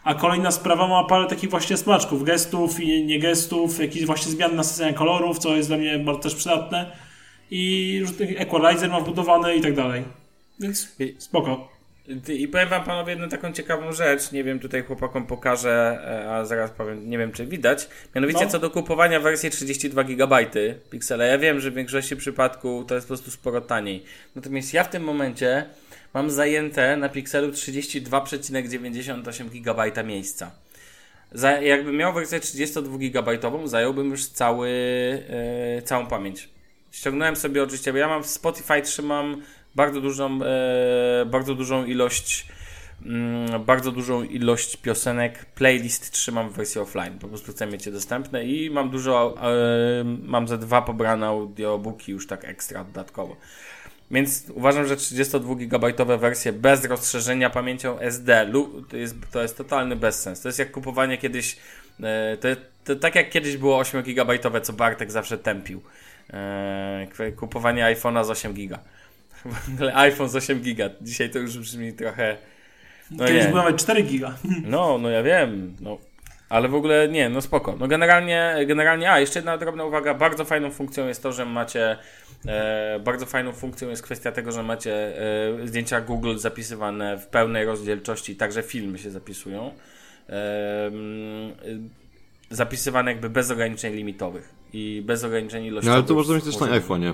A 0.03 0.15
kolejna 0.15 0.51
sprawa 0.51 0.87
ma 0.87 1.03
parę 1.03 1.27
takich 1.27 1.49
właśnie 1.49 1.77
smaczków, 1.77 2.23
gestów 2.23 2.79
i 2.79 3.05
nie 3.05 3.19
gestów, 3.19 3.79
jakieś 3.79 4.05
właśnie 4.05 4.31
zmiany 4.31 4.55
nasycenia 4.55 4.93
kolorów, 4.93 5.39
co 5.39 5.55
jest 5.55 5.69
dla 5.69 5.77
mnie 5.77 5.99
bardzo 5.99 6.21
też 6.21 6.35
przydatne. 6.35 6.91
I 7.51 8.03
equalizer 8.37 8.89
ma 8.89 8.99
wbudowany 8.99 9.55
i 9.55 9.61
tak 9.61 9.75
dalej. 9.75 10.03
Więc 10.59 10.95
spoko. 11.17 11.69
I 12.27 12.47
powiem 12.47 12.69
wam 12.69 12.83
panowie 12.83 13.11
jedną 13.11 13.29
taką 13.29 13.53
ciekawą 13.53 13.91
rzecz, 13.91 14.31
nie 14.31 14.43
wiem, 14.43 14.59
tutaj 14.59 14.83
chłopakom 14.83 15.27
pokażę, 15.27 16.01
e, 16.25 16.31
a 16.31 16.45
zaraz 16.45 16.71
powiem, 16.71 17.09
nie 17.09 17.17
wiem 17.17 17.31
czy 17.31 17.45
widać. 17.45 17.87
Mianowicie 18.15 18.45
no. 18.45 18.51
co 18.51 18.59
do 18.59 18.69
kupowania 18.69 19.19
wersji 19.19 19.49
32 19.49 20.03
GB 20.03 20.45
piksele. 20.89 21.27
Ja 21.27 21.37
wiem, 21.37 21.59
że 21.59 21.71
w 21.71 21.73
większości 21.73 22.15
przypadków 22.15 22.85
to 22.85 22.95
jest 22.95 23.07
po 23.07 23.13
prostu 23.13 23.31
sporo 23.31 23.61
taniej. 23.61 24.03
Natomiast 24.35 24.73
ja 24.73 24.83
w 24.83 24.89
tym 24.89 25.03
momencie 25.03 25.65
mam 26.13 26.31
zajęte 26.31 26.97
na 26.97 27.09
Pixelu 27.09 27.51
32,98 27.51 29.49
GB 29.49 30.03
miejsca. 30.03 30.51
Za, 31.31 31.51
jakbym 31.51 31.97
miał 31.97 32.13
wersję 32.13 32.39
32 32.39 32.97
GB, 32.97 33.39
zająłbym 33.65 34.11
już 34.11 34.25
cały, 34.25 34.69
yy, 35.75 35.81
całą 35.81 36.07
pamięć. 36.07 36.49
Ściągnąłem 36.91 37.35
sobie 37.35 37.63
oczywiście, 37.63 37.91
bo 37.91 37.97
ja 37.97 38.07
mam 38.07 38.23
w 38.23 38.27
Spotify 38.27 38.81
trzymam 38.81 39.41
bardzo 39.75 40.01
dużą, 40.01 40.39
yy, 40.39 40.45
bardzo 41.25 41.55
dużą 41.55 41.85
ilość 41.85 42.47
mm, 43.05 43.63
bardzo 43.63 43.91
dużą 43.91 44.23
ilość 44.23 44.77
piosenek, 44.77 45.45
playlist 45.45 46.11
trzymam 46.11 46.49
w 46.49 46.53
wersji 46.53 46.81
offline, 46.81 47.19
po 47.19 47.27
prostu 47.27 47.51
chcę 47.51 47.67
mieć 47.67 47.85
je 47.85 47.91
dostępne 47.91 48.45
i 48.45 48.69
mam 48.69 48.89
dużo, 48.89 49.35
yy, 50.03 50.17
mam 50.23 50.47
ze 50.47 50.57
dwa 50.57 50.81
pobrane 50.81 51.27
audiobooki 51.27 52.11
już 52.11 52.27
tak 52.27 52.45
ekstra 52.45 52.83
dodatkowo. 52.83 53.35
Więc 54.11 54.45
uważam, 54.53 54.87
że 54.87 54.95
32-gigabajtowe 54.95 56.19
wersje 56.19 56.53
bez 56.53 56.85
rozszerzenia 56.85 57.49
pamięcią 57.49 57.99
SD 57.99 58.51
to 58.89 58.97
jest, 58.97 59.15
to 59.31 59.41
jest 59.41 59.57
totalny 59.57 59.95
bezsens. 59.95 60.41
To 60.41 60.49
jest 60.49 60.59
jak 60.59 60.71
kupowanie 60.71 61.17
kiedyś, 61.17 61.57
e, 62.03 62.37
to, 62.37 62.47
to 62.83 62.95
tak 62.95 63.15
jak 63.15 63.29
kiedyś 63.29 63.57
było 63.57 63.81
8-gigabajtowe, 63.81 64.61
co 64.61 64.73
Bartek 64.73 65.11
zawsze 65.11 65.37
tępił. 65.37 65.81
E, 66.33 67.07
kupowanie 67.35 67.83
iPhone'a 67.83 68.25
z 68.25 68.29
8 68.29 68.53
giga. 68.53 68.79
IPhone 70.09 70.29
z 70.29 70.35
8 70.35 70.61
giga. 70.61 70.89
Dzisiaj 71.01 71.29
to 71.29 71.39
już 71.39 71.57
brzmi 71.57 71.93
trochę... 71.93 72.37
No 73.11 73.25
Kiedyś 73.25 73.45
było 73.45 73.57
nawet 73.57 73.77
4 73.77 74.03
giga. 74.03 74.37
No, 74.65 74.97
no 74.97 75.09
ja 75.09 75.23
wiem. 75.23 75.75
No. 75.79 75.97
Ale 76.49 76.67
w 76.67 76.75
ogóle 76.75 77.07
nie, 77.07 77.29
no 77.29 77.41
spoko. 77.41 77.75
No 77.79 77.87
generalnie, 77.87 78.55
generalnie, 78.67 79.11
a 79.11 79.19
jeszcze 79.19 79.39
jedna 79.39 79.57
drobna 79.57 79.85
uwaga, 79.85 80.13
bardzo 80.13 80.45
fajną 80.45 80.71
funkcją 80.71 81.07
jest 81.07 81.23
to, 81.23 81.31
że 81.31 81.45
macie 81.45 81.97
E, 82.47 82.99
bardzo 83.03 83.25
fajną 83.25 83.53
funkcją 83.53 83.89
jest 83.89 84.03
kwestia 84.03 84.31
tego, 84.31 84.51
że 84.51 84.63
macie 84.63 85.21
e, 85.63 85.67
zdjęcia 85.67 86.01
Google 86.01 86.37
zapisywane 86.37 87.17
w 87.17 87.27
pełnej 87.27 87.65
rozdzielczości, 87.65 88.35
także 88.35 88.63
filmy 88.63 88.97
się 88.97 89.11
zapisują. 89.11 89.73
E, 90.29 90.91
zapisywane 92.49 93.11
jakby 93.11 93.29
bez 93.29 93.51
ograniczeń 93.51 93.93
limitowych 93.93 94.53
i 94.73 95.03
bez 95.05 95.23
ograniczeń 95.23 95.65
ilościowych. 95.65 95.87
No 95.89 95.95
ale 95.95 96.03
to 96.03 96.13
można 96.13 96.35
mieć 96.35 96.45
też 96.45 96.59
na 96.59 96.67
iPhone'ie. 96.67 97.13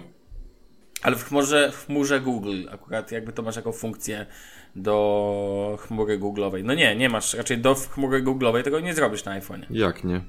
Ale 1.01 1.15
w 1.15 1.23
chmurze, 1.23 1.71
w 1.71 1.85
chmurze 1.85 2.19
Google 2.19 2.63
akurat 2.71 3.11
jakby 3.11 3.33
to 3.33 3.43
masz 3.43 3.55
jako 3.55 3.71
funkcję 3.71 4.25
do 4.75 5.77
chmury 5.81 6.19
Google'owej. 6.19 6.63
No 6.63 6.73
nie, 6.73 6.95
nie 6.95 7.09
masz, 7.09 7.33
raczej 7.33 7.57
do 7.57 7.75
chmury 7.75 8.23
Google'owej 8.23 8.63
tego 8.63 8.79
nie 8.79 8.93
zrobisz 8.93 9.25
na 9.25 9.39
iPhone'ie. 9.39 9.65
Jak 9.69 10.03
nie? 10.03 10.21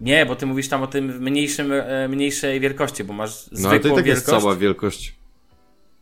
Nie, 0.00 0.26
bo 0.26 0.36
ty 0.36 0.46
mówisz 0.46 0.68
tam 0.68 0.82
o 0.82 0.86
tym 0.86 1.22
mniejszym, 1.22 1.72
e, 1.72 2.08
mniejszej 2.08 2.60
wielkości, 2.60 3.04
bo 3.04 3.12
masz 3.12 3.44
zwykłą 3.44 3.62
no, 3.62 3.70
ale 3.70 3.80
to 3.80 3.88
i 3.88 3.94
tak 3.94 4.04
wielkość. 4.04 4.26
jest 4.28 4.42
cała 4.42 4.56
wielkość. 4.56 5.14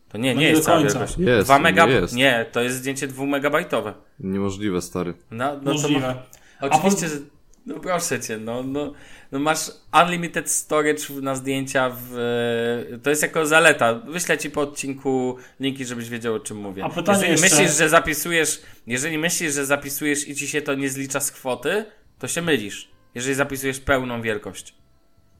To 0.09 0.17
nie, 0.17 0.29
nie, 0.29 0.35
no 0.35 0.41
nie 0.41 0.49
jest 0.49 0.63
cała 0.63 0.79
wielkość. 0.83 1.17
Jest, 1.17 1.47
2 1.47 1.59
mega... 1.59 1.85
nie, 1.85 1.91
jest. 1.91 2.15
nie, 2.15 2.45
to 2.51 2.61
jest 2.61 2.75
zdjęcie 2.75 3.07
2 3.07 3.25
megabajtowe. 3.25 3.93
Niemożliwe, 4.19 4.81
stary. 4.81 5.13
No, 5.31 5.59
no 5.63 5.71
Możliwe. 5.71 6.15
Ma... 6.61 6.67
Oczywiście, 6.67 7.07
po... 7.07 7.38
No 7.65 7.79
proszę 7.79 8.19
cię, 8.19 8.37
no, 8.37 8.63
no, 8.63 8.93
no 9.31 9.39
masz 9.39 9.71
unlimited 10.03 10.49
storage 10.49 11.03
na 11.21 11.35
zdjęcia 11.35 11.91
w... 12.01 12.15
To 13.03 13.09
jest 13.09 13.21
jako 13.21 13.45
zaleta. 13.45 13.93
Wyślę 13.93 14.37
ci 14.37 14.49
po 14.49 14.61
odcinku 14.61 15.35
linki, 15.59 15.85
żebyś 15.85 16.09
wiedział 16.09 16.35
o 16.35 16.39
czym 16.39 16.57
mówię. 16.57 16.83
A 16.83 16.89
pytanie 16.89 17.27
jeżeli 17.27 17.41
jeszcze... 17.41 17.57
myślisz, 17.57 17.77
że 17.77 17.89
zapisujesz, 17.89 18.61
jeżeli 18.87 19.17
myślisz, 19.17 19.53
że 19.53 19.65
zapisujesz 19.65 20.27
i 20.27 20.35
ci 20.35 20.47
się 20.47 20.61
to 20.61 20.75
nie 20.75 20.89
zlicza 20.89 21.19
z 21.19 21.31
kwoty, 21.31 21.85
to 22.19 22.27
się 22.27 22.41
mylisz 22.41 22.89
jeżeli 23.15 23.35
zapisujesz 23.35 23.79
pełną 23.79 24.21
wielkość. 24.21 24.75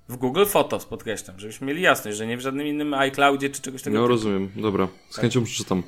W 0.10 0.16
Google 0.16 0.46
Photos 0.46 0.86
podkreślam, 0.86 1.40
żebyśmy 1.40 1.68
mieli 1.68 1.82
jasność, 1.82 2.18
że 2.18 2.28
nie 2.28 2.38
w 2.38 2.42
żadnym 2.42 2.68
innym 2.68 2.94
iCloudzie 2.94 3.50
czy 3.50 3.62
czegoś 3.62 3.82
takiego. 3.82 3.98
No 3.98 4.04
typu. 4.04 4.14
rozumiem, 4.14 4.52
dobra. 4.56 4.88
Z 5.10 5.18
chęcią 5.18 5.44
przeczytam. 5.44 5.84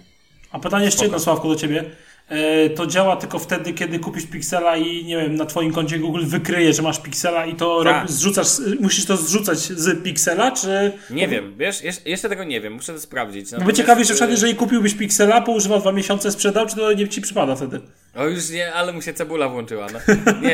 A 0.52 0.60
pytanie 0.60 0.86
jeszcze 0.86 1.04
jedno, 1.04 1.20
Sławku, 1.20 1.50
do 1.50 1.56
ciebie. 1.56 1.86
E, 2.32 2.70
to 2.70 2.88
działa 2.88 3.16
tylko 3.16 3.40
wtedy, 3.40 3.74
kiedy 3.74 4.00
kupisz 4.00 4.26
Pixela 4.26 4.78
i 4.78 5.06
nie 5.06 5.18
wiem, 5.18 5.36
na 5.36 5.46
twoim 5.46 5.74
koncie 5.74 6.00
Google 6.00 6.26
wykryje, 6.26 6.74
że 6.74 6.82
masz 6.82 7.00
Pixela 7.00 7.46
i 7.46 7.56
to 7.56 7.84
tak. 7.84 8.12
zrzucasz, 8.12 8.48
musisz 8.80 9.06
to 9.06 9.18
zrzucać 9.18 9.58
z 9.58 10.04
Pixela, 10.04 10.52
czy... 10.52 10.92
Nie 11.10 11.28
wiem, 11.28 11.54
wiesz, 11.58 11.82
jeszcze 12.06 12.30
tego 12.30 12.44
nie 12.44 12.62
wiem, 12.62 12.74
muszę 12.74 12.94
to 12.94 13.00
sprawdzić. 13.00 13.52
No 13.52 13.66
bo 13.66 13.72
ciekawie, 13.72 14.06
czy 14.06 14.16
wtedy, 14.16 14.32
jeżeli 14.32 14.56
kupiłbyś 14.56 14.94
Pixela, 14.94 15.42
poużywał 15.42 15.80
dwa 15.80 15.92
miesiące, 15.92 16.32
sprzedał, 16.32 16.68
czy 16.68 16.76
to 16.76 16.94
nie 16.94 17.08
ci 17.08 17.22
przypada 17.22 17.56
wtedy? 17.56 17.82
O 18.16 18.28
już 18.28 18.50
nie, 18.50 18.74
ale 18.74 18.94
mu 18.94 19.02
się 19.02 19.14
cebula 19.14 19.50
włączyła. 19.50 19.88
No. 19.94 20.00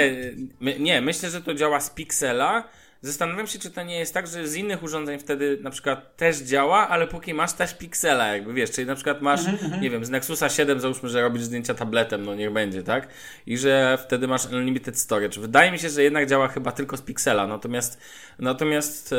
Nie, 0.62 0.80
nie, 0.80 1.02
myślę, 1.02 1.30
że 1.30 1.42
to 1.42 1.54
działa 1.54 1.80
z 1.80 1.90
Pixela, 1.90 2.64
Zastanawiam 3.02 3.48
się, 3.48 3.60
czy 3.60 3.72
to 3.72 3.84
nie 3.84 4.00
jest 4.00 4.14
tak, 4.14 4.28
że 4.28 4.48
z 4.48 4.56
innych 4.56 4.84
urządzeń 4.84 5.20
wtedy 5.20 5.58
na 5.62 5.70
przykład 5.70 6.16
też 6.16 6.38
działa, 6.38 6.88
ale 6.88 7.08
póki 7.08 7.34
masz 7.34 7.54
też 7.54 7.78
piksela, 7.78 8.28
jakby 8.28 8.54
wiesz, 8.54 8.72
czyli 8.72 8.88
na 8.88 8.96
przykład 8.96 9.22
masz, 9.22 9.42
mm-hmm. 9.42 9.82
nie 9.82 9.90
wiem, 9.90 10.06
z 10.06 10.10
Nexusa 10.10 10.50
7 10.50 10.80
załóżmy, 10.80 11.10
że 11.10 11.22
robisz 11.22 11.44
zdjęcia 11.44 11.74
tabletem, 11.74 12.26
no 12.26 12.36
niech 12.36 12.54
będzie, 12.54 12.84
tak? 12.84 13.08
I 13.46 13.58
że 13.58 13.98
wtedy 14.06 14.28
masz 14.28 14.46
unlimited 14.46 15.00
storage. 15.00 15.42
Wydaje 15.42 15.72
mi 15.72 15.80
się, 15.80 15.90
że 15.90 16.04
jednak 16.04 16.30
działa 16.30 16.48
chyba 16.48 16.72
tylko 16.72 16.98
z 16.98 17.02
piksela, 17.02 17.48
natomiast 17.48 18.02
natomiast 18.40 19.12
yy, 19.12 19.18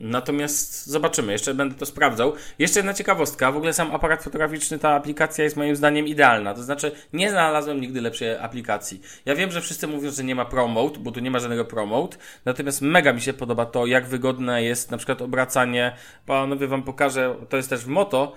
natomiast 0.00 0.86
zobaczymy, 0.86 1.32
jeszcze 1.32 1.54
będę 1.54 1.74
to 1.74 1.86
sprawdzał. 1.86 2.32
Jeszcze 2.58 2.78
jedna 2.78 2.94
ciekawostka, 2.94 3.52
w 3.52 3.56
ogóle 3.56 3.72
sam 3.72 3.94
aparat 3.94 4.22
fotograficzny, 4.22 4.78
ta 4.78 4.90
aplikacja 4.90 5.44
jest 5.44 5.56
moim 5.56 5.76
zdaniem 5.76 6.08
idealna, 6.08 6.54
to 6.54 6.62
znaczy 6.62 6.92
nie 7.12 7.30
znalazłem 7.30 7.80
nigdy 7.80 8.00
lepszej 8.00 8.36
aplikacji. 8.36 9.00
Ja 9.24 9.34
wiem, 9.34 9.50
że 9.50 9.60
wszyscy 9.60 9.86
mówią, 9.86 10.10
że 10.10 10.24
nie 10.24 10.34
ma 10.34 10.44
promote, 10.44 11.00
bo 11.00 11.12
tu 11.12 11.20
nie 11.20 11.30
ma 11.30 11.38
żadnego 11.38 11.64
promote, 11.64 12.16
natomiast 12.44 12.63
Natomiast 12.64 12.82
mega 12.82 13.12
mi 13.12 13.20
się 13.20 13.32
podoba 13.32 13.66
to, 13.66 13.86
jak 13.86 14.06
wygodne 14.06 14.62
jest 14.62 14.90
na 14.90 14.96
przykład 14.96 15.22
obracanie. 15.22 15.92
Panowie 16.26 16.66
wam 16.66 16.82
pokażę, 16.82 17.36
to 17.48 17.56
jest 17.56 17.70
też 17.70 17.80
w 17.80 17.88
moto. 17.88 18.36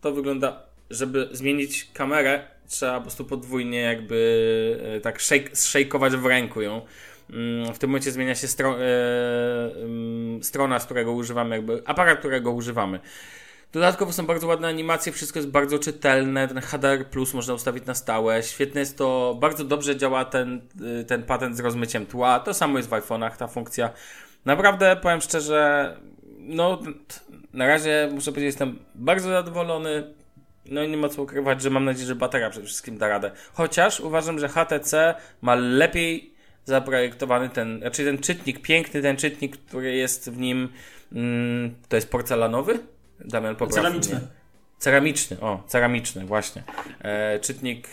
To 0.00 0.12
wygląda, 0.12 0.62
żeby 0.90 1.28
zmienić 1.32 1.90
kamerę, 1.94 2.44
trzeba 2.68 2.94
po 2.94 3.00
prostu 3.00 3.24
podwójnie 3.24 3.80
jakby 3.80 4.80
e, 4.96 5.00
tak 5.00 5.22
shake, 5.22 5.56
szejkować 5.56 6.12
w 6.12 6.26
ręku 6.26 6.62
ją. 6.62 6.82
Mm, 7.30 7.74
w 7.74 7.78
tym 7.78 7.90
momencie 7.90 8.10
zmienia 8.10 8.34
się 8.34 8.48
stro, 8.48 8.76
e, 8.80 8.84
mm, 9.82 10.42
strona, 10.42 10.78
z 10.78 10.84
którego 10.84 11.12
używamy, 11.12 11.56
jakby 11.56 11.82
aparat, 11.84 12.18
którego 12.18 12.52
używamy. 12.52 13.00
Dodatkowo 13.72 14.12
są 14.12 14.26
bardzo 14.26 14.46
ładne 14.46 14.68
animacje, 14.68 15.12
wszystko 15.12 15.38
jest 15.38 15.50
bardzo 15.50 15.78
czytelne, 15.78 16.48
ten 16.48 16.60
HDR 16.60 17.06
Plus 17.06 17.34
można 17.34 17.54
ustawić 17.54 17.86
na 17.86 17.94
stałe, 17.94 18.42
świetne 18.42 18.80
jest 18.80 18.98
to, 18.98 19.36
bardzo 19.40 19.64
dobrze 19.64 19.96
działa 19.96 20.24
ten, 20.24 20.60
y, 21.00 21.04
ten 21.04 21.22
patent 21.22 21.56
z 21.56 21.60
rozmyciem 21.60 22.06
tła, 22.06 22.40
to 22.40 22.54
samo 22.54 22.78
jest 22.78 22.88
w 22.88 22.92
iPhone'ach 22.92 23.36
ta 23.36 23.48
funkcja. 23.48 23.90
Naprawdę, 24.44 24.96
powiem 24.96 25.20
szczerze, 25.20 25.96
no 26.38 26.78
na 27.52 27.66
razie 27.66 28.08
muszę 28.12 28.30
powiedzieć, 28.30 28.46
jestem 28.46 28.78
bardzo 28.94 29.28
zadowolony, 29.28 30.14
no 30.66 30.82
i 30.82 30.88
nie 30.88 30.96
ma 30.96 31.08
co 31.08 31.22
ukrywać, 31.22 31.62
że 31.62 31.70
mam 31.70 31.84
nadzieję, 31.84 32.06
że 32.06 32.14
bateria 32.14 32.50
przede 32.50 32.66
wszystkim 32.66 32.98
da 32.98 33.08
radę. 33.08 33.30
Chociaż 33.52 34.00
uważam, 34.00 34.38
że 34.38 34.48
HTC 34.48 35.14
ma 35.42 35.54
lepiej 35.54 36.34
zaprojektowany 36.64 37.48
ten, 37.48 37.78
znaczy 37.78 38.04
ten 38.04 38.18
czytnik, 38.18 38.62
piękny 38.62 39.02
ten 39.02 39.16
czytnik, 39.16 39.56
który 39.56 39.94
jest 39.94 40.30
w 40.30 40.38
nim, 40.38 40.68
mm, 41.12 41.74
to 41.88 41.96
jest 41.96 42.10
porcelanowy? 42.10 42.78
Damian 43.24 43.56
popraw 43.56 43.74
Ceramiczny. 43.74 44.14
Mnie. 44.14 44.26
Ceramiczny, 44.78 45.40
o, 45.40 45.62
ceramiczny, 45.66 46.26
właśnie. 46.26 46.62
E, 47.00 47.40
czytnik 47.40 47.88
e, 47.88 47.92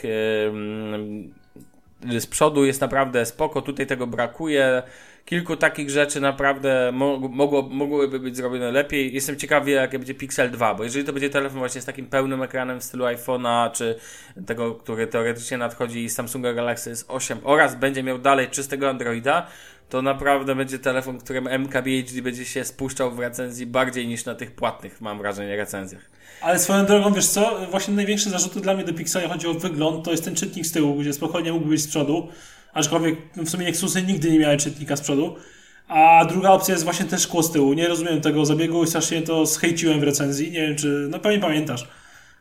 z 2.19 2.25
przodu 2.25 2.65
jest 2.65 2.81
naprawdę 2.81 3.25
spoko, 3.25 3.61
tutaj 3.61 3.87
tego 3.87 4.07
brakuje. 4.07 4.83
Kilku 5.25 5.55
takich 5.55 5.89
rzeczy 5.89 6.21
naprawdę 6.21 6.91
mo 6.93 7.17
mogło, 7.17 7.61
mogłyby 7.61 8.19
być 8.19 8.37
zrobione 8.37 8.71
lepiej. 8.71 9.13
Jestem 9.13 9.37
ciekawy, 9.37 9.71
jakie 9.71 9.99
będzie 9.99 10.13
Pixel 10.13 10.51
2, 10.51 10.75
bo 10.75 10.83
jeżeli 10.83 11.05
to 11.05 11.13
będzie 11.13 11.29
telefon 11.29 11.59
właśnie 11.59 11.81
z 11.81 11.85
takim 11.85 12.05
pełnym 12.05 12.43
ekranem 12.43 12.79
w 12.79 12.83
stylu 12.83 13.05
iPhone'a, 13.05 13.71
czy 13.71 13.99
tego, 14.45 14.75
który 14.75 15.07
teoretycznie 15.07 15.57
nadchodzi 15.57 16.09
Samsunga 16.09 16.53
Galaxy 16.53 16.93
S8 16.93 17.37
oraz 17.43 17.75
będzie 17.75 18.03
miał 18.03 18.19
dalej 18.19 18.47
czystego 18.49 18.89
Androida, 18.89 19.47
to 19.89 20.01
naprawdę 20.01 20.55
będzie 20.55 20.79
telefon, 20.79 21.19
którym 21.19 21.47
MKBHD 21.47 22.21
będzie 22.21 22.45
się 22.45 22.65
spuszczał 22.65 23.11
w 23.11 23.19
recenzji 23.19 23.65
bardziej 23.65 24.07
niż 24.07 24.25
na 24.25 24.35
tych 24.35 24.51
płatnych, 24.51 25.01
mam 25.01 25.17
wrażenie, 25.17 25.55
recenzjach. 25.55 26.01
Ale 26.41 26.59
swoją 26.59 26.85
drogą, 26.85 27.13
wiesz 27.13 27.27
co, 27.27 27.59
właśnie 27.71 27.93
największe 27.93 28.29
zarzuty 28.29 28.59
dla 28.59 28.73
mnie 28.73 28.83
do 28.83 28.93
Pixela 28.93 29.27
chodzi 29.27 29.47
o 29.47 29.53
wygląd, 29.53 30.05
to 30.05 30.11
jest 30.11 30.25
ten 30.25 30.35
czytnik 30.35 30.65
z 30.65 30.71
tyłu, 30.71 30.95
gdzie 30.95 31.13
spokojnie 31.13 31.53
mógł 31.53 31.65
być 31.65 31.81
z 31.81 31.87
przodu, 31.87 32.27
aczkolwiek 32.75 33.15
w 33.37 33.49
sumie 33.49 33.65
Nexusy 33.65 34.03
nigdy 34.03 34.31
nie 34.31 34.39
miały 34.39 34.57
czytnika 34.57 34.95
z 34.95 35.01
przodu. 35.01 35.35
A 35.87 36.25
druga 36.29 36.49
opcja 36.49 36.71
jest 36.73 36.83
właśnie 36.83 37.05
też 37.05 37.21
szkło 37.21 37.43
z 37.43 37.51
tyłu. 37.51 37.73
Nie 37.73 37.87
rozumiem 37.87 38.21
tego 38.21 38.45
zabiegu 38.45 38.83
i 38.83 38.87
strasznie 38.87 39.21
to 39.21 39.45
schejciłem 39.45 39.99
w 39.99 40.03
recenzji. 40.03 40.51
Nie 40.51 40.61
wiem, 40.67 40.75
czy. 40.75 41.07
No 41.09 41.19
pewnie 41.19 41.39
pamiętasz. 41.39 41.87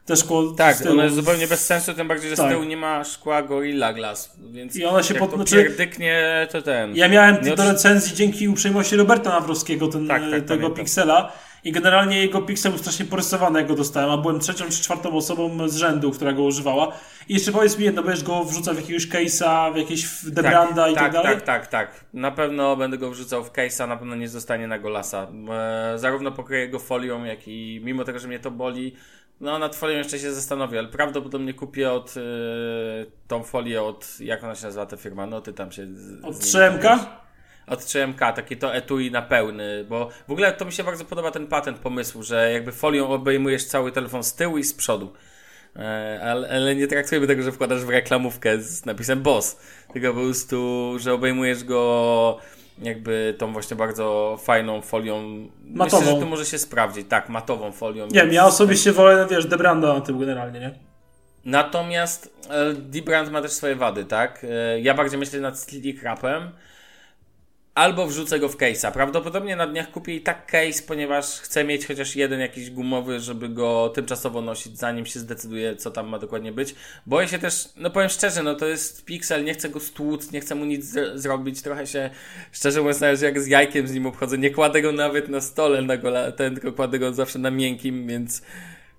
Te 0.06 0.16
szkło 0.16 0.52
Tak, 0.52 0.76
z 0.76 0.78
tyłu. 0.78 0.94
ono 0.94 1.02
jest 1.04 1.16
zupełnie 1.16 1.46
bez 1.46 1.66
sensu, 1.66 1.94
tym 1.94 2.08
bardziej, 2.08 2.30
że 2.30 2.36
Tak. 2.36 2.46
z 2.46 2.50
tyłu 2.52 2.64
nie 2.64 2.76
ma 2.76 3.04
szkła 3.04 3.42
Gorilla 3.42 3.92
Glass, 3.92 4.36
więc 4.50 4.76
I 4.76 4.84
ona 4.84 5.02
się 5.02 5.14
pod- 5.14 5.30
to 5.30 5.36
znaczy- 5.36 5.56
pierdyknie, 5.64 6.46
to 6.52 6.62
ten... 6.62 6.96
Ja 6.96 7.08
miałem 7.08 7.36
do 7.56 7.64
recenzji 7.72 8.16
dzięki 8.16 8.48
uprzejmości 8.48 8.96
Roberta 8.96 9.30
Nawrowskiego 9.30 9.88
ten, 9.88 10.08
Tak, 10.08 10.22
tak, 10.22 10.32
e, 10.32 10.40
tego 10.42 10.46
pamiętam. 10.48 10.74
Pixela 10.74 11.32
i 11.64 11.72
generalnie 11.72 12.18
jego 12.22 12.42
Pixel 12.42 12.72
był 12.72 12.78
strasznie 12.78 13.04
porysowany, 13.06 13.58
jak 13.58 13.68
go 13.68 13.74
dostałem, 13.74 14.10
a 14.10 14.16
byłem 14.16 14.40
trzecią 14.40 14.64
czy 14.64 14.82
czwartą 14.82 15.16
osobą 15.16 15.68
z 15.68 15.76
rzędu, 15.76 16.10
która 16.10 16.32
go 16.32 16.42
używała. 16.42 16.92
I 17.28 17.34
jeszcze 17.34 17.52
powiedz 17.52 17.78
mi 17.78 17.84
jedno, 17.84 18.02
będziesz 18.02 18.24
go 18.24 18.44
wrzucał 18.44 18.74
w 18.74 18.80
jakiegoś 18.80 19.08
case'a, 19.08 19.72
w 19.72 19.76
jakieś 19.76 20.06
w 20.06 20.30
Debranda 20.30 20.88
i 20.88 20.94
tak, 20.94 21.02
tak, 21.02 21.12
dalej? 21.12 21.34
tak, 21.36 21.44
tak, 21.44 21.66
tak. 21.66 22.04
Na 22.14 22.30
pewno 22.30 22.76
będę 22.76 22.98
go 22.98 23.10
wrzucał 23.10 23.44
w 23.44 23.52
case'a, 23.52 23.88
na 23.88 23.96
pewno 23.96 24.16
nie 24.16 24.28
zostanie 24.28 24.66
na 24.68 24.78
golasa. 24.78 25.28
E, 25.94 25.98
zarówno 25.98 26.32
pokryję 26.32 26.68
go 26.68 26.78
folią, 26.78 27.24
jak 27.24 27.48
i 27.48 27.80
mimo 27.84 28.04
tego, 28.04 28.18
że 28.18 28.28
mnie 28.28 28.38
to 28.38 28.50
boli, 28.50 28.94
no 29.40 29.58
nad 29.58 29.76
folią 29.76 29.96
jeszcze 29.98 30.18
się 30.18 30.34
zastanowię, 30.34 30.78
ale 30.78 30.88
prawdopodobnie 30.88 31.54
kupię 31.54 31.92
od 31.92 32.14
e, 32.16 32.20
tą 33.28 33.42
folię 33.42 33.82
od, 33.82 34.16
jak 34.20 34.44
ona 34.44 34.54
się 34.54 34.64
nazywa 34.66 34.86
ta 34.86 34.96
firma, 34.96 35.26
no 35.26 35.40
ty 35.40 35.52
tam 35.52 35.72
się... 35.72 35.86
z- 35.86 36.24
Od 36.24 36.34
z 36.34 36.54
nimi 36.54 36.66
3MK? 36.66 36.82
dowiesz. 36.82 37.00
Od 37.66 37.80
3MK, 37.80 38.32
takie 38.32 38.56
to 38.56 38.74
etui 38.74 39.10
na 39.10 39.22
pełny, 39.22 39.84
bo 39.88 40.08
w 40.28 40.32
ogóle 40.32 40.52
to 40.52 40.64
mi 40.64 40.72
się 40.72 40.84
bardzo 40.84 41.04
podoba 41.04 41.30
ten 41.30 41.46
patent 41.46 41.78
pomysłu, 41.78 42.22
że 42.22 42.52
jakby 42.52 42.72
folią 42.72 43.08
obejmujesz 43.08 43.64
cały 43.64 43.92
telefon 43.92 44.22
z 44.24 44.34
tyłu 44.34 44.58
i 44.58 44.64
z 44.64 44.74
przodu. 44.74 45.12
E, 45.76 46.20
Ale, 46.22 46.48
ale 46.48 46.74
nie 46.76 46.86
traktujemy 46.86 47.26
tego, 47.26 47.42
że 47.42 47.52
wkładasz 47.52 47.84
w 47.84 47.88
reklamówkę 47.88 48.58
z 48.60 48.86
napisem 48.86 49.22
boss, 49.22 49.60
tylko 49.92 50.14
po 50.14 50.20
prostu, 50.20 50.92
że 50.98 51.12
obejmujesz 51.12 51.64
go 51.64 52.38
jakby 52.82 53.34
tą 53.38 53.52
właśnie 53.52 53.76
bardzo 53.76 54.36
fajną 54.42 54.80
folią. 54.82 55.22
Myślę, 55.22 55.48
Matową. 55.76 56.04
że 56.04 56.12
to 56.20 56.26
może 56.26 56.44
się 56.46 56.58
sprawdzić. 56.58 57.06
Tak, 57.08 57.28
matową 57.28 57.72
folią. 57.72 58.06
Nie 58.06 58.20
wiem, 58.20 58.32
ja 58.32 58.44
osobiście 58.46 58.92
wolę, 58.92 59.26
wiesz, 59.30 59.46
Debranda 59.46 59.94
na 59.94 60.00
tył 60.00 60.18
generalnie, 60.18 60.60
nie? 60.60 60.74
Natomiast 61.44 62.34
e, 62.50 62.72
D-Brand 62.74 63.30
ma 63.30 63.42
też 63.42 63.50
swoje 63.52 63.76
wady, 63.76 64.04
tak? 64.04 64.46
E, 64.50 64.80
Ja 64.80 64.94
bardziej 64.94 65.18
myślę 65.18 65.40
nad 65.40 65.58
Slick 65.60 66.00
Wrapem. 66.00 66.50
Albo 67.74 68.06
wrzucę 68.06 68.38
go 68.40 68.48
w 68.48 68.56
case'a. 68.56 68.92
Prawdopodobnie 68.92 69.56
na 69.56 69.66
dniach 69.66 69.90
kupię 69.90 70.14
i 70.14 70.20
tak 70.20 70.46
case, 70.46 70.82
ponieważ 70.86 71.40
chcę 71.40 71.64
mieć 71.64 71.86
chociaż 71.86 72.16
jeden 72.16 72.40
jakiś 72.40 72.70
gumowy, 72.70 73.20
żeby 73.20 73.48
go 73.48 73.88
tymczasowo 73.94 74.42
nosić, 74.42 74.78
zanim 74.78 75.06
się 75.06 75.20
zdecyduje, 75.20 75.76
co 75.76 75.90
tam 75.90 76.08
ma 76.08 76.18
dokładnie 76.18 76.52
być. 76.52 76.74
Boję 77.06 77.28
się 77.28 77.38
też, 77.38 77.68
no 77.76 77.90
powiem 77.90 78.08
szczerze, 78.08 78.42
no 78.42 78.54
to 78.54 78.66
jest 78.66 79.04
Pixel, 79.04 79.44
nie 79.44 79.54
chcę 79.54 79.68
go 79.68 79.80
stłuc, 79.80 80.32
nie 80.32 80.40
chcę 80.40 80.54
mu 80.54 80.64
nic 80.64 80.84
z- 80.84 81.20
zrobić. 81.20 81.62
Trochę 81.62 81.86
się, 81.86 82.10
szczerze 82.52 82.80
mówiąc, 82.80 83.00
nawet 83.00 83.22
jak 83.22 83.40
z 83.40 83.46
jajkiem 83.46 83.88
z 83.88 83.92
nim 83.94 84.06
obchodzę. 84.06 84.38
Nie 84.38 84.50
kładę 84.50 84.82
go 84.82 84.92
nawet 84.92 85.28
na 85.28 85.40
stole, 85.40 85.82
na 85.82 85.96
gola, 85.96 86.32
ten, 86.32 86.54
tylko 86.54 86.72
kładę 86.72 86.98
go 86.98 87.12
zawsze 87.14 87.38
na 87.38 87.50
miękkim, 87.50 88.06
więc 88.06 88.42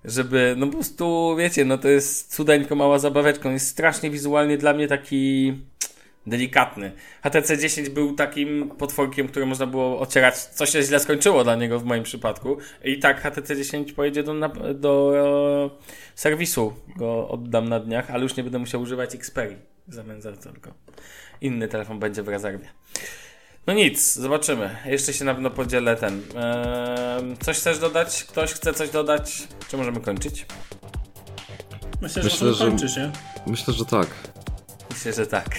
żeby, 0.04 0.54
no 0.58 0.66
po 0.66 0.72
prostu, 0.72 1.36
wiecie, 1.38 1.64
no 1.64 1.78
to 1.78 1.88
jest 1.88 2.34
cudeńko 2.36 2.74
mała 2.74 2.98
zabaweczka. 2.98 3.48
On 3.48 3.52
jest 3.54 3.68
strasznie 3.68 4.10
wizualnie 4.10 4.58
dla 4.58 4.72
mnie 4.72 4.88
taki 4.88 5.54
delikatny. 6.26 6.92
HTC 7.22 7.58
10 7.58 7.88
był 7.88 8.14
takim 8.14 8.70
potworkiem, 8.78 9.28
który 9.28 9.46
można 9.46 9.66
było 9.66 10.00
ocierać, 10.00 10.36
co 10.36 10.66
się 10.66 10.82
źle 10.82 11.00
skończyło 11.00 11.44
dla 11.44 11.54
niego 11.56 11.80
w 11.80 11.84
moim 11.84 12.02
przypadku. 12.02 12.56
I 12.84 12.98
tak 12.98 13.20
HTC 13.20 13.56
10 13.56 13.92
pojedzie 13.92 14.22
do, 14.22 14.32
nap- 14.32 14.74
do 14.74 15.12
e, 15.76 15.82
serwisu, 16.14 16.72
go 16.96 17.28
oddam 17.28 17.68
na 17.68 17.80
dniach, 17.80 18.10
ale 18.10 18.22
już 18.22 18.36
nie 18.36 18.42
będę 18.42 18.58
musiał 18.58 18.80
używać 18.80 19.14
Xperia 19.14 19.56
w 19.88 19.94
zamian 19.94 20.20
za 20.22 20.32
tylko 20.32 20.70
inny 21.40 21.68
telefon 21.68 21.98
będzie 21.98 22.22
w 22.22 22.28
rezerwie. 22.28 22.68
No 23.66 23.72
nic, 23.74 24.14
zobaczymy. 24.14 24.76
Jeszcze 24.84 25.12
się 25.12 25.24
na 25.24 25.34
pewno 25.34 25.50
podzielę 25.50 25.96
ten. 25.96 26.22
Eee, 26.36 27.36
coś 27.40 27.56
chcesz 27.56 27.78
dodać? 27.78 28.24
Ktoś 28.24 28.52
chce 28.52 28.72
coś 28.74 28.90
dodać? 28.90 29.48
Czy 29.68 29.76
możemy 29.76 30.00
kończyć? 30.00 30.46
Myślę, 32.02 32.22
że 32.22 32.28
Myślę, 32.28 32.48
możemy 32.48 32.54
że- 32.54 32.66
kończyć, 32.78 32.96
nie? 32.96 33.10
Myślę, 33.46 33.74
że 33.74 33.84
tak. 33.84 34.06
Myślę, 34.90 35.12
że 35.12 35.26
tak. 35.26 35.46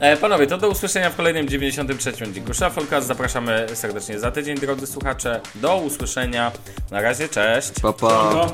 E, 0.00 0.16
Panowie, 0.16 0.46
to 0.46 0.58
do 0.58 0.68
usłyszenia 0.68 1.10
w 1.10 1.16
kolejnym 1.16 1.48
93. 1.48 2.10
odcinku 2.10 2.54
Shufflecast. 2.54 3.06
Zapraszamy 3.06 3.66
serdecznie 3.74 4.18
za 4.18 4.30
tydzień, 4.30 4.56
drodzy 4.56 4.86
słuchacze. 4.86 5.40
Do 5.54 5.76
usłyszenia. 5.76 6.52
Na 6.90 7.00
razie, 7.00 7.28
cześć. 7.28 7.72
Pa, 7.82 7.92
pa. 7.92 8.50